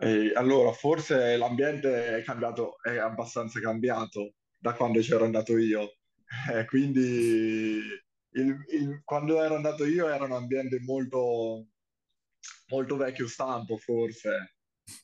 E 0.00 0.32
allora, 0.34 0.72
forse 0.72 1.36
l'ambiente 1.36 2.16
è 2.16 2.22
cambiato, 2.24 2.76
è 2.82 2.96
abbastanza 2.96 3.60
cambiato 3.60 4.32
da 4.58 4.72
quando 4.74 5.00
c'ero 5.00 5.24
andato 5.24 5.56
io. 5.56 5.94
Eh, 6.52 6.64
quindi 6.66 7.00
il- 8.32 8.64
il- 8.72 9.00
quando 9.04 9.42
ero 9.42 9.54
andato 9.56 9.84
io 9.86 10.08
era 10.08 10.24
un 10.24 10.32
ambiente 10.32 10.80
molto, 10.80 11.66
molto 12.68 12.96
vecchio 12.96 13.28
stampo, 13.28 13.76
forse, 13.78 14.54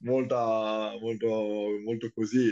molta- 0.00 0.96
molto, 1.00 1.28
molto 1.84 2.10
così, 2.12 2.48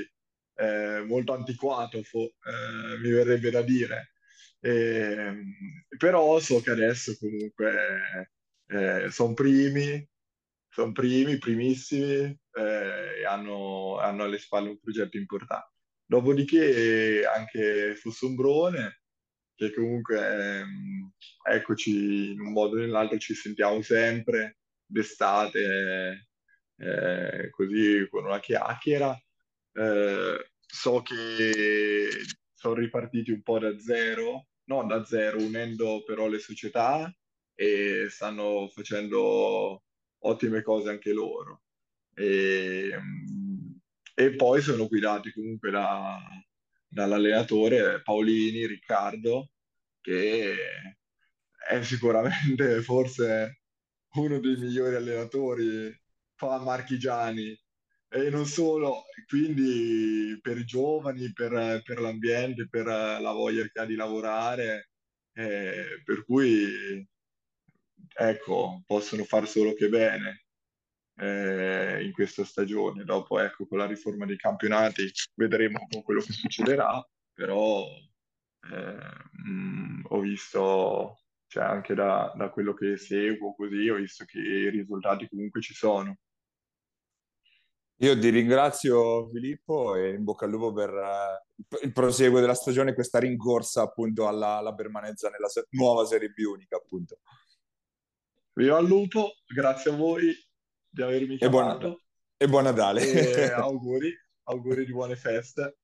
eh, 0.54 1.04
molto 1.06 1.32
antiquato, 1.34 2.02
fo- 2.02 2.34
eh, 2.44 2.98
mi 3.00 3.10
verrebbe 3.10 3.50
da 3.50 3.62
dire. 3.62 4.12
E, 4.60 5.32
però 5.96 6.38
so 6.40 6.60
che 6.60 6.70
adesso 6.70 7.16
comunque 7.18 8.32
sono 9.10 9.34
primi, 9.34 10.06
sono 10.68 10.92
primi, 10.92 11.38
primissimi, 11.38 12.38
eh, 12.52 13.20
e 13.20 13.24
hanno, 13.24 13.98
hanno 13.98 14.24
alle 14.24 14.38
spalle 14.38 14.68
un 14.70 14.78
progetto 14.78 15.16
importante. 15.16 15.77
Dopodiché 16.10 17.26
anche 17.26 17.94
Fossombrone, 17.94 19.02
che 19.54 19.74
comunque 19.74 20.16
ehm, 20.18 21.12
eccoci 21.50 22.30
in 22.32 22.40
un 22.40 22.52
modo 22.52 22.76
o 22.76 22.78
nell'altro 22.78 23.18
ci 23.18 23.34
sentiamo 23.34 23.82
sempre 23.82 24.56
d'estate, 24.86 26.28
eh, 26.78 27.50
così 27.50 28.06
con 28.08 28.24
una 28.24 28.40
chiacchiera. 28.40 29.14
Eh, 29.72 30.50
so 30.66 31.02
che 31.02 32.10
sono 32.54 32.74
ripartiti 32.74 33.30
un 33.30 33.42
po' 33.42 33.58
da 33.58 33.78
zero, 33.78 34.46
non 34.64 34.86
da 34.86 35.04
zero, 35.04 35.42
unendo 35.42 36.04
però 36.04 36.26
le 36.26 36.38
società 36.38 37.14
e 37.54 38.06
stanno 38.08 38.66
facendo 38.72 39.82
ottime 40.20 40.62
cose 40.62 40.88
anche 40.88 41.12
loro. 41.12 41.64
E, 42.14 42.98
e 44.18 44.34
poi 44.34 44.60
sono 44.60 44.88
guidati 44.88 45.30
comunque 45.32 45.70
da, 45.70 46.18
dall'allenatore 46.88 48.02
Paolini, 48.02 48.66
Riccardo, 48.66 49.52
che 50.00 50.56
è 51.68 51.82
sicuramente 51.84 52.82
forse 52.82 53.60
uno 54.14 54.40
dei 54.40 54.56
migliori 54.56 54.96
allenatori 54.96 55.96
fa 56.34 56.58
marchigiani. 56.58 57.56
E 58.08 58.30
non 58.30 58.44
solo, 58.46 59.04
quindi 59.28 60.36
per 60.42 60.58
i 60.58 60.64
giovani, 60.64 61.32
per, 61.32 61.82
per 61.84 62.00
l'ambiente, 62.00 62.66
per 62.68 62.86
la 62.86 63.32
voglia 63.32 63.62
che 63.68 63.78
ha 63.80 63.84
di 63.84 63.94
lavorare, 63.94 64.90
eh, 65.34 66.02
per 66.04 66.24
cui 66.24 67.06
ecco, 68.16 68.82
possono 68.84 69.22
far 69.22 69.46
solo 69.46 69.74
che 69.74 69.88
bene 69.88 70.47
eh, 71.18 72.04
in 72.04 72.12
questa 72.12 72.44
stagione. 72.44 73.04
Dopo, 73.04 73.38
ecco, 73.40 73.66
con 73.66 73.78
la 73.78 73.86
riforma 73.86 74.26
dei 74.26 74.36
campionati 74.36 75.10
vedremo 75.34 75.78
un 75.80 75.88
po' 75.88 76.02
quello 76.02 76.20
che 76.20 76.32
succederà, 76.32 77.06
però 77.32 77.84
eh, 78.72 78.98
mh, 79.44 80.06
ho 80.08 80.20
visto, 80.20 81.20
cioè 81.46 81.64
anche 81.64 81.94
da, 81.94 82.32
da 82.36 82.50
quello 82.50 82.74
che 82.74 82.96
seguo 82.96 83.54
così, 83.54 83.88
ho 83.88 83.96
visto 83.96 84.24
che 84.24 84.38
i 84.38 84.70
risultati 84.70 85.28
comunque 85.28 85.60
ci 85.60 85.74
sono. 85.74 86.16
Io 88.00 88.16
ti 88.16 88.28
ringrazio 88.28 89.28
Filippo 89.28 89.96
e 89.96 90.10
in 90.10 90.22
bocca 90.22 90.44
al 90.44 90.52
lupo 90.52 90.72
per 90.72 90.90
uh, 90.90 91.76
il 91.82 91.92
proseguo 91.92 92.38
della 92.38 92.54
stagione, 92.54 92.94
questa 92.94 93.18
rincorsa 93.18 93.82
appunto 93.82 94.28
alla, 94.28 94.58
alla 94.58 94.72
permanenza 94.72 95.28
nella 95.30 95.48
se- 95.48 95.66
nuova 95.70 96.06
Serie 96.06 96.28
B 96.28 96.44
unica 96.44 96.76
appunto. 96.76 97.18
Viva 98.52 98.78
il 98.78 98.86
lupo, 98.86 99.32
grazie 99.52 99.90
a 99.90 99.96
voi 99.96 100.32
di 100.98 101.02
avermi 101.02 101.36
E 101.38 101.48
buon, 101.48 101.64
chiamato 101.64 102.02
e 102.36 102.48
buon 102.48 102.64
Natale. 102.64 103.02
e 103.02 103.50
auguri, 103.54 104.12
auguri 104.44 104.84
di 104.84 104.92
buone 104.92 105.14
feste. 105.14 105.78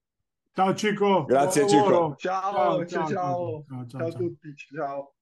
Ciao 0.53 0.75
Cico, 0.75 1.25
Grazie, 1.25 1.65
buon 1.65 1.77
lavoro. 1.77 2.15
Ciao, 2.17 2.53
ciao, 2.53 2.87
ciao, 2.87 3.07
ciao, 3.07 3.09
ciao, 3.09 3.65
ciao, 3.69 3.87
ciao 3.87 4.07
a 4.07 4.11
ciao. 4.11 4.19
tutti, 4.19 4.55
ciao. 4.75 5.15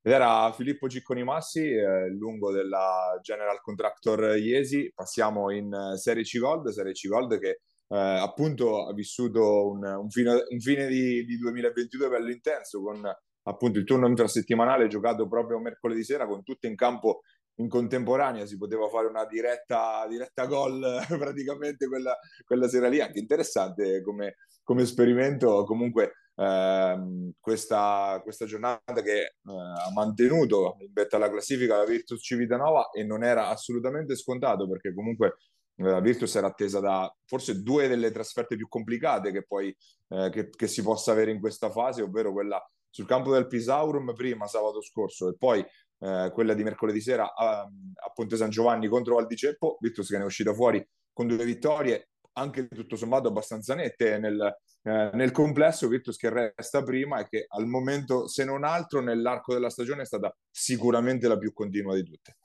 Ed 0.00 0.14
era 0.14 0.50
Filippo 0.52 0.88
Cicconi 0.88 1.22
Massi, 1.22 1.70
eh, 1.70 2.08
lungo 2.08 2.50
della 2.50 3.18
General 3.22 3.60
Contractor 3.60 4.36
Iesi. 4.38 4.90
Passiamo 4.92 5.50
in 5.52 5.72
eh, 5.72 5.98
Serie 5.98 6.22
C 6.24 6.38
Gold, 6.38 6.68
Serie 6.70 6.92
C 6.92 7.06
Gold 7.08 7.38
che 7.38 7.60
eh, 7.88 7.96
appunto 7.96 8.86
ha 8.86 8.92
vissuto 8.92 9.70
un, 9.70 9.84
un 9.84 10.10
fine, 10.10 10.44
un 10.48 10.60
fine 10.60 10.86
di, 10.86 11.24
di 11.24 11.38
2022 11.38 12.08
bello 12.08 12.30
intenso 12.30 12.82
con 12.82 13.02
appunto 13.42 13.78
il 13.78 13.84
turno 13.84 14.06
infrasettimanale 14.06 14.88
giocato 14.88 15.26
proprio 15.26 15.58
mercoledì 15.58 16.04
sera 16.04 16.26
con 16.26 16.42
tutte 16.42 16.66
in 16.66 16.76
campo 16.76 17.22
in 17.58 17.68
contemporanea 17.68 18.46
si 18.46 18.56
poteva 18.56 18.88
fare 18.88 19.06
una 19.06 19.24
diretta, 19.26 20.06
diretta 20.08 20.46
gol 20.46 20.80
praticamente 21.18 21.86
quella, 21.88 22.16
quella 22.44 22.68
sera 22.68 22.88
lì, 22.88 23.00
anche 23.00 23.18
interessante 23.18 24.02
come, 24.02 24.36
come 24.62 24.82
esperimento. 24.82 25.64
Comunque 25.64 26.12
ehm, 26.36 27.32
questa, 27.40 28.20
questa 28.22 28.46
giornata 28.46 29.02
che 29.02 29.18
eh, 29.18 29.30
ha 29.44 29.90
mantenuto 29.92 30.76
in 30.80 30.92
vetta 30.92 31.16
alla 31.16 31.30
classifica 31.30 31.76
la 31.76 31.84
Virtus 31.84 32.20
Civitanova 32.22 32.90
e 32.90 33.04
non 33.04 33.24
era 33.24 33.48
assolutamente 33.48 34.16
scontato 34.16 34.68
perché 34.68 34.94
comunque 34.94 35.38
la 35.78 36.00
Virtus 36.00 36.34
era 36.34 36.48
attesa 36.48 36.80
da 36.80 37.12
forse 37.24 37.62
due 37.62 37.88
delle 37.88 38.10
trasferte 38.10 38.56
più 38.56 38.68
complicate 38.68 39.30
che 39.30 39.44
poi 39.44 39.74
eh, 40.08 40.30
che, 40.30 40.50
che 40.50 40.66
si 40.66 40.82
possa 40.82 41.12
avere 41.12 41.30
in 41.30 41.40
questa 41.40 41.70
fase, 41.70 42.02
ovvero 42.02 42.32
quella 42.32 42.62
sul 42.90 43.06
campo 43.06 43.32
del 43.32 43.46
Pisaurum 43.46 44.12
prima 44.14 44.46
sabato 44.46 44.80
scorso 44.82 45.28
e 45.28 45.36
poi 45.36 45.64
eh, 46.00 46.30
quella 46.32 46.54
di 46.54 46.62
mercoledì 46.62 47.00
sera 47.00 47.32
a, 47.34 47.60
a, 47.60 48.10
Ponte 48.14 48.36
San 48.36 48.50
Giovanni 48.50 48.88
contro 48.88 49.16
Valdiceppo, 49.16 49.78
Virtus 49.80 50.08
che 50.08 50.16
ne 50.16 50.22
è 50.22 50.26
uscita 50.26 50.52
fuori 50.52 50.84
con 51.12 51.26
due 51.26 51.44
vittorie, 51.44 52.10
anche 52.32 52.68
tutto 52.68 52.96
sommato 52.96 53.28
abbastanza 53.28 53.74
nette 53.74 54.18
nel, 54.18 54.40
eh, 54.82 55.10
nel 55.12 55.30
complesso, 55.32 55.88
Virtus 55.88 56.16
che 56.16 56.54
resta 56.54 56.82
prima 56.82 57.20
e 57.20 57.28
che 57.28 57.44
al 57.48 57.66
momento, 57.66 58.28
se 58.28 58.44
non 58.44 58.64
altro, 58.64 59.00
nell'arco 59.00 59.52
della 59.52 59.70
stagione 59.70 60.02
è 60.02 60.06
stata 60.06 60.34
sicuramente 60.50 61.26
la 61.28 61.36
più 61.36 61.52
continua 61.52 61.94
di 61.94 62.04
tutte. 62.04 62.36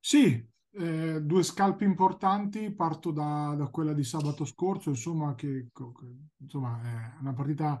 Sì, 0.00 0.46
eh, 0.76 1.22
due 1.22 1.42
scalpi 1.42 1.84
importanti, 1.84 2.70
parto 2.72 3.10
da, 3.10 3.54
da, 3.56 3.68
quella 3.68 3.92
di 3.92 4.04
sabato 4.04 4.44
scorso, 4.44 4.90
insomma, 4.90 5.34
che, 5.34 5.68
che 5.72 5.84
insomma, 6.38 6.80
è 7.16 7.20
una 7.20 7.32
partita 7.32 7.80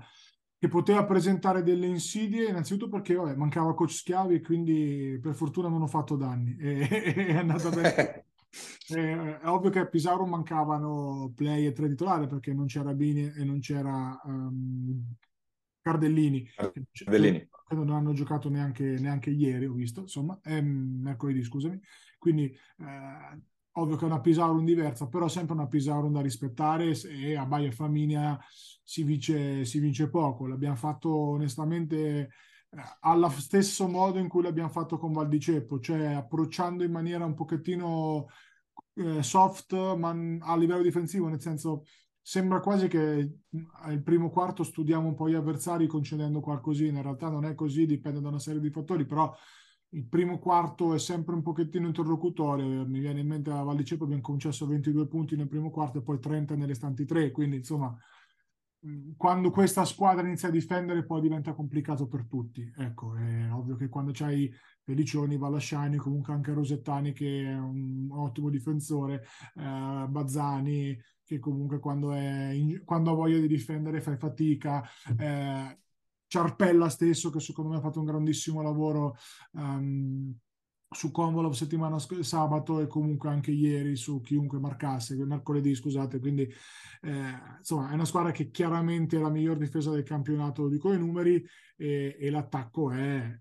che 0.58 0.68
poteva 0.68 1.04
presentare 1.04 1.62
delle 1.62 1.86
insidie, 1.86 2.48
innanzitutto 2.48 2.88
perché 2.88 3.14
vabbè, 3.14 3.34
mancava 3.34 3.74
coach 3.74 3.92
Schiavi 3.92 4.36
e 4.36 4.40
quindi 4.40 5.18
per 5.20 5.34
fortuna 5.34 5.68
non 5.68 5.82
ho 5.82 5.86
fatto 5.86 6.16
danni. 6.16 6.56
E, 6.56 6.88
è 6.88 7.36
andata 7.36 7.68
bene. 7.68 8.26
è, 8.88 8.94
è 9.42 9.46
ovvio 9.48 9.70
che 9.70 9.80
a 9.80 9.86
Pisaro 9.86 10.24
mancavano 10.24 11.32
play 11.34 11.66
e 11.66 11.72
tre 11.72 11.88
titolari 11.88 12.26
perché 12.28 12.54
non 12.54 12.66
c'era 12.66 12.94
Bini 12.94 13.32
e 13.36 13.44
non 13.44 13.58
c'era 13.58 14.18
um, 14.24 15.04
Cardellini, 15.82 16.48
Cardellini. 16.92 17.40
che 17.40 17.74
non 17.74 17.90
hanno 17.90 18.14
giocato 18.14 18.48
neanche, 18.48 18.84
neanche 18.84 19.28
ieri, 19.28 19.66
ho 19.66 19.74
visto, 19.74 20.00
insomma, 20.00 20.40
ehm, 20.42 21.00
mercoledì, 21.02 21.42
scusami. 21.44 21.78
Quindi 22.24 22.44
eh, 22.78 23.42
ovvio 23.72 23.96
che 23.96 24.04
è 24.04 24.06
una 24.06 24.20
Pisaurum 24.22 24.64
diversa, 24.64 25.08
però 25.08 25.28
sempre 25.28 25.52
una 25.54 25.66
Pisaurum 25.66 26.10
da 26.10 26.22
rispettare 26.22 26.98
e 27.02 27.36
a 27.36 27.44
Baia 27.44 27.70
Flaminia 27.70 28.38
si 28.82 29.02
vince, 29.02 29.66
si 29.66 29.78
vince 29.78 30.08
poco. 30.08 30.46
L'abbiamo 30.46 30.74
fatto 30.74 31.14
onestamente 31.14 31.96
eh, 32.16 32.30
allo 33.00 33.28
stesso 33.28 33.86
modo 33.88 34.18
in 34.18 34.28
cui 34.28 34.42
l'abbiamo 34.42 34.70
fatto 34.70 34.96
con 34.96 35.12
Valdiceppo, 35.12 35.80
cioè 35.80 36.14
approcciando 36.14 36.82
in 36.82 36.92
maniera 36.92 37.26
un 37.26 37.34
pochettino 37.34 38.28
eh, 38.94 39.22
soft, 39.22 39.74
ma 39.96 40.16
a 40.40 40.56
livello 40.56 40.80
difensivo, 40.80 41.28
nel 41.28 41.42
senso 41.42 41.84
sembra 42.22 42.60
quasi 42.60 42.88
che 42.88 43.40
al 43.82 44.02
primo 44.02 44.30
quarto 44.30 44.62
studiamo 44.62 45.08
un 45.08 45.14
po' 45.14 45.28
gli 45.28 45.34
avversari 45.34 45.86
concedendo 45.86 46.40
qualcosina, 46.40 46.96
in 46.96 47.02
realtà 47.02 47.28
non 47.28 47.44
è 47.44 47.54
così, 47.54 47.84
dipende 47.84 48.22
da 48.22 48.28
una 48.28 48.38
serie 48.38 48.62
di 48.62 48.70
fattori, 48.70 49.04
però 49.04 49.30
il 49.94 50.06
primo 50.06 50.38
quarto 50.38 50.94
è 50.94 50.98
sempre 50.98 51.34
un 51.34 51.42
pochettino 51.42 51.86
interlocutorio, 51.86 52.86
mi 52.86 52.98
viene 52.98 53.20
in 53.20 53.28
mente 53.28 53.50
a 53.50 53.62
Valdiceppo 53.62 54.04
abbiamo 54.04 54.22
concesso 54.22 54.66
22 54.66 55.06
punti 55.06 55.36
nel 55.36 55.48
primo 55.48 55.70
quarto 55.70 55.98
e 55.98 56.02
poi 56.02 56.18
30 56.18 56.54
nelle 56.54 56.66
restanti 56.66 57.04
tre, 57.04 57.30
quindi 57.30 57.56
insomma 57.56 57.96
quando 59.16 59.50
questa 59.50 59.84
squadra 59.84 60.26
inizia 60.26 60.48
a 60.48 60.50
difendere 60.50 61.04
poi 61.04 61.22
diventa 61.22 61.54
complicato 61.54 62.06
per 62.06 62.26
tutti. 62.26 62.70
Ecco, 62.76 63.16
è 63.16 63.50
ovvio 63.50 63.76
che 63.76 63.88
quando 63.88 64.10
c'hai 64.12 64.52
Pelicioni, 64.82 65.38
Vallasciani, 65.38 65.96
comunque 65.96 66.34
anche 66.34 66.52
Rosettani 66.52 67.12
che 67.12 67.44
è 67.44 67.58
un 67.58 68.08
ottimo 68.10 68.50
difensore, 68.50 69.24
eh, 69.54 70.06
Bazzani 70.06 71.00
che 71.24 71.38
comunque 71.38 71.78
quando, 71.78 72.12
quando 72.84 73.10
ha 73.10 73.14
voglia 73.14 73.38
di 73.38 73.46
difendere 73.46 74.02
fai 74.02 74.18
fatica, 74.18 74.86
eh, 75.16 75.78
Ciarpella 76.34 76.88
stesso 76.88 77.30
che 77.30 77.38
secondo 77.38 77.70
me 77.70 77.76
ha 77.76 77.80
fatto 77.80 78.00
un 78.00 78.06
grandissimo 78.06 78.60
lavoro 78.60 79.14
um, 79.52 80.36
su 80.90 81.12
Convolov 81.12 81.52
settimana 81.52 81.96
sabato 82.00 82.80
e 82.80 82.88
comunque 82.88 83.28
anche 83.28 83.52
ieri 83.52 83.94
su 83.94 84.20
chiunque 84.20 84.58
marcasse, 84.58 85.14
mercoledì 85.24 85.76
scusate, 85.76 86.18
quindi 86.18 86.42
eh, 87.02 87.38
insomma 87.58 87.90
è 87.90 87.94
una 87.94 88.04
squadra 88.04 88.32
che 88.32 88.50
chiaramente 88.50 89.16
è 89.16 89.20
la 89.20 89.30
miglior 89.30 89.58
difesa 89.58 89.92
del 89.92 90.02
campionato 90.02 90.66
di 90.68 90.78
quei 90.78 90.98
numeri 90.98 91.40
e, 91.76 92.16
e 92.18 92.30
l'attacco 92.30 92.90
è 92.90 93.40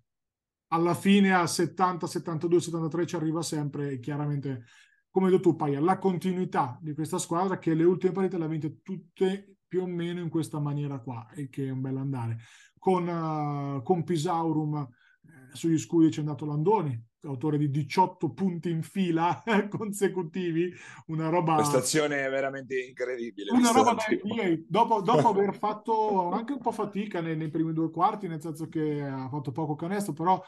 alla 0.68 0.94
fine 0.94 1.34
a 1.34 1.48
70, 1.48 2.06
72, 2.06 2.62
73 2.62 3.06
ci 3.08 3.16
arriva 3.16 3.42
sempre 3.42 3.90
e 3.94 4.00
chiaramente 4.00 4.66
come 5.10 5.28
hai 5.28 5.32
detto 5.32 5.50
tu 5.50 5.56
Paia, 5.56 5.80
la 5.80 5.98
continuità 5.98 6.78
di 6.80 6.94
questa 6.94 7.18
squadra 7.18 7.58
che 7.58 7.74
le 7.74 7.86
ultime 7.86 8.12
partite 8.12 8.38
le 8.38 8.46
ha 8.46 8.48
vinte 8.48 8.82
tutte 8.84 9.58
più 9.68 9.82
o 9.82 9.88
meno 9.88 10.20
in 10.20 10.30
questa 10.30 10.60
maniera 10.60 11.00
qua 11.00 11.28
e 11.34 11.50
che 11.50 11.66
è 11.66 11.72
un 11.72 11.82
bel 11.82 11.98
andare 11.98 12.38
con, 12.84 13.08
uh, 13.08 13.82
con 13.82 14.04
Pisaurum 14.04 14.76
eh, 14.76 15.56
sugli 15.56 15.78
scudi 15.78 16.10
c'è 16.10 16.20
andato 16.20 16.46
Landoni 16.46 17.02
autore 17.26 17.58
di 17.58 17.72
18 17.72 18.34
punti 18.34 18.70
in 18.70 18.84
fila 18.84 19.42
consecutivi, 19.72 20.70
una 21.06 21.30
roba... 21.30 21.56
Prestazione 21.56 22.28
veramente 22.28 22.78
incredibile. 22.84 23.52
Una 23.54 23.72
roba 23.72 23.94
da 23.94 24.04
NBA, 24.10 24.66
dopo, 24.68 25.00
dopo 25.00 25.30
aver 25.32 25.56
fatto 25.56 26.32
anche 26.32 26.52
un 26.52 26.60
po' 26.60 26.74
fatica 26.74 27.22
nei, 27.22 27.38
nei, 27.38 27.50
primi 27.50 27.72
due 27.72 27.90
quarti, 27.90 28.28
nel 28.28 28.42
senso 28.42 28.68
che 28.68 29.02
ha 29.02 29.30
fatto 29.30 29.54
poco 29.54 29.76
canestro, 29.76 30.12
però 30.12 30.44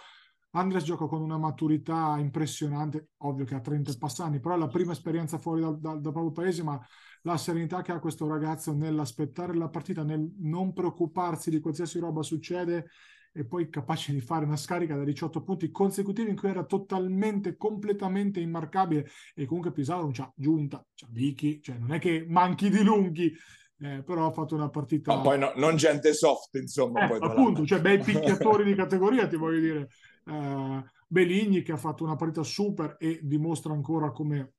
Andres 0.51 0.83
gioca 0.83 1.05
con 1.05 1.21
una 1.21 1.37
maturità 1.37 2.17
impressionante, 2.19 3.11
ovvio 3.19 3.45
che 3.45 3.55
ha 3.55 3.61
30 3.61 3.93
passanni, 3.97 4.41
però 4.41 4.55
è 4.55 4.57
la 4.57 4.67
prima 4.67 4.91
esperienza 4.91 5.37
fuori 5.37 5.61
dal, 5.61 5.79
dal, 5.79 6.01
dal 6.01 6.11
proprio 6.11 6.33
paese, 6.33 6.61
ma 6.61 6.77
la 7.25 7.37
serenità 7.37 7.81
che 7.81 7.91
ha 7.91 7.99
questo 7.99 8.27
ragazzo 8.27 8.73
nell'aspettare 8.73 9.55
la 9.55 9.67
partita, 9.67 10.03
nel 10.03 10.31
non 10.39 10.73
preoccuparsi 10.73 11.49
di 11.49 11.59
qualsiasi 11.59 11.99
roba 11.99 12.21
succede 12.21 12.87
e 13.33 13.45
poi 13.45 13.69
capace 13.69 14.13
di 14.13 14.21
fare 14.21 14.45
una 14.45 14.55
scarica 14.55 14.95
da 14.95 15.03
18 15.03 15.43
punti 15.43 15.69
consecutivi 15.71 16.29
in 16.29 16.37
cui 16.37 16.49
era 16.49 16.63
totalmente, 16.63 17.57
completamente 17.57 18.39
immarcabile 18.39 19.09
e 19.33 19.45
comunque 19.45 19.73
Pisano 19.73 20.03
non 20.03 20.11
c'ha 20.13 20.31
giunta, 20.35 20.85
c'ha 20.93 21.07
Vicky, 21.09 21.59
cioè 21.61 21.77
non 21.77 21.91
è 21.93 21.99
che 21.99 22.25
manchi 22.27 22.69
di 22.69 22.83
lunghi, 22.83 23.33
eh, 23.79 24.03
però 24.03 24.27
ha 24.27 24.31
fatto 24.31 24.55
una 24.55 24.69
partita... 24.69 25.15
No, 25.15 25.21
poi 25.21 25.39
no, 25.39 25.51
non 25.55 25.75
gente 25.75 26.13
soft, 26.13 26.55
insomma. 26.55 27.03
Eh, 27.03 27.07
poi 27.07 27.19
appunto, 27.21 27.65
cioè 27.65 27.81
bei 27.81 27.97
picchiatori 27.99 28.63
di 28.63 28.75
categoria, 28.75 29.27
ti 29.27 29.35
voglio 29.35 29.59
dire. 29.59 29.89
Eh, 30.27 30.83
Beligni 31.07 31.61
che 31.61 31.71
ha 31.71 31.77
fatto 31.77 32.03
una 32.03 32.15
partita 32.15 32.43
super 32.43 32.95
e 32.99 33.19
dimostra 33.21 33.73
ancora 33.73 34.11
come 34.11 34.54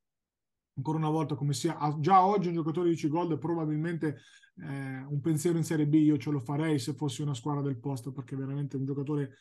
ancora 0.77 0.99
una 0.99 1.11
volta 1.11 1.35
come 1.35 1.53
sia 1.53 1.77
già 1.99 2.25
oggi 2.25 2.49
un 2.49 2.55
giocatore 2.55 2.91
di 2.91 2.97
C-Gold 2.97 3.39
probabilmente 3.39 4.19
eh, 4.59 5.05
un 5.09 5.21
pensiero 5.21 5.57
in 5.57 5.65
Serie 5.65 5.87
B 5.87 5.95
io 5.95 6.19
ce 6.19 6.31
lo 6.31 6.41
farei 6.41 6.79
se 6.79 6.95
fossi 6.95 7.23
una 7.23 7.35
squadra 7.35 7.63
del 7.63 7.79
posto 7.79 8.13
perché 8.13 8.37
veramente 8.37 8.77
un 8.77 8.85
giocatore 8.85 9.37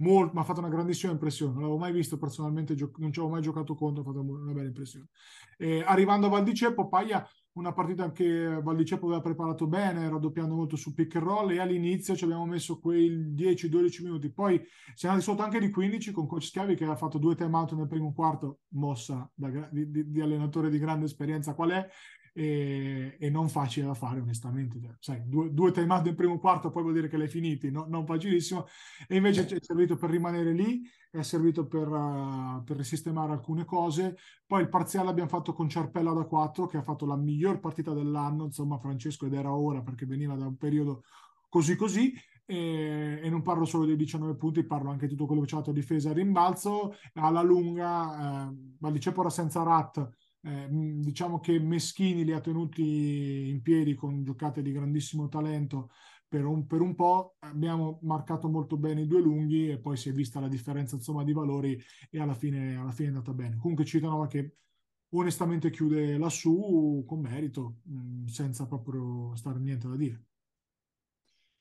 molto, 0.00 0.34
mi 0.34 0.40
ha 0.40 0.44
fatto 0.44 0.60
una 0.60 0.68
grandissima 0.68 1.12
impressione. 1.12 1.52
Non 1.52 1.62
l'avevo 1.62 1.78
mai 1.78 1.92
visto 1.92 2.18
personalmente 2.18 2.74
non 2.74 3.12
ci 3.12 3.20
avevo 3.20 3.34
mai 3.34 3.42
giocato 3.42 3.74
contro 3.74 4.02
ha 4.02 4.04
fatto 4.04 4.20
una 4.20 4.52
bella 4.52 4.68
impressione. 4.68 5.08
Eh, 5.56 5.82
arrivando 5.84 6.26
a 6.26 6.30
Valdiceppo 6.30 6.88
Paglia 6.88 7.26
una 7.52 7.72
partita 7.72 8.12
che 8.12 8.60
Valdiceppo 8.62 9.06
aveva 9.06 9.20
preparato 9.20 9.66
bene, 9.66 10.08
raddoppiando 10.08 10.54
molto 10.54 10.76
su 10.76 10.94
pick 10.94 11.16
and 11.16 11.24
roll 11.24 11.50
e 11.50 11.58
all'inizio 11.58 12.14
ci 12.14 12.24
abbiamo 12.24 12.46
messo 12.46 12.78
quei 12.78 13.34
10-12 13.34 14.02
minuti, 14.04 14.30
poi 14.30 14.60
siamo 14.94 15.14
andati 15.14 15.30
sotto 15.30 15.42
anche 15.42 15.58
di 15.58 15.70
15 15.70 16.12
con 16.12 16.26
coach 16.26 16.44
Schiavi 16.44 16.76
che 16.76 16.84
ha 16.84 16.96
fatto 16.96 17.18
due 17.18 17.34
time 17.34 17.56
out 17.56 17.72
nel 17.72 17.88
primo 17.88 18.12
quarto, 18.12 18.60
mossa 18.70 19.28
da, 19.34 19.48
di, 19.70 19.90
di, 19.90 20.10
di, 20.10 20.20
allenatore 20.20 20.70
di 20.70 20.78
grande 20.78 21.06
esperienza. 21.06 21.54
Qual 21.54 21.70
è, 21.70 21.88
e, 22.32 23.16
e 23.18 23.30
non 23.30 23.48
facile 23.48 23.86
da 23.86 23.94
fare 23.94 24.20
onestamente, 24.20 24.80
cioè, 24.80 24.94
sai, 24.98 25.22
due, 25.28 25.52
due 25.52 25.72
time 25.72 25.92
out 25.92 26.04
nel 26.04 26.14
primo 26.14 26.38
quarto 26.38 26.70
poi 26.70 26.82
vuol 26.82 26.94
dire 26.94 27.08
che 27.08 27.16
l'hai 27.16 27.28
finiti, 27.28 27.70
no, 27.70 27.86
non 27.88 28.06
facilissimo, 28.06 28.66
e 29.08 29.16
invece 29.16 29.46
è 29.46 29.58
servito 29.60 29.96
per 29.96 30.10
rimanere 30.10 30.52
lì 30.52 30.82
è 31.10 31.22
servito 31.22 31.66
per, 31.66 31.88
uh, 31.88 32.62
per 32.62 32.76
risistemare 32.76 33.32
alcune 33.32 33.64
cose. 33.64 34.16
Poi 34.46 34.62
il 34.62 34.68
parziale 34.68 35.08
abbiamo 35.08 35.28
fatto 35.28 35.52
con 35.52 35.68
Ciarpella 35.68 36.12
da 36.12 36.24
4, 36.24 36.66
che 36.66 36.76
ha 36.76 36.82
fatto 36.82 37.04
la 37.04 37.16
miglior 37.16 37.58
partita 37.58 37.92
dell'anno, 37.92 38.44
insomma, 38.44 38.78
Francesco, 38.78 39.26
ed 39.26 39.34
era 39.34 39.52
ora 39.52 39.82
perché 39.82 40.06
veniva 40.06 40.36
da 40.36 40.46
un 40.46 40.56
periodo 40.56 41.02
così 41.48 41.74
così. 41.76 42.14
E, 42.46 43.26
non 43.28 43.42
parlo 43.42 43.64
solo 43.64 43.84
dei 43.84 43.96
19 43.96 44.36
punti, 44.36 44.64
parlo 44.64 44.90
anche 44.90 45.06
di 45.06 45.14
tutto 45.14 45.26
quello 45.26 45.40
che 45.40 45.48
c'è 45.48 45.54
stato 45.54 45.70
a 45.70 45.74
difesa 45.74 46.10
e 46.10 46.14
rimbalzo. 46.14 46.94
Alla 47.14 47.42
lunga, 47.42 48.48
eh, 48.48 48.54
Valicepora 48.78 49.30
senza 49.30 49.62
Rat, 49.62 50.08
eh, 50.42 50.66
diciamo 50.70 51.40
che 51.40 51.58
Meschini 51.58 52.24
li 52.24 52.32
ha 52.32 52.40
tenuti 52.40 53.48
in 53.48 53.60
piedi 53.62 53.94
con 53.94 54.24
giocate 54.24 54.62
di 54.62 54.72
grandissimo 54.72 55.28
talento 55.28 55.90
per 56.30 56.44
un, 56.44 56.64
per 56.66 56.80
un, 56.80 56.94
po' 56.94 57.34
abbiamo 57.40 57.98
marcato 58.02 58.48
molto 58.48 58.76
bene 58.76 59.00
i 59.00 59.06
due 59.08 59.20
lunghi 59.20 59.68
e 59.68 59.80
poi 59.80 59.96
si 59.96 60.10
è 60.10 60.12
vista 60.12 60.38
la 60.38 60.46
differenza 60.46 60.94
insomma 60.94 61.24
di 61.24 61.32
valori 61.32 61.76
e 62.08 62.20
alla 62.20 62.34
fine, 62.34 62.76
alla 62.76 62.92
fine 62.92 63.08
è 63.08 63.10
andata 63.10 63.32
bene. 63.32 63.56
Comunque 63.56 63.84
Citanova 63.84 64.28
che 64.28 64.54
onestamente 65.10 65.70
chiude 65.70 66.16
lassù 66.18 67.04
con 67.04 67.20
merito, 67.20 67.78
mh, 67.82 68.26
senza 68.26 68.66
proprio 68.66 69.34
stare 69.34 69.58
niente 69.58 69.88
da 69.88 69.96
dire. 69.96 70.24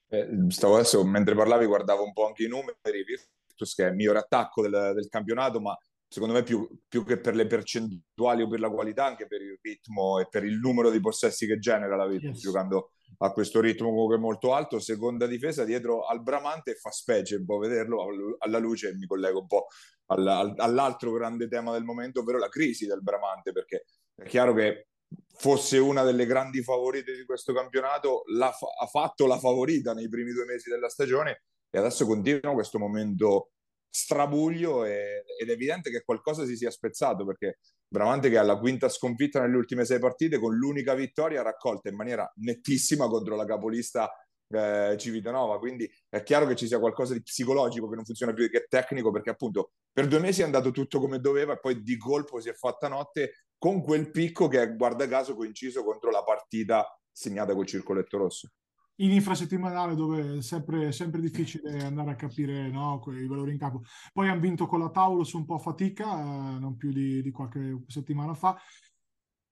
Eh, 0.10 0.46
stavo 0.50 0.76
adesso, 0.76 1.04
mentre 1.04 1.34
parlavi, 1.34 1.66
guardavo 1.66 2.04
un 2.04 2.14
po' 2.14 2.28
anche 2.28 2.44
i 2.44 2.48
numeri, 2.48 3.04
Virtus 3.04 3.74
che 3.74 3.86
è 3.86 3.90
il 3.90 3.96
miglior 3.96 4.18
attacco 4.18 4.62
del, 4.62 4.92
del 4.94 5.10
campionato, 5.10 5.60
ma 5.60 5.76
secondo 6.10 6.34
me 6.34 6.44
più, 6.44 6.68
più, 6.88 7.06
che 7.06 7.20
per 7.20 7.36
le 7.36 7.46
percentuali 7.46 8.42
o 8.42 8.48
per 8.48 8.60
la 8.60 8.70
qualità, 8.70 9.06
anche 9.06 9.28
per 9.28 9.42
il 9.42 9.60
ritmo 9.62 10.20
e 10.20 10.28
per 10.28 10.44
il 10.44 10.58
numero 10.58 10.90
di 10.90 11.00
possessi 11.00 11.46
che 11.46 11.60
genera 11.60 11.96
la 11.96 12.08
Virtus 12.08 12.32
yes. 12.32 12.42
giocando 12.42 12.92
a 13.20 13.32
questo 13.32 13.62
ritmo 13.62 13.90
comunque 13.90 14.18
molto 14.18 14.54
alto, 14.54 14.80
seconda 14.80 15.28
difesa 15.28 15.64
dietro 15.66 16.06
al 16.06 16.24
Bramante 16.24 16.74
fa 16.76 16.90
specie 16.90 17.36
un 17.36 17.46
po' 17.46 17.60
vederlo 17.60 18.06
alla 18.40 18.58
luce, 18.58 18.96
mi 18.96 19.06
collego 19.06 19.42
un 19.42 19.48
po' 19.48 19.68
all'altro 20.08 21.12
grande 21.12 21.48
tema 21.48 21.72
del 21.74 21.84
momento, 21.84 22.22
ovvero 22.22 22.40
la 22.40 22.50
crisi 22.50 22.88
del 22.88 23.04
Bramante, 23.04 23.52
perché 23.52 23.86
è 24.16 24.24
chiaro 24.24 24.54
che 24.54 24.88
fosse 25.36 25.78
una 25.78 26.04
delle 26.04 26.26
grandi 26.26 26.64
favorite 26.64 27.16
di 27.16 27.24
questo 27.24 27.54
campionato, 27.54 28.24
ha 28.42 28.88
fatto 28.88 29.28
la 29.28 29.38
favorita 29.38 29.94
nei 29.94 30.10
primi 30.10 30.32
due 30.32 30.46
mesi 30.46 30.70
della 30.70 30.90
stagione 30.90 31.44
e 31.70 31.78
adesso 31.78 32.06
continua 32.08 32.54
questo 32.54 32.80
momento 32.80 33.52
strabuglio 33.90 34.86
e, 34.86 35.24
ed 35.40 35.50
è 35.50 35.52
evidente 35.52 35.90
che 35.90 36.04
qualcosa 36.04 36.46
si 36.46 36.56
sia 36.56 36.72
spezzato 36.72 37.26
perché 37.26 37.60
Bramante 37.92 38.30
che 38.30 38.38
ha 38.38 38.44
la 38.44 38.60
quinta 38.60 38.88
sconfitta 38.88 39.42
nelle 39.42 39.56
ultime 39.56 39.84
sei 39.84 39.98
partite 39.98 40.38
con 40.38 40.54
l'unica 40.56 40.94
vittoria 40.94 41.42
raccolta 41.42 41.90
in 41.90 41.96
maniera 41.96 42.32
nettissima 42.36 43.08
contro 43.08 43.36
la 43.36 43.46
capolista 43.46 44.12
eh, 44.48 44.96
Civitanova. 44.96 45.58
Quindi 45.58 45.92
è 46.08 46.22
chiaro 46.22 46.46
che 46.46 46.56
ci 46.56 46.68
sia 46.68 46.78
qualcosa 46.78 47.14
di 47.14 47.24
psicologico 47.24 47.90
che 47.90 47.96
non 47.96 48.06
funziona 48.06 48.32
più 48.32 48.48
che 48.48 48.68
tecnico 48.70 49.10
perché 49.10 49.32
appunto 49.32 49.72
per 49.92 50.06
due 50.06 50.20
mesi 50.20 50.42
è 50.42 50.44
andato 50.44 50.70
tutto 50.70 51.00
come 51.00 51.20
doveva 51.20 51.54
e 51.54 51.60
poi 51.60 51.82
di 51.82 51.98
colpo 51.98 52.40
si 52.40 52.50
è 52.50 52.54
fatta 52.54 52.88
notte 52.88 53.46
con 53.58 53.82
quel 53.82 54.12
picco 54.12 54.48
che 54.48 54.76
guarda 54.76 55.08
caso 55.08 55.36
coinciso 55.36 55.84
contro 55.84 56.12
la 56.12 56.24
partita 56.24 56.86
segnata 57.12 57.56
col 57.56 57.66
circoletto 57.66 58.18
rosso 58.20 58.50
in 59.00 59.12
infrasettimanale 59.12 59.96
dove 59.96 60.38
è 60.38 60.42
sempre, 60.42 60.92
sempre 60.92 61.22
difficile 61.22 61.84
andare 61.84 62.12
a 62.12 62.16
capire 62.16 62.70
no, 62.70 63.04
i 63.08 63.28
valori 63.28 63.52
in 63.52 63.58
campo. 63.58 63.84
Poi 64.14 64.28
hanno 64.28 64.40
vinto 64.40 64.66
con 64.66 64.80
la 64.80 64.90
Taurus 64.90 65.34
un 65.34 65.46
po' 65.46 65.56
a 65.56 65.60
fatica, 65.60 66.20
eh, 66.20 66.60
non 66.60 66.78
più 66.78 66.92
di, 66.92 67.22
di 67.22 67.32
qualche 67.32 67.84
settimana 67.88 68.34
fa, 68.34 68.58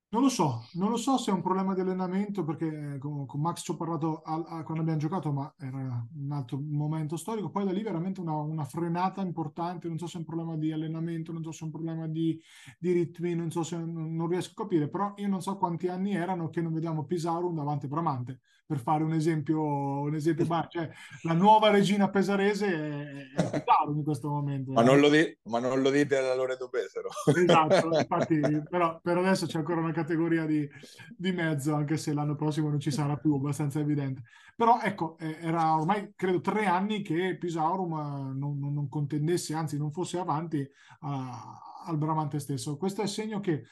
non 0.09 0.21
lo 0.21 0.29
so, 0.29 0.65
non 0.73 0.89
lo 0.89 0.95
so 0.95 1.17
se 1.17 1.31
è 1.31 1.33
un 1.33 1.41
problema 1.41 1.73
di 1.73 1.81
allenamento 1.81 2.45
perché 2.45 2.93
eh, 2.93 2.97
con, 2.97 3.25
con 3.25 3.41
Max 3.41 3.61
ci 3.61 3.71
ho 3.71 3.75
parlato 3.75 4.21
a, 4.21 4.35
a, 4.35 4.63
quando 4.63 4.81
abbiamo 4.81 4.99
giocato, 4.99 5.33
ma 5.33 5.53
era 5.59 5.77
un 5.77 6.31
altro 6.31 6.59
momento 6.61 7.17
storico. 7.17 7.49
Poi 7.49 7.65
da 7.65 7.73
lì 7.73 7.83
veramente 7.83 8.21
una, 8.21 8.35
una, 8.35 8.63
frenata 8.63 9.19
importante. 9.21 9.89
Non 9.89 9.97
so 9.97 10.07
se 10.07 10.15
è 10.15 10.19
un 10.19 10.25
problema 10.25 10.55
di 10.55 10.71
allenamento, 10.71 11.33
non 11.33 11.43
so 11.43 11.51
se 11.51 11.61
è 11.61 11.63
un 11.65 11.71
problema 11.71 12.07
di, 12.07 12.41
di 12.79 12.93
ritmi, 12.93 13.35
non 13.35 13.51
so 13.51 13.63
se 13.63 13.75
non 13.77 14.27
riesco 14.27 14.51
a 14.51 14.63
capire. 14.63 14.87
Però 14.87 15.13
io 15.17 15.27
non 15.27 15.41
so 15.41 15.57
quanti 15.57 15.89
anni 15.89 16.13
erano 16.13 16.49
che 16.49 16.61
non 16.61 16.73
vediamo 16.73 17.03
Pisarum 17.03 17.53
davanti 17.53 17.85
a 17.85 17.89
Bramante 17.89 18.39
per 18.67 18.79
fare 18.79 19.01
un 19.01 19.13
esempio, 19.13 19.61
un 19.61 20.13
esempio 20.13 20.45
cioè, 20.67 20.89
la 21.21 21.33
nuova 21.33 21.69
regina 21.69 22.09
pesarese 22.09 22.67
è, 22.67 23.41
è 23.41 23.49
Pisarum 23.49 23.97
in 23.97 24.03
questo 24.03 24.29
momento. 24.29 24.73
Ma 24.73 24.83
non 24.83 24.99
lo, 24.99 25.07
di, 25.07 25.37
ma 25.43 25.59
non 25.59 25.81
lo 25.81 25.89
dite 25.89 26.17
alla 26.17 26.35
Loreto 26.35 26.67
Pesaro. 26.67 27.07
Esatto, 27.33 27.97
infatti, 27.97 28.39
però 28.69 28.99
per 29.01 29.17
adesso 29.17 29.45
c'è 29.45 29.59
ancora 29.59 29.79
una 29.79 29.93
categoria 29.97 30.45
di, 30.45 30.67
di, 31.15 31.31
mezzo, 31.31 31.73
anche 31.73 31.97
se 31.97 32.13
l'anno 32.13 32.35
prossimo 32.35 32.69
non 32.69 32.79
ci 32.79 32.91
sarà 32.91 33.17
più, 33.17 33.33
abbastanza 33.33 33.79
evidente. 33.79 34.23
Però 34.55 34.79
ecco, 34.81 35.17
eh, 35.17 35.37
era 35.41 35.75
ormai 35.75 36.13
credo 36.15 36.41
tre 36.41 36.65
anni 36.65 37.01
che 37.01 37.37
Pisaurum 37.37 37.93
eh, 37.93 38.33
non, 38.37 38.59
non, 38.59 38.73
non 38.73 38.89
contendesse, 38.89 39.53
anzi 39.53 39.77
non 39.77 39.91
fosse 39.91 40.17
avanti 40.19 40.67
a, 41.01 41.59
al 41.85 41.97
Bramante 41.97 42.39
stesso. 42.39 42.77
Questo 42.77 43.01
è 43.01 43.07
segno 43.07 43.39
che, 43.39 43.63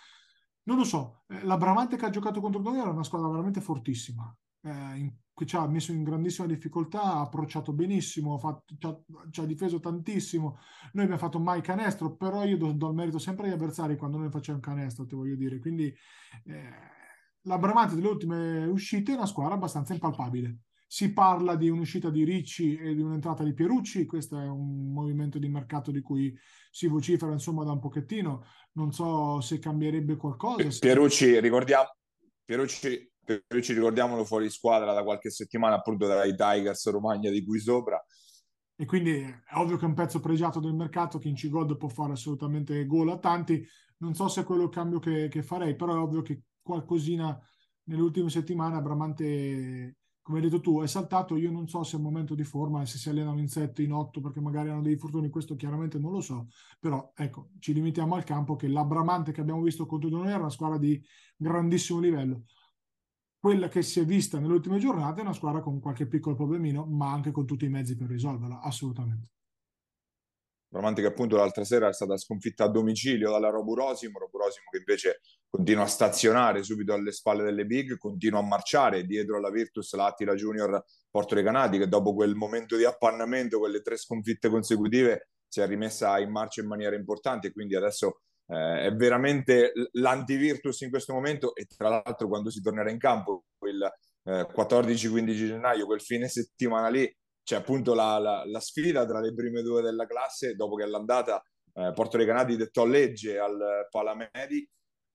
non 0.63 0.77
lo 0.77 0.83
so, 0.83 1.23
eh, 1.27 1.43
la 1.43 1.57
Bramante 1.57 1.97
che 1.97 2.05
ha 2.05 2.09
giocato 2.09 2.41
contro 2.41 2.61
noi 2.61 2.79
era 2.79 2.89
una 2.89 3.03
squadra 3.03 3.29
veramente 3.29 3.61
fortissima. 3.61 4.35
Eh, 4.61 4.97
in, 4.97 5.13
che 5.35 5.45
ci 5.45 5.57
ha 5.57 5.67
messo 5.67 5.91
in 5.91 6.03
grandissima 6.03 6.47
difficoltà, 6.47 7.03
ha 7.03 7.19
approcciato 7.19 7.73
benissimo, 7.73 8.37
fatto, 8.37 8.73
ci, 8.79 8.87
ha, 8.87 8.97
ci, 9.29 9.41
ha, 9.41 9.45
difeso 9.45 9.81
tantissimo. 9.81 10.57
Noi 10.93 11.03
abbiamo 11.03 11.21
fatto 11.21 11.39
mai 11.39 11.61
canestro, 11.61 12.15
però 12.15 12.45
io 12.45 12.55
do, 12.57 12.71
do 12.71 12.87
il 12.87 12.95
merito 12.95 13.19
sempre 13.19 13.47
agli 13.47 13.53
avversari 13.53 13.97
quando 13.97 14.17
noi 14.17 14.31
facciamo 14.31 14.61
canestro, 14.61 15.05
ti 15.05 15.13
voglio 15.13 15.35
dire. 15.35 15.59
Quindi 15.59 15.93
eh, 16.45 16.69
la 17.41 17.57
Bramante 17.57 17.95
delle 17.95 18.07
ultime 18.07 18.65
uscite 18.65 19.11
è 19.11 19.15
una 19.15 19.25
squadra 19.25 19.55
abbastanza 19.55 19.93
impalpabile. 19.93 20.59
Si 20.87 21.11
parla 21.11 21.57
di 21.57 21.67
un'uscita 21.67 22.09
di 22.09 22.23
Ricci 22.23 22.77
e 22.77 22.95
di 22.95 23.01
un'entrata 23.01 23.43
di 23.43 23.53
Pierucci, 23.53 24.05
questo 24.05 24.39
è 24.39 24.47
un 24.47 24.93
movimento 24.93 25.37
di 25.37 25.49
mercato 25.49 25.91
di 25.91 25.99
cui 25.99 26.33
si 26.71 26.87
vocifera 26.87 27.33
insomma 27.33 27.65
da 27.65 27.73
un 27.73 27.79
pochettino. 27.79 28.45
Non 28.73 28.93
so 28.93 29.41
se 29.41 29.59
cambierebbe 29.59 30.15
qualcosa. 30.15 30.65
Pierucci, 30.79 31.41
ricordiamo, 31.41 31.93
Pierucci 32.45 33.11
ci 33.61 33.73
ricordiamolo 33.73 34.23
fuori 34.23 34.49
squadra 34.49 34.93
da 34.93 35.03
qualche 35.03 35.29
settimana 35.29 35.75
appunto 35.75 36.07
dai 36.07 36.35
Tigers 36.35 36.89
Romagna 36.89 37.29
di 37.29 37.43
qui 37.43 37.59
sopra 37.59 38.03
e 38.77 38.85
quindi 38.85 39.11
è 39.19 39.55
ovvio 39.55 39.77
che 39.77 39.85
è 39.85 39.87
un 39.87 39.93
pezzo 39.93 40.19
pregiato 40.19 40.59
del 40.59 40.73
mercato 40.73 41.19
in 41.23 41.35
C-God 41.35 41.77
può 41.77 41.87
fare 41.87 42.13
assolutamente 42.13 42.85
gol 42.85 43.09
a 43.09 43.17
tanti 43.17 43.65
non 43.97 44.13
so 44.13 44.27
se 44.27 44.41
è 44.41 44.43
quello 44.43 44.63
il 44.63 44.69
cambio 44.69 44.99
che, 44.99 45.27
che 45.27 45.43
farei 45.43 45.75
però 45.75 45.93
è 45.93 45.97
ovvio 45.97 46.21
che 46.21 46.41
qualcosina 46.61 47.39
nelle 47.83 48.01
ultime 48.01 48.29
settimane 48.29 48.75
a 48.75 48.81
Bramante 48.81 49.97
come 50.25 50.39
hai 50.39 50.43
detto 50.45 50.59
tu, 50.59 50.81
è 50.81 50.87
saltato. 50.87 51.35
Io 51.37 51.51
non 51.51 51.67
so 51.67 51.83
se 51.83 51.93
è 51.93 51.99
un 51.99 52.05
momento 52.05 52.33
di 52.33 52.43
forma 52.43 52.81
e 52.81 52.87
se 52.87 52.97
si 52.97 53.09
allenano 53.09 53.39
in 53.39 53.47
7, 53.47 53.83
in 53.83 53.93
8 53.93 54.21
perché 54.21 54.41
magari 54.41 54.69
hanno 54.69 54.81
dei 54.81 54.97
fortuni, 54.97 55.29
questo 55.29 55.55
chiaramente 55.55 55.99
non 55.99 56.11
lo 56.11 56.19
so. 56.19 56.47
Però 56.79 57.11
ecco, 57.15 57.51
ci 57.59 57.73
limitiamo 57.73 58.15
al 58.15 58.23
campo 58.23 58.55
che 58.55 58.67
l'Abramante 58.67 59.31
che 59.31 59.41
abbiamo 59.41 59.61
visto 59.61 59.85
contro 59.85 60.09
Donore 60.09 60.29
era 60.29 60.39
una 60.39 60.49
squadra 60.49 60.79
di 60.79 60.99
grandissimo 61.37 61.99
livello. 61.99 62.45
Quella 63.45 63.67
che 63.67 63.83
si 63.83 63.99
è 63.99 64.05
vista 64.05 64.39
nelle 64.39 64.53
ultime 64.53 64.79
giornate 64.79 65.19
è 65.19 65.21
una 65.21 65.31
squadra 65.31 65.61
con 65.61 65.79
qualche 65.79 66.07
piccolo 66.07 66.33
problemino, 66.33 66.83
ma 66.87 67.11
anche 67.11 67.29
con 67.29 67.45
tutti 67.45 67.65
i 67.65 67.69
mezzi 67.69 67.95
per 67.95 68.07
risolverla, 68.07 68.59
assolutamente. 68.59 69.27
Romantica 70.69 71.09
appunto 71.09 71.35
l'altra 71.35 71.63
sera 71.63 71.87
è 71.87 71.93
stata 71.93 72.17
sconfitta 72.17 72.63
a 72.63 72.69
domicilio 72.69 73.29
dalla 73.29 73.49
Roburosimo, 73.49 74.17
Roburosimo 74.17 74.65
che 74.71 74.79
invece 74.79 75.21
continua 75.47 75.83
a 75.83 75.87
stazionare 75.87 76.63
subito 76.63 76.93
alle 76.93 77.11
spalle 77.11 77.43
delle 77.43 77.67
big, 77.67 77.99
continua 77.99 78.39
a 78.39 78.43
marciare 78.43 79.05
dietro 79.05 79.37
alla 79.37 79.51
Virtus, 79.51 79.93
l'Attila 79.93 80.33
Junior 80.33 80.83
Porto 81.07 81.35
Recanati 81.35 81.77
che 81.77 81.87
dopo 81.87 82.15
quel 82.15 82.33
momento 82.33 82.75
di 82.75 82.83
appannamento, 82.83 83.59
quelle 83.59 83.83
tre 83.83 83.95
sconfitte 83.97 84.49
consecutive, 84.49 85.29
si 85.47 85.59
è 85.59 85.67
rimessa 85.67 86.17
in 86.17 86.31
marcia 86.31 86.61
in 86.61 86.67
maniera 86.67 86.95
importante 86.95 87.49
e 87.49 87.51
quindi 87.51 87.75
adesso 87.75 88.21
eh, 88.47 88.85
è 88.85 88.93
veramente 88.93 89.71
l'antivirtus 89.93 90.81
in 90.81 90.89
questo 90.89 91.13
momento 91.13 91.55
e 91.55 91.65
tra 91.65 91.89
l'altro 91.89 92.27
quando 92.27 92.49
si 92.49 92.61
tornerà 92.61 92.89
in 92.89 92.97
campo 92.97 93.45
il 93.65 93.81
eh, 94.23 94.47
14-15 94.53 95.33
gennaio, 95.33 95.85
quel 95.85 96.01
fine 96.01 96.27
settimana 96.27 96.89
lì, 96.89 97.11
c'è 97.43 97.55
appunto 97.55 97.93
la, 97.93 98.17
la, 98.17 98.43
la, 98.45 98.59
sfida 98.59 99.05
tra 99.05 99.19
le 99.19 99.33
prime 99.33 99.61
due 99.61 99.81
della 99.81 100.07
classe, 100.07 100.55
dopo 100.55 100.75
che 100.75 100.83
all'andata 100.83 101.43
eh, 101.73 101.91
Porto 101.93 102.17
Recanati 102.17 102.55
dettò 102.55 102.85
legge 102.85 103.37
al 103.37 103.87
Palamedi. 103.89 104.67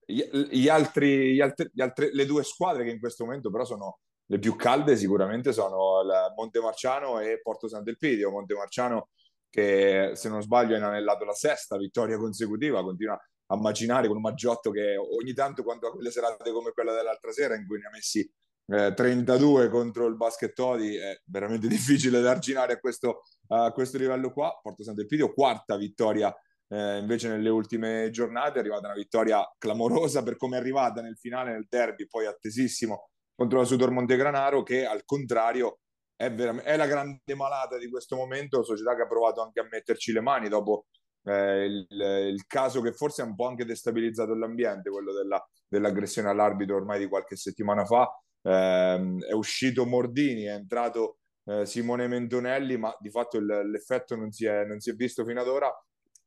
Gli, 0.05 0.23
gli 0.49 0.67
altri, 0.69 1.33
gli 1.33 1.41
altri, 1.41 1.69
gli 1.73 1.81
altri, 1.81 2.09
le 2.13 2.25
due 2.25 2.43
squadre 2.43 2.83
che 2.83 2.91
in 2.91 2.99
questo 2.99 3.25
momento 3.25 3.49
però 3.51 3.65
sono 3.65 3.99
le 4.31 4.39
più 4.39 4.55
calde 4.55 4.95
sicuramente 4.95 5.51
sono 5.51 6.03
Montemarciano 6.37 7.19
e 7.19 7.41
Porto 7.41 7.67
Sant'Elpidio. 7.67 8.31
Montemarciano 8.31 9.09
che 9.51 10.13
se 10.15 10.29
non 10.29 10.41
sbaglio 10.41 10.73
ha 10.73 10.77
inanellato 10.77 11.25
la 11.25 11.33
sesta 11.33 11.77
vittoria 11.77 12.17
consecutiva, 12.17 12.81
continua 12.81 13.19
a 13.47 13.57
macinare 13.57 14.07
con 14.07 14.15
un 14.15 14.21
Maggiotto 14.23 14.71
che 14.71 14.95
ogni 14.97 15.33
tanto 15.33 15.61
quando 15.61 15.87
ha 15.87 15.91
quelle 15.91 16.09
serate 16.09 16.51
come 16.51 16.71
quella 16.71 16.93
dell'altra 16.93 17.31
sera 17.31 17.55
in 17.55 17.67
cui 17.67 17.77
ne 17.77 17.85
ha 17.85 17.89
messi 17.91 18.27
eh, 18.67 18.93
32 18.93 19.69
contro 19.69 20.07
il 20.07 20.15
Baskettodi 20.15 20.95
è 20.95 21.19
veramente 21.25 21.67
difficile 21.69 22.21
da 22.21 22.31
arginare 22.31 22.73
a 22.73 22.79
questo, 22.79 23.23
a 23.47 23.71
questo 23.71 23.97
livello 23.97 24.31
qua. 24.31 24.57
Porto 24.61 24.83
Sant'Elpidio, 24.83 25.33
quarta 25.33 25.75
vittoria 25.75 26.33
eh, 26.69 26.97
invece 26.99 27.27
nelle 27.27 27.49
ultime 27.49 28.09
giornate, 28.11 28.57
è 28.57 28.59
arrivata 28.59 28.87
una 28.87 28.95
vittoria 28.95 29.45
clamorosa 29.57 30.23
per 30.23 30.37
come 30.37 30.55
è 30.55 30.59
arrivata 30.59 31.01
nel 31.01 31.17
finale, 31.17 31.51
nel 31.51 31.67
derby, 31.67 32.07
poi 32.07 32.25
attesissimo 32.25 33.09
contro 33.35 33.59
la 33.59 33.65
Sudor 33.65 33.91
Montegranaro 33.91 34.63
che 34.63 34.85
al 34.85 35.03
contrario 35.03 35.79
è, 36.21 36.33
è, 36.33 36.77
la 36.77 36.85
grande 36.85 37.35
malata 37.35 37.77
di 37.77 37.89
questo 37.89 38.15
momento, 38.15 38.63
società 38.63 38.95
che 38.95 39.01
ha 39.03 39.07
provato 39.07 39.41
anche 39.41 39.59
a 39.59 39.67
metterci 39.69 40.11
le 40.11 40.21
mani 40.21 40.49
dopo 40.49 40.85
eh, 41.23 41.65
il, 41.65 41.87
il, 41.89 42.45
caso 42.45 42.81
che 42.81 42.93
forse 42.93 43.21
ha 43.21 43.25
un 43.25 43.35
po' 43.35 43.47
anche 43.47 43.65
destabilizzato 43.65 44.35
l'ambiente, 44.35 44.91
quello 44.91 45.13
della, 45.13 45.43
dell'aggressione 45.67 46.29
all'arbitro 46.29 46.75
ormai 46.75 46.99
di 46.99 47.07
qualche 47.07 47.35
settimana 47.35 47.85
fa, 47.85 48.07
eh, 48.43 49.17
è 49.29 49.33
uscito 49.33 49.85
Mordini, 49.85 50.43
è 50.43 50.53
entrato 50.53 51.17
eh, 51.45 51.65
Simone 51.65 52.07
Mentonelli, 52.07 52.77
ma 52.77 52.95
di 52.99 53.09
fatto 53.09 53.37
il, 53.37 53.45
l'effetto 53.45 54.15
non 54.15 54.31
si, 54.31 54.45
è, 54.45 54.63
non 54.65 54.79
si, 54.79 54.91
è, 54.91 54.93
visto 54.93 55.25
fino 55.25 55.41
ad 55.41 55.47
ora. 55.47 55.71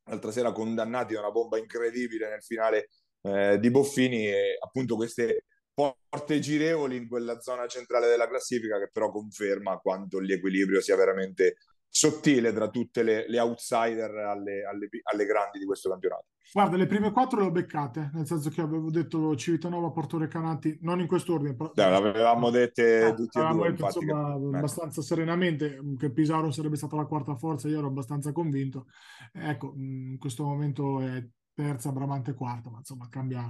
L'altra 0.07 0.31
sera 0.31 0.51
condannati 0.51 1.13
da 1.13 1.21
una 1.21 1.31
bomba 1.31 1.57
incredibile 1.57 2.29
nel 2.29 2.43
finale 2.43 2.89
eh, 3.21 3.57
di 3.59 3.71
Boffini 3.71 4.27
e 4.27 4.57
appunto 4.63 4.95
queste 4.95 5.45
porte 5.75 6.39
girevoli 6.39 6.95
in 6.95 7.07
quella 7.07 7.39
zona 7.41 7.67
centrale 7.67 8.07
della 8.07 8.27
classifica 8.27 8.79
che 8.79 8.89
però 8.91 9.11
conferma 9.11 9.77
quanto 9.77 10.19
l'equilibrio 10.19 10.81
sia 10.81 10.95
veramente 10.95 11.57
sottile 11.95 12.51
tra 12.51 12.69
tutte 12.69 13.03
le, 13.03 13.25
le 13.29 13.39
outsider 13.39 14.13
alle, 14.17 14.65
alle, 14.65 14.89
alle, 15.03 15.25
grandi 15.25 15.59
di 15.59 15.65
questo 15.65 15.89
campionato. 15.89 16.25
Guarda, 16.51 16.75
le 16.75 16.87
prime 16.87 17.11
quattro 17.11 17.39
le 17.39 17.45
ho 17.45 17.51
beccate, 17.51 18.11
nel 18.13 18.27
senso 18.27 18.49
che 18.49 18.59
avevo 18.59 18.89
detto 18.91 19.33
Civitanova, 19.35 19.91
Porto 19.91 20.17
Recanati, 20.17 20.77
non 20.81 20.99
in 20.99 21.07
quest'ordine. 21.07 21.55
Però... 21.55 21.71
Dai, 21.73 21.89
l'avevamo 21.89 22.49
dette 22.49 23.07
eh, 23.07 23.13
tutti 23.13 23.39
e 23.39 23.47
due, 23.47 23.69
detto, 23.69 23.83
infatti, 23.83 24.03
insomma, 24.03 24.37
che... 24.37 24.57
abbastanza 24.57 25.01
serenamente 25.01 25.79
che 25.97 26.11
Pisaro 26.11 26.51
sarebbe 26.51 26.75
stata 26.75 26.97
la 26.97 27.05
quarta 27.05 27.35
forza, 27.35 27.69
io 27.69 27.77
ero 27.77 27.87
abbastanza 27.87 28.33
convinto. 28.33 28.87
Ecco, 29.31 29.73
in 29.77 30.17
questo 30.19 30.43
momento 30.43 30.99
è 30.99 31.25
terza, 31.53 31.93
Bramante 31.93 32.33
quarta, 32.33 32.69
ma 32.69 32.79
insomma 32.79 33.07
cambia, 33.09 33.49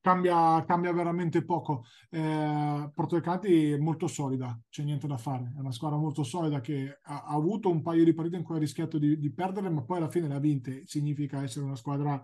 cambia, 0.00 0.64
cambia 0.64 0.92
veramente 0.92 1.44
poco. 1.44 1.84
Eh, 2.10 2.90
Porto 2.94 3.16
Recati 3.16 3.70
è 3.72 3.78
molto 3.78 4.06
solida, 4.06 4.58
c'è 4.68 4.82
niente 4.82 5.06
da 5.06 5.16
fare. 5.16 5.52
È 5.56 5.60
una 5.60 5.72
squadra 5.72 5.98
molto 5.98 6.22
solida 6.22 6.60
che 6.60 6.98
ha, 7.02 7.22
ha 7.24 7.34
avuto 7.34 7.70
un 7.70 7.82
paio 7.82 8.04
di 8.04 8.14
partite 8.14 8.36
in 8.36 8.42
cui 8.42 8.56
ha 8.56 8.58
rischiato 8.58 8.98
di, 8.98 9.18
di 9.18 9.32
perdere, 9.32 9.70
ma 9.70 9.82
poi 9.82 9.98
alla 9.98 10.10
fine 10.10 10.28
l'ha 10.28 10.38
vinte. 10.38 10.82
Significa 10.86 11.42
essere 11.42 11.64
una 11.64 11.76
squadra 11.76 12.22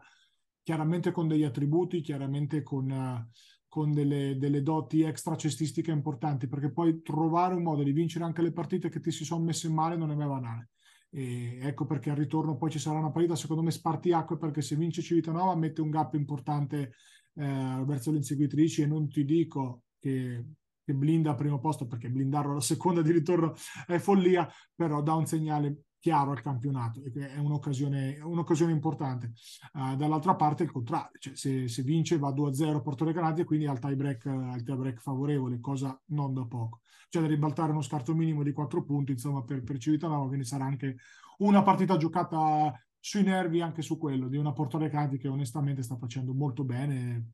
chiaramente 0.62 1.12
con 1.12 1.28
degli 1.28 1.44
attributi, 1.44 2.00
chiaramente 2.00 2.62
con, 2.62 3.28
con 3.68 3.92
delle, 3.92 4.36
delle, 4.36 4.62
doti 4.62 5.02
extra 5.02 5.36
cestistiche 5.36 5.92
importanti, 5.92 6.48
perché 6.48 6.72
poi 6.72 7.02
trovare 7.02 7.54
un 7.54 7.62
modo 7.62 7.82
di 7.82 7.92
vincere 7.92 8.24
anche 8.24 8.42
le 8.42 8.52
partite 8.52 8.88
che 8.88 9.00
ti 9.00 9.10
si 9.12 9.24
sono 9.24 9.44
messe 9.44 9.68
male 9.68 9.96
non 9.96 10.10
è 10.10 10.14
mai 10.14 10.26
banale. 10.26 10.70
E 11.08 11.58
ecco 11.62 11.86
perché 11.86 12.10
al 12.10 12.16
ritorno 12.16 12.56
poi 12.56 12.70
ci 12.70 12.78
sarà 12.78 12.98
una 12.98 13.12
partita, 13.12 13.36
secondo 13.36 13.62
me, 13.62 13.70
spartiacque, 13.70 14.38
perché 14.38 14.60
se 14.60 14.76
vince 14.76 15.02
Civitanova 15.02 15.54
mette 15.54 15.80
un 15.80 15.90
gap 15.90 16.14
importante 16.14 16.94
eh, 17.36 17.82
verso 17.84 18.10
le 18.10 18.18
inseguitrici 18.18 18.82
e 18.82 18.86
non 18.86 19.08
ti 19.08 19.24
dico 19.24 19.82
che, 19.98 20.44
che 20.82 20.94
blinda 20.94 21.30
al 21.30 21.36
primo 21.36 21.58
posto 21.58 21.86
perché 21.86 22.10
blindarlo 22.10 22.52
alla 22.52 22.60
seconda 22.60 23.02
di 23.02 23.12
ritorno 23.12 23.54
è 23.86 23.98
follia, 23.98 24.48
però 24.74 25.02
dà 25.02 25.14
un 25.14 25.26
segnale 25.26 25.82
chiaro 26.06 26.30
al 26.30 26.40
campionato 26.40 27.02
e 27.02 27.12
è 27.34 27.38
un'occasione, 27.38 28.20
un'occasione 28.22 28.70
importante. 28.70 29.32
Uh, 29.72 29.96
dall'altra 29.96 30.36
parte 30.36 30.62
il 30.62 30.70
contrario, 30.70 31.10
cioè 31.18 31.34
se, 31.34 31.66
se 31.66 31.82
vince 31.82 32.16
va 32.16 32.30
2-0 32.30 32.80
Porto 32.80 33.04
Recanati 33.04 33.40
e 33.40 33.44
quindi 33.44 33.66
al 33.66 33.80
tie 33.80 33.96
break, 33.96 34.26
al 34.26 34.62
tie 34.62 34.76
break 34.76 35.00
favorevole, 35.00 35.58
cosa 35.60 36.00
non 36.06 36.32
da 36.32 36.44
poco. 36.44 36.80
Cioè 37.08 37.22
da 37.22 37.28
ribaltare 37.28 37.72
uno 37.72 37.82
scarto 37.82 38.14
minimo 38.14 38.44
di 38.44 38.52
4 38.52 38.84
punti, 38.84 39.12
insomma 39.12 39.42
per, 39.42 39.64
per 39.64 39.78
Civitanova, 39.78 40.26
quindi 40.28 40.44
sarà 40.44 40.64
anche 40.64 40.96
una 41.38 41.62
partita 41.62 41.96
giocata 41.96 42.72
sui 43.06 43.22
nervi 43.22 43.60
anche 43.60 43.82
su 43.82 43.98
quello 43.98 44.26
di 44.26 44.36
una 44.36 44.52
Porto 44.52 44.78
Recati 44.78 45.16
che 45.16 45.28
onestamente 45.28 45.80
sta 45.80 45.96
facendo 45.96 46.34
molto 46.34 46.64
bene 46.64 47.28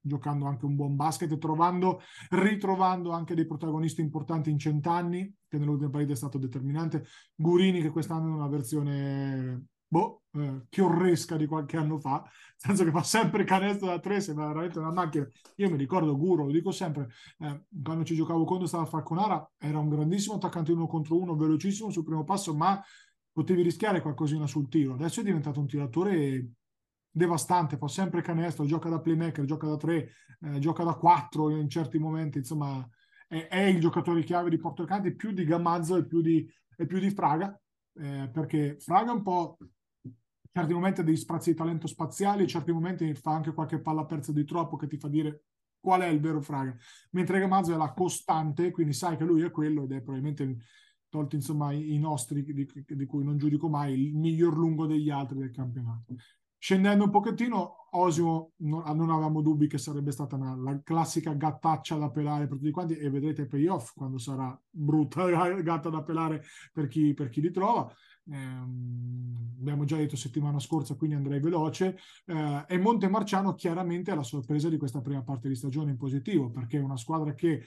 giocando 0.00 0.46
anche 0.46 0.64
un 0.64 0.76
buon 0.76 0.96
basket 0.96 1.36
trovando, 1.36 2.00
ritrovando 2.30 3.10
anche 3.10 3.34
dei 3.34 3.44
protagonisti 3.44 4.00
importanti 4.00 4.48
in 4.48 4.58
cent'anni 4.58 5.30
che 5.46 5.58
nell'ultima 5.58 5.90
partita 5.90 6.14
è 6.14 6.16
stato 6.16 6.38
determinante 6.38 7.04
Gurini 7.34 7.82
che 7.82 7.90
quest'anno 7.90 8.28
è 8.28 8.34
una 8.34 8.48
versione 8.48 9.66
boh, 9.86 10.22
eh, 10.38 10.66
chiorresca 10.70 11.36
di 11.36 11.46
qualche 11.46 11.76
anno 11.76 11.98
fa, 11.98 12.22
nel 12.22 12.32
senso 12.56 12.84
che 12.84 12.90
fa 12.90 13.02
sempre 13.02 13.44
canestro 13.44 13.88
da 13.88 13.98
tre, 13.98 14.20
sembra 14.20 14.46
veramente 14.46 14.78
una 14.78 14.92
macchina. 14.92 15.28
Io 15.56 15.68
mi 15.68 15.76
ricordo 15.76 16.16
Guro, 16.16 16.46
lo 16.46 16.52
dico 16.52 16.70
sempre, 16.70 17.08
eh, 17.40 17.64
quando 17.82 18.04
ci 18.04 18.14
giocavo 18.14 18.44
quando 18.44 18.66
stava 18.66 18.84
a 18.84 18.86
Falconara, 18.86 19.50
era 19.58 19.80
un 19.80 19.88
grandissimo 19.88 20.36
attaccante 20.36 20.70
uno 20.70 20.86
contro 20.86 21.18
uno, 21.18 21.34
velocissimo 21.34 21.90
sul 21.90 22.04
primo 22.04 22.22
passo, 22.22 22.54
ma 22.54 22.80
potevi 23.32 23.62
rischiare 23.62 24.00
qualcosina 24.00 24.46
sul 24.46 24.68
tiro. 24.68 24.94
Adesso 24.94 25.20
è 25.20 25.24
diventato 25.24 25.60
un 25.60 25.66
tiratore 25.66 26.50
devastante, 27.10 27.76
fa 27.76 27.88
sempre 27.88 28.22
canestro, 28.22 28.64
gioca 28.64 28.88
da 28.88 29.00
playmaker, 29.00 29.44
gioca 29.44 29.66
da 29.66 29.76
tre, 29.76 30.10
eh, 30.40 30.58
gioca 30.58 30.84
da 30.84 30.94
quattro 30.94 31.50
in 31.50 31.68
certi 31.68 31.98
momenti, 31.98 32.38
insomma 32.38 32.88
è, 33.26 33.48
è 33.48 33.62
il 33.62 33.80
giocatore 33.80 34.22
chiave 34.22 34.50
di 34.50 34.58
Porto 34.58 34.84
Canti 34.84 35.14
più 35.14 35.32
di 35.32 35.44
Gamazzo 35.44 35.96
e 35.96 36.06
più 36.06 36.20
di, 36.20 36.48
e 36.76 36.86
più 36.86 36.98
di 36.98 37.10
Fraga, 37.10 37.58
eh, 37.94 38.28
perché 38.32 38.76
Fraga 38.78 39.12
un 39.12 39.22
po' 39.22 39.56
in 40.02 40.12
certi 40.52 40.72
momenti 40.72 41.00
ha 41.00 41.04
degli 41.04 41.16
sprazzi 41.16 41.50
di 41.50 41.56
talento 41.56 41.86
spaziali, 41.86 42.42
in 42.42 42.48
certi 42.48 42.72
momenti 42.72 43.12
fa 43.14 43.32
anche 43.32 43.52
qualche 43.52 43.80
palla 43.80 44.04
persa 44.04 44.32
di 44.32 44.44
troppo 44.44 44.76
che 44.76 44.86
ti 44.86 44.96
fa 44.96 45.08
dire 45.08 45.44
qual 45.80 46.02
è 46.02 46.06
il 46.06 46.20
vero 46.20 46.40
Fraga, 46.40 46.76
mentre 47.10 47.40
Gamazzo 47.40 47.72
è 47.72 47.76
la 47.76 47.92
costante, 47.92 48.70
quindi 48.70 48.92
sai 48.92 49.16
che 49.16 49.24
lui 49.24 49.42
è 49.42 49.50
quello 49.50 49.84
ed 49.84 49.92
è 49.92 50.00
probabilmente 50.00 50.56
tolti 51.10 51.36
insomma 51.36 51.72
i, 51.72 51.98
nostri 51.98 52.42
di, 52.42 52.66
di, 52.86 53.06
cui 53.06 53.24
non 53.24 53.36
giudico 53.36 53.68
mai, 53.68 53.92
il 53.92 54.14
miglior 54.14 54.56
lungo 54.56 54.86
degli 54.86 55.10
altri 55.10 55.38
del 55.38 55.50
campionato. 55.50 56.14
Scendendo 56.56 57.04
un 57.04 57.10
pochettino, 57.10 57.88
Osimo 57.92 58.52
non, 58.58 58.82
non 58.94 59.10
avevamo 59.10 59.40
dubbi 59.40 59.66
che 59.66 59.78
sarebbe 59.78 60.12
stata 60.12 60.36
una, 60.36 60.54
la 60.54 60.80
classica 60.82 61.32
gattaccia 61.32 61.96
da 61.96 62.10
pelare 62.10 62.46
per 62.46 62.58
tutti 62.58 62.70
quanti 62.70 62.96
e 62.96 63.10
vedrete 63.10 63.42
il 63.42 63.48
payoff 63.48 63.94
quando 63.94 64.18
sarà 64.18 64.58
brutta 64.70 65.26
gatta 65.62 65.88
da 65.88 66.02
pelare 66.02 66.44
per 66.72 66.86
chi, 66.86 67.12
per 67.14 67.28
chi 67.28 67.40
li 67.40 67.50
trova. 67.50 67.92
Eh, 68.30 68.36
abbiamo 69.58 69.84
già 69.84 69.96
detto 69.96 70.16
settimana 70.16 70.60
scorsa, 70.60 70.94
quindi 70.94 71.16
andrei 71.16 71.40
veloce. 71.40 71.98
Eh, 72.26 72.64
e 72.68 72.78
Montemarciano 72.78 73.54
chiaramente 73.54 74.12
è 74.12 74.14
la 74.14 74.22
sorpresa 74.22 74.68
di 74.68 74.76
questa 74.76 75.00
prima 75.00 75.22
parte 75.22 75.48
di 75.48 75.56
stagione 75.56 75.90
in 75.90 75.96
positivo, 75.96 76.50
perché 76.50 76.78
è 76.78 76.82
una 76.82 76.96
squadra 76.96 77.34
che 77.34 77.64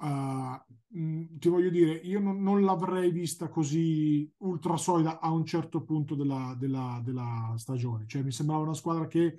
Uh, 0.00 0.54
ti 0.90 1.48
voglio 1.48 1.68
dire, 1.68 1.92
io 1.92 2.18
non, 2.18 2.40
non, 2.42 2.62
l'avrei 2.62 3.10
vista 3.10 3.48
così 3.48 4.30
ultra 4.38 4.76
solida 4.76 5.20
a 5.20 5.30
un 5.30 5.44
certo 5.44 5.82
punto 5.82 6.14
della, 6.14 6.56
della, 6.58 7.00
della, 7.04 7.54
stagione. 7.58 8.06
Cioè, 8.06 8.22
mi 8.22 8.32
sembrava 8.32 8.62
una 8.62 8.74
squadra 8.74 9.06
che 9.06 9.38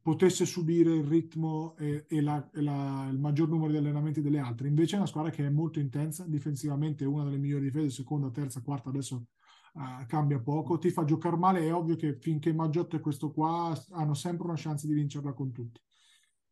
potesse 0.00 0.46
subire 0.46 0.94
il 0.94 1.04
ritmo 1.04 1.76
e, 1.76 2.06
e, 2.08 2.20
la, 2.22 2.48
e 2.50 2.62
la, 2.62 3.08
il 3.10 3.18
maggior 3.18 3.48
numero 3.48 3.70
di 3.70 3.76
allenamenti 3.76 4.22
delle 4.22 4.38
altre. 4.38 4.68
Invece 4.68 4.94
è 4.94 4.98
una 4.98 5.06
squadra 5.06 5.30
che 5.30 5.44
è 5.44 5.50
molto 5.50 5.80
intensa, 5.80 6.24
difensivamente 6.26 7.04
una 7.04 7.24
delle 7.24 7.38
migliori 7.38 7.64
difese, 7.64 7.90
seconda, 7.90 8.30
terza, 8.30 8.62
quarta, 8.62 8.88
adesso 8.88 9.26
uh, 9.74 10.06
cambia 10.06 10.40
poco, 10.40 10.78
ti 10.78 10.90
fa 10.90 11.04
giocare 11.04 11.36
male, 11.36 11.60
è 11.66 11.74
ovvio 11.74 11.96
che 11.96 12.14
finché 12.14 12.52
Maggiotto 12.54 12.96
è 12.96 13.00
questo 13.00 13.30
qua 13.32 13.78
hanno 13.90 14.14
sempre 14.14 14.46
una 14.46 14.56
chance 14.56 14.86
di 14.86 14.94
vincerla 14.94 15.32
con 15.34 15.52
tutti. 15.52 15.80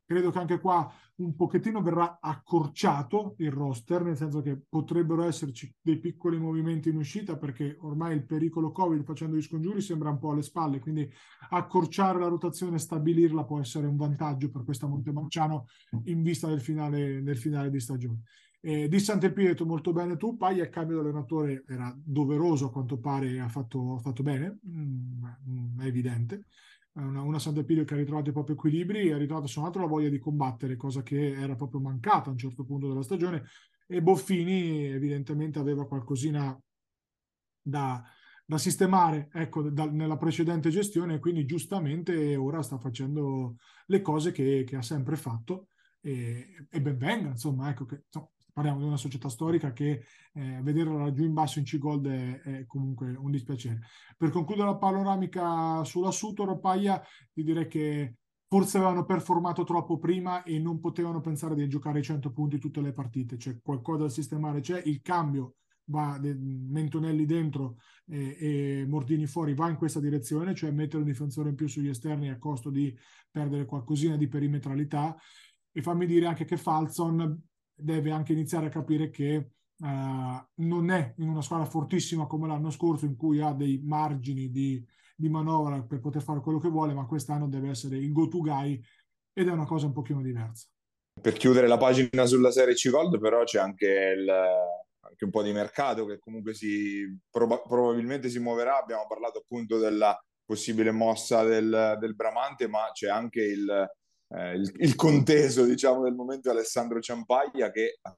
Credo 0.08 0.30
che 0.30 0.38
anche 0.38 0.58
qua 0.58 0.90
un 1.16 1.36
pochettino 1.36 1.82
verrà 1.82 2.16
accorciato 2.18 3.34
il 3.40 3.50
roster, 3.50 4.02
nel 4.02 4.16
senso 4.16 4.40
che 4.40 4.58
potrebbero 4.66 5.22
esserci 5.24 5.70
dei 5.82 5.98
piccoli 5.98 6.38
movimenti 6.38 6.88
in 6.88 6.96
uscita 6.96 7.36
perché 7.36 7.76
ormai 7.82 8.14
il 8.14 8.24
pericolo 8.24 8.72
Covid 8.72 9.04
facendo 9.04 9.36
gli 9.36 9.42
scongiuri 9.42 9.82
sembra 9.82 10.08
un 10.08 10.18
po' 10.18 10.30
alle 10.30 10.40
spalle, 10.40 10.78
quindi 10.78 11.06
accorciare 11.50 12.18
la 12.18 12.28
rotazione 12.28 12.78
stabilirla 12.78 13.44
può 13.44 13.60
essere 13.60 13.86
un 13.86 13.96
vantaggio 13.96 14.50
per 14.50 14.64
questa 14.64 14.86
Montemarciano 14.86 15.66
in 16.04 16.22
vista 16.22 16.46
del 16.46 16.62
finale, 16.62 17.22
del 17.22 17.36
finale 17.36 17.68
di 17.68 17.78
stagione. 17.78 18.22
Eh, 18.62 18.88
di 18.88 18.98
Sant'Epieto 18.98 19.66
molto 19.66 19.92
bene 19.92 20.16
tu, 20.16 20.38
Paglia 20.38 20.62
il 20.62 20.70
cambio 20.70 20.96
d'allenatore 20.96 21.64
era 21.68 21.94
doveroso 22.02 22.68
a 22.68 22.72
quanto 22.72 22.98
pare, 22.98 23.40
ha 23.40 23.48
fatto, 23.50 23.96
ha 23.96 23.98
fatto 23.98 24.22
bene, 24.22 24.58
mm, 24.66 25.80
è 25.80 25.84
evidente 25.84 26.46
una, 27.02 27.22
una 27.22 27.38
Sant'Epidio 27.38 27.84
che 27.84 27.94
ha 27.94 27.96
ritrovato 27.96 28.30
i 28.30 28.32
propri 28.32 28.54
equilibri, 28.54 29.12
ha 29.12 29.16
ritrovato 29.16 29.46
soltanto 29.46 29.78
la 29.78 29.86
voglia 29.86 30.08
di 30.08 30.18
combattere, 30.18 30.76
cosa 30.76 31.02
che 31.02 31.32
era 31.32 31.54
proprio 31.54 31.80
mancata 31.80 32.28
a 32.28 32.32
un 32.32 32.38
certo 32.38 32.64
punto 32.64 32.88
della 32.88 33.02
stagione, 33.02 33.44
e 33.86 34.02
Boffini 34.02 34.86
evidentemente 34.86 35.58
aveva 35.58 35.86
qualcosina 35.86 36.58
da, 37.60 38.02
da 38.44 38.58
sistemare 38.58 39.28
ecco, 39.32 39.70
da, 39.70 39.86
nella 39.86 40.16
precedente 40.16 40.70
gestione 40.70 41.14
e 41.14 41.18
quindi 41.18 41.44
giustamente 41.44 42.36
ora 42.36 42.62
sta 42.62 42.78
facendo 42.78 43.56
le 43.86 44.00
cose 44.00 44.32
che, 44.32 44.64
che 44.66 44.76
ha 44.76 44.82
sempre 44.82 45.16
fatto 45.16 45.68
e, 46.00 46.66
e 46.68 46.80
ben 46.80 46.96
venga, 46.96 47.28
insomma, 47.28 47.70
ecco 47.70 47.84
che 47.84 48.02
insomma, 48.04 48.28
parliamo 48.58 48.80
di 48.80 48.86
una 48.86 48.96
società 48.96 49.28
storica 49.28 49.72
che 49.72 50.02
eh, 50.32 50.60
vederla 50.62 51.04
laggiù 51.04 51.22
in 51.22 51.32
basso 51.32 51.60
in 51.60 51.64
C-Gold 51.64 52.08
è, 52.08 52.40
è, 52.40 52.66
comunque 52.66 53.14
un 53.14 53.30
dispiacere. 53.30 53.82
Per 54.16 54.30
concludere 54.30 54.66
la 54.66 54.76
panoramica 54.76 55.84
sulla 55.84 56.10
Sutor, 56.10 56.58
Paglia, 56.58 57.00
ti 57.32 57.44
direi 57.44 57.68
che 57.68 58.16
forse 58.48 58.78
avevano 58.78 59.04
performato 59.04 59.62
troppo 59.62 59.98
prima 59.98 60.42
e 60.42 60.58
non 60.58 60.80
potevano 60.80 61.20
pensare 61.20 61.54
di 61.54 61.68
giocare 61.68 62.00
i 62.00 62.02
100 62.02 62.32
punti 62.32 62.58
tutte 62.58 62.80
le 62.80 62.92
partite, 62.92 63.36
c'è 63.36 63.60
qualcosa 63.62 64.04
da 64.04 64.08
sistemare, 64.08 64.60
c'è 64.60 64.82
il 64.86 65.02
cambio 65.02 65.54
va 65.84 66.18
de, 66.18 66.34
Mentonelli 66.34 67.26
dentro 67.26 67.76
e, 68.06 68.36
e, 68.40 68.86
Mordini 68.88 69.26
fuori 69.26 69.54
va 69.54 69.68
in 69.68 69.76
questa 69.76 70.00
direzione, 70.00 70.54
cioè 70.54 70.72
mettere 70.72 71.02
un 71.02 71.08
difensore 71.08 71.50
in 71.50 71.54
più 71.54 71.68
sugli 71.68 71.88
esterni 71.88 72.28
a 72.28 72.38
costo 72.38 72.70
di 72.70 72.92
perdere 73.30 73.66
qualcosina 73.66 74.16
di 74.16 74.26
perimetralità. 74.26 75.16
E 75.70 75.80
fammi 75.80 76.06
dire 76.06 76.26
anche 76.26 76.44
che 76.44 76.56
Falzon 76.56 77.47
deve 77.78 78.10
anche 78.10 78.32
iniziare 78.32 78.66
a 78.66 78.70
capire 78.70 79.10
che 79.10 79.50
uh, 79.78 79.86
non 79.86 80.90
è 80.90 81.14
in 81.18 81.28
una 81.28 81.42
squadra 81.42 81.66
fortissima 81.66 82.26
come 82.26 82.48
l'anno 82.48 82.70
scorso 82.70 83.06
in 83.06 83.16
cui 83.16 83.40
ha 83.40 83.52
dei 83.52 83.80
margini 83.82 84.50
di, 84.50 84.84
di 85.16 85.28
manovra 85.28 85.82
per 85.82 86.00
poter 86.00 86.22
fare 86.22 86.40
quello 86.40 86.58
che 86.58 86.68
vuole, 86.68 86.94
ma 86.94 87.06
quest'anno 87.06 87.48
deve 87.48 87.70
essere 87.70 87.96
il 87.96 88.12
go-to 88.12 88.38
guy 88.38 88.80
ed 89.32 89.48
è 89.48 89.52
una 89.52 89.66
cosa 89.66 89.86
un 89.86 89.92
pochino 89.92 90.20
diversa. 90.20 90.66
Per 91.20 91.32
chiudere 91.34 91.66
la 91.66 91.76
pagina 91.76 92.26
sulla 92.26 92.50
serie 92.50 92.74
C-Gold 92.74 93.18
però 93.18 93.42
c'è 93.44 93.58
anche, 93.58 94.14
il, 94.16 94.28
anche 94.28 95.24
un 95.24 95.30
po' 95.30 95.42
di 95.42 95.52
mercato 95.52 96.06
che 96.06 96.18
comunque 96.18 96.54
si, 96.54 97.04
proba- 97.30 97.60
probabilmente 97.60 98.28
si 98.28 98.38
muoverà, 98.38 98.80
abbiamo 98.80 99.06
parlato 99.08 99.38
appunto 99.38 99.78
della 99.78 100.16
possibile 100.44 100.90
mossa 100.92 101.42
del, 101.42 101.96
del 102.00 102.14
Bramante, 102.14 102.68
ma 102.68 102.90
c'è 102.92 103.08
anche 103.08 103.42
il, 103.42 103.86
eh, 104.28 104.54
il, 104.54 104.72
il, 104.76 104.94
conteso 104.94 105.64
diciamo 105.64 106.02
del 106.02 106.14
momento 106.14 106.50
Alessandro 106.50 107.00
Ciampaglia 107.00 107.70
che 107.70 107.98
a 108.02 108.16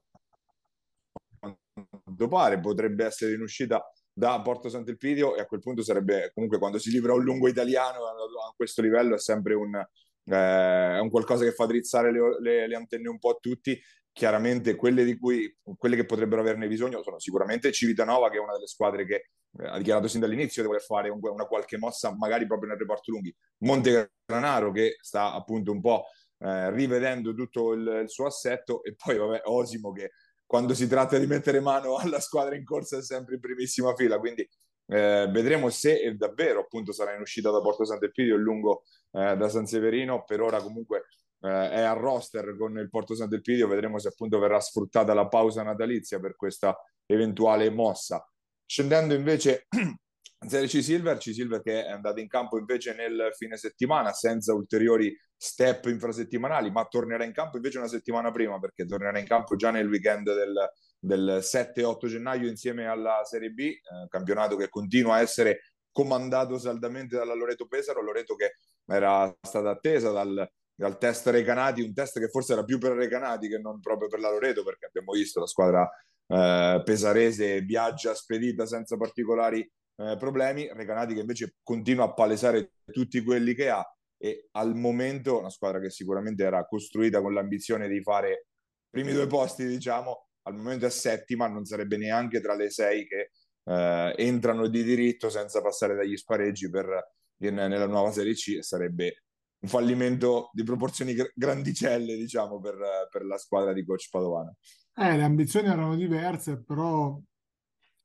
quanto 2.03 2.27
pare 2.27 2.59
potrebbe 2.59 3.05
essere 3.05 3.33
in 3.33 3.41
uscita 3.41 3.81
da 4.13 4.41
Porto 4.41 4.69
Sant'Elpidio 4.69 5.35
e 5.35 5.41
a 5.41 5.45
quel 5.45 5.61
punto 5.61 5.83
sarebbe 5.83 6.31
comunque 6.33 6.59
quando 6.59 6.77
si 6.77 6.91
libera 6.91 7.13
un 7.13 7.23
lungo 7.23 7.47
italiano 7.47 7.99
a 8.05 8.53
questo 8.55 8.81
livello 8.81 9.15
è 9.15 9.19
sempre 9.19 9.53
un, 9.53 9.73
eh, 9.75 10.99
un 10.99 11.09
qualcosa 11.09 11.45
che 11.45 11.53
fa 11.53 11.65
drizzare 11.65 12.11
le, 12.11 12.19
le, 12.41 12.67
le, 12.67 12.75
antenne 12.75 13.07
un 13.07 13.17
po' 13.17 13.31
a 13.31 13.37
tutti 13.39 13.79
chiaramente 14.11 14.75
quelle, 14.75 15.03
di 15.03 15.17
cui, 15.17 15.55
quelle 15.77 15.95
che 15.95 16.05
potrebbero 16.05 16.41
averne 16.41 16.67
bisogno 16.67 17.01
sono 17.01 17.19
sicuramente 17.19 17.71
Civitanova 17.71 18.29
che 18.29 18.37
è 18.37 18.39
una 18.39 18.53
delle 18.53 18.67
squadre 18.67 19.05
che 19.05 19.29
eh, 19.59 19.67
ha 19.67 19.77
dichiarato 19.77 20.07
sin 20.07 20.19
dall'inizio 20.19 20.61
di 20.61 20.67
voler 20.67 20.83
fare 20.83 21.09
un, 21.09 21.19
una 21.21 21.45
qualche 21.45 21.77
mossa 21.77 22.15
magari 22.15 22.45
proprio 22.45 22.69
nel 22.69 22.79
reparto 22.79 23.11
lunghi. 23.11 23.35
Monte 23.59 24.11
Granaro 24.25 24.71
che 24.71 24.97
sta 25.01 25.33
appunto 25.33 25.71
un 25.71 25.81
po' 25.81 26.05
eh, 26.39 26.71
rivedendo 26.71 27.33
tutto 27.33 27.73
il, 27.73 28.01
il, 28.03 28.09
suo 28.09 28.25
assetto. 28.25 28.83
E 28.83 28.95
poi 28.95 29.17
vabbè 29.17 29.41
Osimo 29.45 29.91
che 29.91 30.11
quando 30.45 30.73
si 30.73 30.87
tratta 30.87 31.17
di 31.17 31.27
mettere 31.27 31.59
mano 31.59 31.95
alla 31.97 32.19
squadra 32.19 32.55
in 32.55 32.65
corsa 32.65 32.97
è 32.97 33.03
sempre 33.03 33.35
in 33.35 33.39
primissima 33.41 33.95
fila. 33.95 34.19
Quindi 34.19 34.47
eh, 34.87 35.29
vedremo 35.31 35.69
se 35.69 36.15
davvero 36.17 36.61
appunto 36.61 36.91
sarà 36.91 37.13
in 37.13 37.21
uscita 37.21 37.49
da 37.51 37.61
Porto 37.61 37.85
Sant'Elpidio 37.85 38.35
il 38.35 38.41
lungo 38.41 38.83
eh, 39.11 39.35
da 39.37 39.49
San 39.49 39.65
Severino. 39.65 40.23
Per 40.23 40.41
ora 40.41 40.61
comunque 40.61 41.05
eh, 41.41 41.69
è 41.69 41.81
a 41.81 41.93
roster 41.93 42.55
con 42.55 42.77
il 42.77 42.89
Porto 42.89 43.15
Sant'Elpidio 43.15 43.67
vedremo 43.67 43.99
se 43.99 44.09
appunto 44.09 44.39
verrà 44.39 44.59
sfruttata 44.59 45.13
la 45.13 45.27
pausa 45.27 45.63
natalizia 45.63 46.19
per 46.19 46.35
questa 46.35 46.77
eventuale 47.05 47.69
mossa. 47.69 48.25
Scendendo 48.65 49.13
invece 49.13 49.65
in 49.75 50.49
Serie 50.49 50.67
C 50.67 50.81
Silver, 50.81 51.17
C 51.17 51.33
Silver 51.33 51.61
che 51.61 51.85
è 51.85 51.89
andato 51.89 52.19
in 52.19 52.27
campo 52.27 52.57
invece 52.57 52.93
nel 52.93 53.31
fine 53.35 53.57
settimana 53.57 54.11
senza 54.13 54.53
ulteriori 54.53 55.15
step 55.35 55.85
infrasettimanali, 55.85 56.71
ma 56.71 56.85
tornerà 56.85 57.25
in 57.25 57.33
campo 57.33 57.57
invece 57.57 57.79
una 57.79 57.87
settimana 57.87 58.31
prima 58.31 58.59
perché 58.59 58.85
tornerà 58.85 59.17
in 59.19 59.25
campo 59.25 59.55
già 59.55 59.71
nel 59.71 59.89
weekend 59.89 60.31
del, 60.33 60.69
del 60.99 61.39
7-8 61.41 62.07
gennaio 62.07 62.47
insieme 62.47 62.85
alla 62.85 63.23
Serie 63.23 63.49
B, 63.49 63.59
eh, 63.59 63.79
campionato 64.07 64.55
che 64.55 64.69
continua 64.69 65.15
a 65.15 65.21
essere 65.21 65.61
comandato 65.91 66.57
saldamente 66.57 67.17
dalla 67.17 67.33
Loreto 67.33 67.67
Pesaro, 67.67 68.01
Loreto 68.01 68.35
che 68.35 68.53
era 68.85 69.35
stata 69.41 69.71
attesa 69.71 70.11
dal, 70.11 70.49
dal 70.81 70.97
test 70.97 71.27
Recanati, 71.27 71.83
un 71.83 71.93
test 71.93 72.19
che 72.19 72.27
forse 72.27 72.53
era 72.53 72.63
più 72.63 72.79
per 72.79 72.93
Recanati 72.93 73.47
che 73.47 73.59
non 73.59 73.79
proprio 73.79 74.07
per 74.07 74.19
la 74.19 74.31
Loreto 74.31 74.63
perché 74.63 74.87
abbiamo 74.87 75.11
visto 75.11 75.39
la 75.39 75.45
squadra 75.45 75.87
eh, 76.25 76.81
pesarese 76.83 77.61
viaggia 77.61 78.15
spedita 78.15 78.65
senza 78.65 78.97
particolari 78.97 79.59
eh, 79.59 80.15
problemi, 80.17 80.67
Recanati 80.73 81.13
che 81.13 81.19
invece 81.19 81.53
continua 81.61 82.05
a 82.05 82.13
palesare 82.13 82.71
tutti 82.91 83.21
quelli 83.23 83.53
che 83.53 83.69
ha 83.69 83.85
e 84.17 84.47
al 84.53 84.75
momento 84.75 85.37
una 85.37 85.51
squadra 85.51 85.79
che 85.79 85.91
sicuramente 85.91 86.43
era 86.43 86.65
costruita 86.65 87.21
con 87.21 87.35
l'ambizione 87.35 87.87
di 87.87 88.01
fare 88.01 88.31
i 88.31 88.89
primi 88.89 89.13
due 89.13 89.27
posti, 89.27 89.67
diciamo, 89.67 90.29
al 90.47 90.55
momento 90.55 90.87
è 90.87 90.89
settima, 90.89 91.47
non 91.47 91.63
sarebbe 91.63 91.97
neanche 91.97 92.41
tra 92.41 92.55
le 92.55 92.71
sei 92.71 93.05
che 93.05 93.29
eh, 93.65 94.15
entrano 94.17 94.67
di 94.67 94.83
diritto 94.83 95.29
senza 95.29 95.61
passare 95.61 95.95
dagli 95.95 96.17
spareggi 96.17 96.71
per, 96.71 97.13
in, 97.43 97.53
nella 97.53 97.85
nuova 97.85 98.11
Serie 98.11 98.33
C, 98.33 98.63
sarebbe 98.63 99.23
un 99.61 99.69
fallimento 99.69 100.49
di 100.53 100.63
proporzioni 100.63 101.15
grandicelle, 101.35 102.15
diciamo, 102.15 102.59
per, 102.59 102.77
per 103.09 103.25
la 103.25 103.37
squadra 103.37 103.73
di 103.73 103.85
coach 103.85 104.09
Padovano. 104.09 104.55
Eh, 104.95 105.15
le 105.15 105.23
ambizioni 105.23 105.67
erano 105.67 105.95
diverse, 105.95 106.63
però 106.63 107.19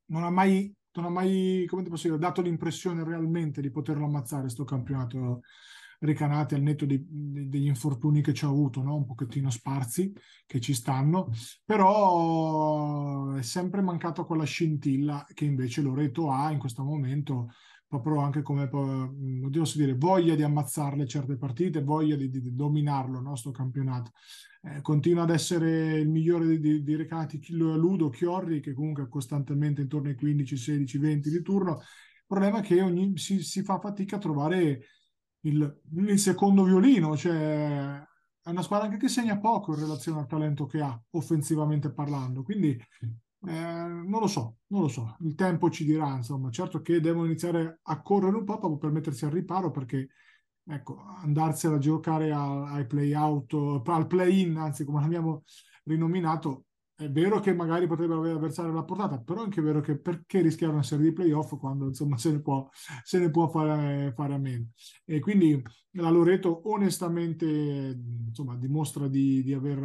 non 0.07 0.23
ha 0.23 0.31
mai, 0.31 0.73
non 0.93 1.07
ha 1.07 1.09
mai 1.09 1.65
come 1.67 1.83
ti 1.83 1.91
posso 1.91 2.09
dire, 2.09 2.19
dato 2.19 2.43
l'impressione 2.43 3.05
realmente 3.05 3.61
di 3.61 3.71
poterlo 3.71 4.05
ammazzare 4.05 4.43
questo 4.43 4.65
campionato 4.65 5.41
ricanati 6.01 6.55
al 6.55 6.61
netto 6.61 6.85
di, 6.85 7.03
degli 7.09 7.67
infortuni 7.67 8.21
che 8.21 8.35
ci 8.35 8.45
ha 8.45 8.49
avuto, 8.49 8.83
no? 8.83 8.97
un 8.97 9.07
pochettino 9.07 9.49
sparsi, 9.49 10.13
che 10.45 10.61
ci 10.61 10.75
stanno, 10.75 11.31
però 11.65 13.33
è 13.33 13.43
sempre 13.43 13.81
mancato 13.81 14.27
quella 14.27 14.45
scintilla 14.45 15.27
che 15.33 15.47
invece 15.47 15.81
Loreto 15.81 16.31
ha 16.31 16.51
in 16.51 16.59
questo 16.59 16.85
momento 16.85 17.51
proprio 17.89 18.19
anche 18.19 18.43
come, 18.43 18.69
non 18.71 19.51
posso 19.51 19.79
dire, 19.79 19.95
voglia 19.95 20.35
di 20.35 20.43
ammazzarle 20.43 21.07
certe 21.07 21.37
partite, 21.37 21.83
voglia 21.83 22.17
di, 22.17 22.29
di 22.29 22.55
dominarlo 22.55 23.19
il 23.19 23.25
nostro 23.25 23.51
campionato. 23.51 24.13
Eh, 24.63 24.81
continua 24.81 25.23
ad 25.23 25.31
essere 25.31 25.99
il 25.99 26.09
migliore 26.09 26.47
di, 26.47 26.61
di, 26.61 26.83
di 26.83 26.97
recati 26.97 27.41
Ludo 27.51 28.09
Chiorri, 28.09 28.61
che 28.61 28.75
comunque 28.75 29.05
è 29.05 29.09
costantemente 29.09 29.83
intorno 29.83 30.09
ai 30.09 30.17
15, 30.17 30.57
16, 30.57 30.99
20 30.99 31.31
di 31.31 31.43
turno. 31.43 31.77
Il 31.77 32.25
problema 32.27 32.59
è 32.59 32.63
che 32.63 32.83
ogni, 32.83 33.17
si, 33.17 33.43
si 33.43 33.63
fa 33.63 33.79
fatica 33.79 34.17
a 34.17 34.21
trovare 34.21 34.81
il, 35.43 35.81
il 35.95 36.19
secondo 36.19 36.65
violino, 36.65 37.17
cioè 37.17 38.05
è 38.43 38.51
una 38.51 38.63
squadra 38.63 38.87
anche 38.87 38.99
che 38.99 39.09
segna 39.09 39.39
poco 39.39 39.73
in 39.73 39.81
relazione 39.81 40.21
al 40.21 40.27
talento 40.27 40.67
che 40.67 40.81
ha, 40.81 41.01
offensivamente 41.11 41.93
parlando. 41.93 42.43
Quindi 42.43 42.77
eh, 43.47 43.53
non 43.53 44.21
lo 44.21 44.27
so, 44.27 44.57
non 44.69 44.83
lo 44.83 44.89
so, 44.89 45.17
il 45.21 45.35
tempo 45.35 45.71
ci 45.71 45.85
dirà, 45.85 46.17
insomma, 46.17 46.51
certo 46.51 46.83
che 46.83 47.01
devono 47.01 47.27
iniziare 47.27 47.81
a 47.83 48.03
correre 48.03 48.37
un 48.37 48.45
po' 48.45 48.77
per 48.77 48.91
mettersi 48.91 49.25
al 49.25 49.31
riparo 49.31 49.71
perché 49.71 50.09
ecco, 50.65 51.01
andarsela 51.23 51.77
a 51.77 51.79
giocare 51.79 52.33
a, 52.33 52.73
ai 52.73 52.87
play 52.87 53.15
out, 53.15 53.53
al 53.87 54.07
play 54.07 54.41
in, 54.41 54.57
anzi 54.57 54.85
come 54.85 55.01
l'abbiamo 55.01 55.45
rinominato, 55.85 56.65
è 56.97 57.09
vero 57.11 57.41
che 57.41 57.55
magari 57.55 57.87
potrebbero 57.87 58.21
avere 58.21 58.35
l'avversario 58.35 58.73
alla 58.73 58.83
portata, 58.85 59.21
però 59.21 59.41
è 59.41 59.45
anche 59.45 59.61
vero 59.61 59.81
che 59.81 59.99
perché 59.99 60.41
rischiare 60.41 60.73
una 60.73 60.83
serie 60.83 61.05
di 61.05 61.13
playoff 61.13 61.57
quando 61.59 61.87
insomma 61.87 62.17
se 62.17 62.33
ne 62.33 62.41
può, 62.41 62.69
se 63.05 63.19
ne 63.19 63.31
può 63.31 63.49
fare, 63.49 64.13
fare, 64.17 64.35
a 64.35 64.39
meno. 64.39 64.71
E 65.05 65.21
quindi 65.21 65.63
la 65.93 66.09
Loreto 66.11 66.63
onestamente 66.71 67.47
insomma, 67.47 68.57
dimostra 68.57 69.09
di, 69.09 69.43
di 69.43 69.53
aver 69.53 69.79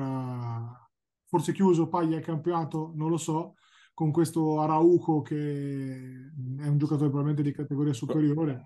forse 1.32 1.54
chiuso 1.54 1.88
paglia 1.88 2.18
il 2.18 2.26
campionato, 2.26 2.92
non 2.94 3.10
lo 3.10 3.16
so, 3.16 3.56
con 3.94 4.12
questo 4.12 4.60
Arauco 4.60 5.22
che 5.22 5.36
è 5.36 6.68
un 6.68 6.78
giocatore 6.78 7.08
probabilmente 7.10 7.42
di 7.42 7.54
categoria 7.54 7.94
superiore. 7.94 8.66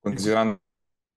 Considerando 0.00 0.60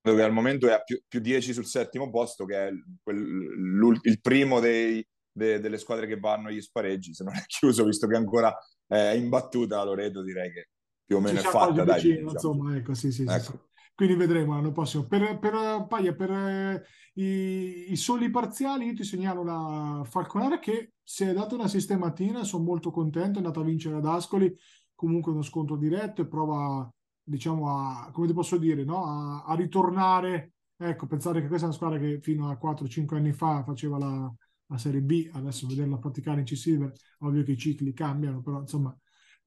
che 0.01 0.23
al 0.23 0.31
momento 0.31 0.67
è 0.67 0.71
a 0.71 0.81
più, 0.81 0.99
più 1.07 1.19
10 1.19 1.53
sul 1.53 1.67
settimo 1.67 2.09
posto, 2.09 2.45
che 2.45 2.67
è 2.67 2.71
quel, 3.03 3.99
il 4.01 4.19
primo 4.19 4.59
dei, 4.59 5.07
de, 5.31 5.59
delle 5.59 5.77
squadre 5.77 6.07
che 6.07 6.17
vanno 6.17 6.47
agli 6.47 6.61
spareggi, 6.61 7.13
se 7.13 7.23
non 7.23 7.35
è 7.35 7.43
chiuso, 7.45 7.85
visto 7.85 8.07
che 8.07 8.15
ancora 8.15 8.51
è 8.87 9.11
imbattuta 9.11 9.83
Loreto, 9.83 10.23
direi 10.23 10.51
che 10.51 10.69
più 11.05 11.17
o 11.17 11.19
meno 11.19 11.39
Ci 11.39 11.45
è 11.45 11.49
fatta. 11.49 11.83
Dai, 11.83 12.01
vicino, 12.01 12.31
diciamo. 12.31 12.31
insomma, 12.31 12.75
ecco, 12.77 12.95
sì, 12.95 13.11
sì, 13.11 13.25
ecco. 13.27 13.39
sì, 13.39 13.59
Quindi 13.95 14.15
vedremo 14.15 14.53
l'anno 14.53 14.73
prossimo. 14.73 15.05
Per, 15.05 15.39
per 15.39 15.85
Paglia, 15.87 16.13
per 16.13 16.29
eh, 16.29 16.83
i, 17.13 17.91
i, 17.91 17.95
soli 17.95 18.29
parziali, 18.29 18.87
io 18.87 18.93
ti 18.93 19.05
segnalo 19.05 19.41
la 19.41 20.01
Falconara 20.03 20.59
che 20.59 20.95
si 21.01 21.23
è 21.23 21.31
data 21.33 21.55
una 21.55 21.69
sistematina, 21.69 22.43
sono 22.43 22.65
molto 22.65 22.91
contento, 22.91 23.35
è 23.35 23.41
andata 23.41 23.61
a 23.61 23.63
vincere 23.63 23.95
ad 23.95 24.05
Ascoli, 24.05 24.53
comunque 24.93 25.31
uno 25.31 25.41
scontro 25.43 25.77
diretto 25.77 26.21
e 26.21 26.27
prova, 26.27 26.91
diciamo, 27.23 27.69
a, 27.69 28.09
come 28.11 28.27
ti 28.27 28.33
posso 28.33 28.57
dire, 28.57 28.83
no? 28.83 29.05
a, 29.05 29.45
a 29.45 29.55
ritornare, 29.55 30.55
ecco, 30.75 31.07
pensare 31.07 31.39
che 31.39 31.47
questa 31.47 31.67
è 31.67 31.69
una 31.69 31.77
squadra 31.77 31.97
che 31.97 32.19
fino 32.21 32.49
a 32.49 32.57
4-5 32.57 33.15
anni 33.15 33.31
fa 33.31 33.63
faceva 33.63 33.97
la, 33.97 34.33
la 34.65 34.77
Serie 34.77 35.01
B, 35.01 35.29
adesso 35.31 35.67
vederla 35.67 35.97
praticare 35.97 36.39
in 36.39 36.45
C-Silver, 36.45 36.91
ovvio 37.19 37.43
che 37.43 37.53
i 37.53 37.57
cicli 37.57 37.93
cambiano, 37.93 38.41
però 38.41 38.59
insomma 38.59 38.93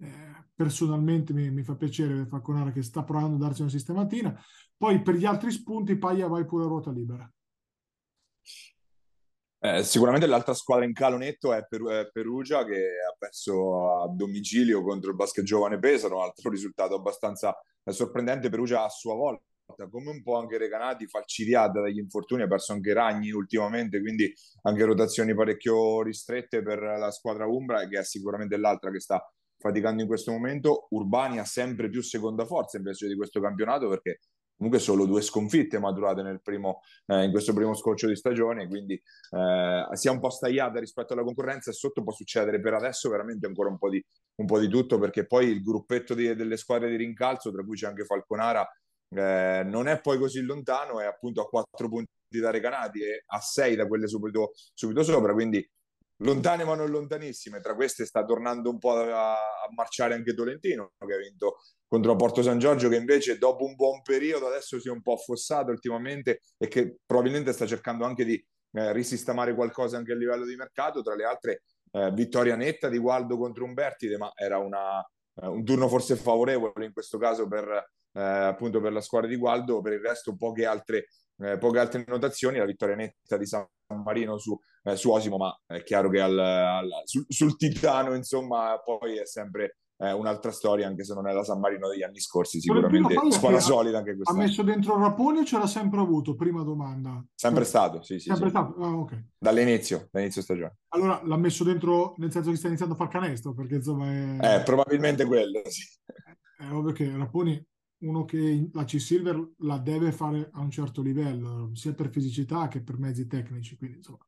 eh, 0.01 0.44
personalmente 0.55 1.32
mi, 1.32 1.51
mi, 1.51 1.62
fa 1.62 1.74
piacere 1.74 2.26
Falconara 2.26 2.72
che 2.72 2.82
sta 2.82 3.03
provando 3.03 3.36
a 3.36 3.49
darsi 3.49 3.62
una 3.62 3.70
sistematina. 3.70 4.40
Poi 4.76 5.03
per 5.03 5.14
gli 5.14 5.24
altri 5.24 5.51
spunti 5.51 5.96
Paglia 5.96 6.28
vai 6.28 6.44
pure 6.44 6.64
a 6.64 6.68
ruota 6.68 6.90
libera. 6.90 7.30
Eh, 9.61 9.82
sicuramente 9.82 10.28
l'altra 10.28 10.55
squadra 10.55 10.84
in 10.84 10.92
calo 10.92 11.16
netto 11.16 11.53
è, 11.53 11.66
per, 11.66 11.82
è, 11.82 12.11
Perugia 12.12 12.64
che 12.64 12.76
ha 12.76 13.14
perso 13.18 14.03
a 14.03 14.09
domicilio 14.09 14.82
contro 14.82 15.11
il 15.11 15.16
basket 15.16 15.44
giovane 15.44 15.80
Pesaro, 15.80 16.18
un 16.18 16.22
altro 16.22 16.49
risultato 16.51 16.94
abbastanza 16.94 17.57
sorprendente. 17.84 18.51
Perugia 18.51 18.84
a 18.84 18.88
sua 18.88 19.14
volta 19.14 19.42
come 19.90 20.11
un 20.11 20.22
po' 20.22 20.36
anche 20.38 20.57
Recanati, 20.59 21.07
falcidiata 21.07 21.80
dagli 21.80 21.99
infortuni, 21.99 22.42
ha 22.42 22.46
perso 22.46 22.72
anche 22.72 22.94
Ragni 22.94 23.30
ultimamente, 23.30 24.01
quindi 24.01 24.32
anche 24.62 24.84
rotazioni 24.84 25.34
parecchio 25.34 26.03
ristrette 26.03 26.62
per 26.62 26.80
la 26.80 27.11
squadra 27.11 27.46
Umbra, 27.46 27.86
che 27.86 27.99
è 27.99 28.05
sicuramente 28.05 28.57
l'altra 28.57 28.90
che 28.90 29.01
sta 29.01 29.22
faticando 29.59 30.02
in 30.02 30.09
questo 30.09 30.30
momento. 30.32 30.86
Urbani 30.90 31.38
ha 31.38 31.44
sempre 31.44 31.88
più 31.88 32.02
seconda 32.02 32.44
forza 32.46 32.76
invece 32.76 33.09
di 33.09 33.16
questo 33.16 33.40
campionato 33.40 33.88
perché 33.88 34.20
comunque 34.59 34.80
solo 34.80 35.06
due 35.06 35.22
sconfitte 35.22 35.78
maturate 35.78 36.22
nel 36.22 36.42
primo, 36.42 36.80
eh, 37.06 37.24
in 37.24 37.30
questo 37.30 37.52
primo 37.52 37.74
scorcio 37.74 38.09
di 38.09 38.16
stagione, 38.16 38.66
quindi 38.66 38.94
eh, 38.94 39.86
si 39.92 40.09
è 40.09 40.11
un 40.11 40.18
po' 40.18 40.30
stagliata 40.30 40.80
rispetto 40.80 41.12
alla 41.12 41.22
concorrenza 41.22 41.70
e 41.70 41.74
sotto 41.74 42.02
può 42.02 42.12
succedere 42.12 42.61
per 42.61 42.74
adesso 42.74 43.09
veramente 43.09 43.46
ancora 43.46 43.68
un 43.68 43.78
po' 43.78 43.88
di, 43.88 44.04
un 44.36 44.46
po 44.46 44.59
di 44.59 44.68
tutto 44.68 44.98
perché 44.98 45.26
poi 45.26 45.46
il 45.46 45.62
gruppetto 45.62 46.12
di, 46.14 46.34
delle 46.34 46.56
squadre 46.56 46.90
di 46.90 46.96
rincalzo, 46.96 47.52
tra 47.52 47.62
cui 47.64 47.76
c'è 47.76 47.86
anche 47.86 48.04
Falconara, 48.04 48.68
eh, 49.11 49.62
non 49.64 49.86
è 49.86 50.00
poi 50.00 50.18
così 50.18 50.40
lontano, 50.42 51.00
è 51.00 51.06
appunto 51.06 51.40
a 51.40 51.48
quattro 51.48 51.88
punti 51.88 52.09
da 52.40 52.50
Recanati 52.50 53.00
e 53.00 53.22
a 53.26 53.40
sei 53.40 53.76
da 53.76 53.86
quelle 53.86 54.09
subito, 54.09 54.52
subito 54.74 55.04
sopra, 55.04 55.32
quindi 55.32 55.66
lontane 56.19 56.64
ma 56.64 56.75
non 56.75 56.91
lontanissime. 56.91 57.61
Tra 57.61 57.75
queste 57.75 58.05
sta 58.05 58.25
tornando 58.25 58.71
un 58.71 58.79
po' 58.79 58.93
a, 58.93 59.33
a, 59.33 59.69
marciare 59.75 60.14
anche 60.14 60.35
Tolentino, 60.35 60.93
che 60.99 61.14
ha 61.14 61.19
vinto 61.19 61.59
contro 61.87 62.16
Porto 62.16 62.43
San 62.43 62.59
Giorgio, 62.59 62.89
che 62.89 62.97
invece 62.97 63.39
dopo 63.39 63.64
un 63.64 63.75
buon 63.75 64.03
periodo 64.03 64.47
adesso 64.47 64.79
si 64.81 64.89
è 64.89 64.91
un 64.91 65.03
po' 65.03 65.14
affossato 65.14 65.71
ultimamente 65.71 66.43
e 66.57 66.69
che 66.69 66.97
probabilmente 67.05 67.53
sta 67.53 67.66
cercando 67.66 68.05
anche 68.05 68.25
di 68.25 68.35
eh, 68.73 68.93
risistemare 68.93 69.55
qualcosa 69.55 69.97
anche 69.97 70.12
a 70.12 70.16
livello 70.16 70.45
di 70.45 70.57
mercato. 70.57 71.03
Tra 71.03 71.14
le 71.14 71.25
altre, 71.25 71.62
eh, 71.93 72.11
vittoria 72.12 72.57
netta 72.57 72.89
di 72.89 72.99
Gualdo 72.99 73.39
contro 73.39 73.64
Umbertide, 73.64 74.19
ma 74.19 74.31
era 74.35 74.59
una, 74.59 75.01
eh, 75.01 75.47
un 75.47 75.64
turno 75.64 75.89
forse 75.89 76.16
favorevole 76.16 76.85
in 76.85 76.93
questo 76.93 77.19
caso 77.19 77.47
per 77.47 77.91
eh, 78.12 78.21
appunto 78.21 78.81
per 78.81 78.93
la 78.93 79.01
squadra 79.01 79.29
di 79.29 79.37
Gualdo, 79.37 79.81
per 79.81 79.93
il 79.93 80.01
resto 80.01 80.37
poche 80.37 80.66
altre, 80.66 81.09
eh, 81.39 81.59
poche 81.59 81.78
altre 81.78 82.05
notazioni, 82.07 82.59
la 82.59 82.64
vittoria 82.64 82.97
netta 82.97 83.36
di 83.36 83.47
San 83.47 83.66
Marino 84.03 84.39
su, 84.39 84.59
eh, 84.84 84.97
su 84.97 85.11
Osimo, 85.11 85.36
ma 85.36 85.59
è 85.66 85.82
chiaro 85.82 86.11
che 86.11 86.20
al, 86.20 86.39
al, 86.39 86.89
sul, 87.05 87.24
sul, 87.28 87.57
Titano 87.57 88.14
insomma 88.14 88.80
poi 88.84 89.18
è 89.18 89.26
sempre 89.26 89.78
eh, 89.99 90.12
un'altra 90.12 90.53
storia, 90.53 90.86
anche 90.86 91.05
se 91.05 91.14
non 91.14 91.26
è 91.26 91.32
la 91.32 91.45
San 91.45 91.61
Marino 91.61 91.89
degli 91.89 92.03
anni 92.03 92.20
scorsi, 92.20 92.61
sicuramente 92.61 93.14
squadra 93.30 93.61
solida 93.61 93.99
anche 93.99 94.14
questa. 94.14 94.32
Ha 94.32 94.36
messo 94.36 94.62
dentro 94.62 94.99
Rapone 94.99 95.41
o 95.41 95.45
ce 95.45 95.59
l'ha 95.59 95.66
sempre 95.66 96.01
avuto? 96.01 96.34
Prima 96.34 96.62
domanda. 96.62 97.24
Sempre 97.34 97.64
stato, 97.64 98.03
sì, 98.03 98.18
sì. 98.18 98.28
Sempre 98.28 98.49
sì. 98.49 98.57
stato, 98.57 98.80
ah, 98.80 98.97
ok. 98.97 99.24
Dall'inizio, 99.39 100.09
dall'inizio 100.11 100.43
stagione. 100.43 100.76
Allora 100.89 101.20
l'ha 101.24 101.36
messo 101.36 101.64
dentro 101.64 102.14
nel 102.18 102.30
senso 102.30 102.51
che 102.51 102.57
sta 102.57 102.68
iniziando 102.68 102.95
a 102.95 102.99
far 102.99 103.09
canestro, 103.09 103.55
perché 103.55 103.76
insomma 103.76 104.07
è... 104.07 104.57
Eh, 104.57 104.62
probabilmente 104.62 105.24
quello, 105.24 105.62
sì. 105.66 105.82
È 106.59 106.70
ovvio 106.72 106.93
che 106.93 107.11
Raponi 107.16 107.64
uno 108.01 108.24
che 108.24 108.68
la 108.72 108.84
C-Silver 108.84 109.55
la 109.59 109.78
deve 109.78 110.12
fare 110.12 110.51
a 110.53 110.61
un 110.61 110.70
certo 110.70 111.03
livello, 111.03 111.70
sia 111.74 111.94
per 111.94 112.11
fisicità 112.11 112.68
che 112.68 112.82
per 112.82 112.99
mezzi 112.99 113.26
tecnici, 113.26 113.76
quindi 113.76 113.96
insomma, 113.99 114.26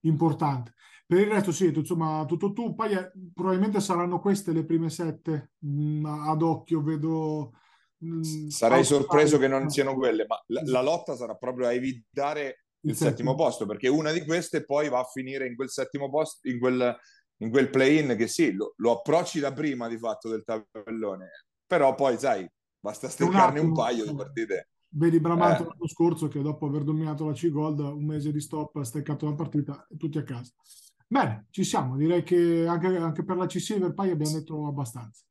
importante. 0.00 0.74
Per 1.06 1.18
il 1.18 1.28
resto 1.28 1.52
sì, 1.52 1.66
insomma, 1.66 2.24
tutto 2.26 2.52
tu, 2.52 2.74
poi 2.74 2.92
eh, 2.92 3.12
probabilmente 3.32 3.80
saranno 3.80 4.20
queste 4.20 4.52
le 4.52 4.64
prime 4.64 4.90
sette, 4.90 5.52
mh, 5.58 6.00
mm, 6.00 6.04
ad 6.04 6.42
occhio 6.42 6.82
vedo... 6.82 7.52
Mh, 7.98 8.18
mm, 8.18 8.48
Sarei 8.48 8.84
sorpreso 8.84 9.38
che 9.38 9.48
non 9.48 9.70
siano 9.70 9.94
quelle, 9.94 10.26
ma 10.26 10.42
la, 10.48 10.62
la 10.64 10.82
lotta 10.82 11.14
sarà 11.14 11.34
proprio 11.36 11.68
a 11.68 11.72
evitare 11.72 12.64
il, 12.80 12.90
il 12.90 12.96
settimo. 12.96 13.10
settimo 13.10 13.34
posto, 13.34 13.66
perché 13.66 13.88
una 13.88 14.12
di 14.12 14.24
queste 14.24 14.64
poi 14.64 14.88
va 14.88 14.98
a 14.98 15.04
finire 15.04 15.46
in 15.46 15.54
quel 15.54 15.70
settimo 15.70 16.10
posto, 16.10 16.48
in 16.48 16.58
quel, 16.58 16.94
in 17.38 17.50
quel 17.50 17.70
play-in 17.70 18.16
che 18.16 18.26
sì, 18.26 18.52
lo, 18.52 18.74
lo 18.76 18.98
approcci 18.98 19.38
da 19.38 19.52
prima 19.52 19.88
di 19.88 19.98
fatto 19.98 20.28
del 20.28 20.44
tabellone, 20.44 21.30
però 21.66 21.94
poi 21.94 22.18
sai, 22.18 22.48
Basta 22.86 23.08
steccarne 23.08 23.58
un, 23.58 23.66
un 23.66 23.72
paio 23.74 24.04
di 24.04 24.14
partite. 24.14 24.68
Vedi 24.90 25.18
Bramante 25.18 25.64
eh. 25.64 25.66
l'anno 25.66 25.88
scorso 25.88 26.28
che 26.28 26.40
dopo 26.40 26.66
aver 26.66 26.84
dominato 26.84 27.26
la 27.26 27.32
C-Gold, 27.32 27.80
un 27.80 28.06
mese 28.06 28.30
di 28.30 28.40
stop, 28.40 28.76
ha 28.76 28.84
steccato 28.84 29.26
la 29.26 29.34
partita 29.34 29.88
e 29.90 29.96
tutti 29.96 30.18
a 30.18 30.22
casa. 30.22 30.52
Bene, 31.04 31.48
ci 31.50 31.64
siamo. 31.64 31.96
Direi 31.96 32.22
che 32.22 32.64
anche, 32.68 32.96
anche 32.96 33.24
per 33.24 33.38
la 33.38 33.46
C-Silver 33.46 33.92
poi 33.92 34.12
abbiamo 34.12 34.38
detto 34.38 34.68
abbastanza. 34.68 35.24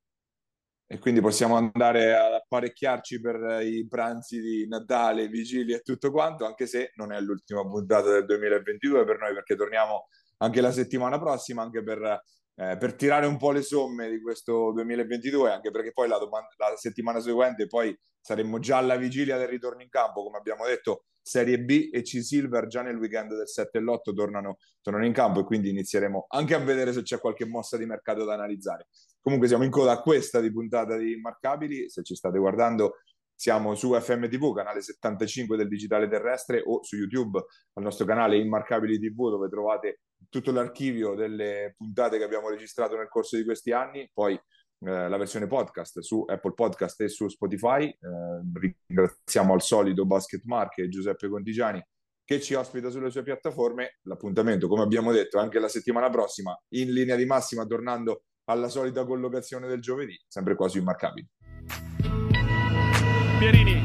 E 0.86 1.00
quindi 1.00 1.22
possiamo 1.22 1.56
andare 1.56 2.14
ad 2.14 2.34
apparecchiarci 2.34 3.22
per 3.22 3.62
i 3.64 3.88
pranzi 3.88 4.42
di 4.42 4.68
Natale, 4.68 5.30
Vigilia 5.30 5.78
e 5.78 5.82
tutto 5.82 6.12
quanto, 6.12 6.46
anche 6.46 6.68
se 6.68 6.92
non 6.96 7.14
è 7.14 7.22
l'ultima 7.22 7.66
puntata 7.66 8.12
del 8.12 8.26
2022 8.26 9.06
per 9.06 9.18
noi, 9.18 9.34
perché 9.34 9.56
torniamo 9.56 10.10
anche 10.40 10.60
la 10.60 10.74
settimana 10.74 11.18
prossima, 11.20 11.62
anche 11.62 11.82
per 11.82 12.22
eh, 12.56 12.78
per 12.78 12.96
tirare 12.96 13.26
un 13.26 13.38
po' 13.38 13.52
le 13.52 13.62
somme 13.62 14.10
di 14.10 14.22
questo 14.22 14.72
2022, 14.72 15.52
anche 15.52 15.72
perché 15.72 15.92
poi 15.92 16.08
la, 16.08 16.18
domanda, 16.18 16.48
la, 16.58 16.76
settimana 16.76 17.20
seguente 17.20 17.68
poi 17.68 17.98
saremmo 18.22 18.60
già 18.60 18.78
alla 18.78 18.96
vigilia 18.96 19.38
del 19.38 19.48
ritorno 19.48 19.82
in 19.82 19.90
campo, 19.90 20.24
come 20.24 20.38
abbiamo 20.38 20.66
detto, 20.66 21.06
Serie 21.22 21.60
B 21.60 21.90
e 21.92 22.02
C-Silver 22.02 22.68
già 22.68 22.82
nel 22.82 22.98
weekend 22.98 23.36
del 23.36 23.48
7 23.48 23.78
e 23.78 23.82
l'8 23.82 24.14
tornano, 24.14 24.58
tornano 24.82 25.06
in 25.06 25.14
campo 25.14 25.40
e 25.40 25.44
quindi 25.44 25.70
inizieremo 25.70 26.28
anche 26.30 26.54
a 26.54 26.60
vedere 26.60 26.94
se 26.94 27.02
c'è 27.02 27.20
qualche 27.20 27.46
mossa 27.46 27.78
di 27.78 27.86
mercato 27.86 28.24
da 28.24 28.36
analizzare. 28.36 28.88
Comunque 29.20 29.48
siamo 29.48 29.64
in 29.64 29.72
coda 29.72 29.92
a 29.92 30.02
questa 30.02 30.40
di 30.40 30.52
puntata 30.52 30.96
di 30.98 31.14
Immarcabili, 31.14 31.90
se 31.90 32.04
ci 32.04 32.16
state 32.16 32.38
guardando 32.38 32.98
siamo 33.38 33.76
su 33.76 33.94
FMTV, 33.94 34.56
canale 34.56 34.82
75 34.82 35.58
del 35.58 35.68
digitale 35.68 36.08
terrestre 36.08 36.64
o 36.66 36.84
su 36.84 36.96
YouTube 36.96 37.44
al 37.74 37.84
nostro 37.84 38.06
canale 38.06 38.38
Immarcabili 38.38 38.98
TV 38.98 39.30
dove 39.30 39.50
trovate 39.50 40.00
tutto 40.30 40.52
l'archivio 40.52 41.16
delle 41.16 41.74
puntate 41.78 42.18
che 42.18 42.24
abbiamo 42.24 42.50
registrato 42.50 42.96
nel 42.96 43.10
corso 43.10 43.38
di 43.38 43.44
questi 43.44 43.72
anni, 43.72 44.10
poi 44.14 44.34
eh, 44.34 45.10
la 45.10 45.18
versione 45.18 45.48
podcast 45.48 46.00
su 46.00 46.24
Apple 46.28 46.54
Podcast 46.54 47.02
e 47.02 47.10
su 47.10 47.28
Spotify. 47.28 47.88
Eh, 47.88 48.78
ringraziamo 48.88 49.54
al 49.54 49.62
solito 49.62 50.06
Basket 50.06 50.44
Mark 50.46 50.78
e 50.80 50.90
Giuseppe 50.90 51.28
Contigiani 51.28 51.84
che 52.24 52.42
ci 52.42 52.56
ospita 52.56 52.90
sulle 52.90 53.12
sue 53.12 53.24
piattaforme. 53.24 54.00
L'appuntamento, 54.04 54.68
come 54.68 54.82
abbiamo 54.82 55.12
detto, 55.12 55.38
anche 55.38 55.60
la 55.60 55.70
settimana 55.70 56.10
prossima, 56.10 56.60
in 56.70 56.92
linea 56.92 57.16
di 57.16 57.26
massima, 57.26 57.66
tornando 57.66 58.24
alla 58.46 58.68
solita 58.68 59.06
collocazione 59.06 59.68
del 59.68 59.80
giovedì, 59.80 60.20
sempre 60.28 60.56
qua 60.56 60.68
su 60.68 60.80
Immarcabili. 60.80 61.28
Pierini 63.40 63.82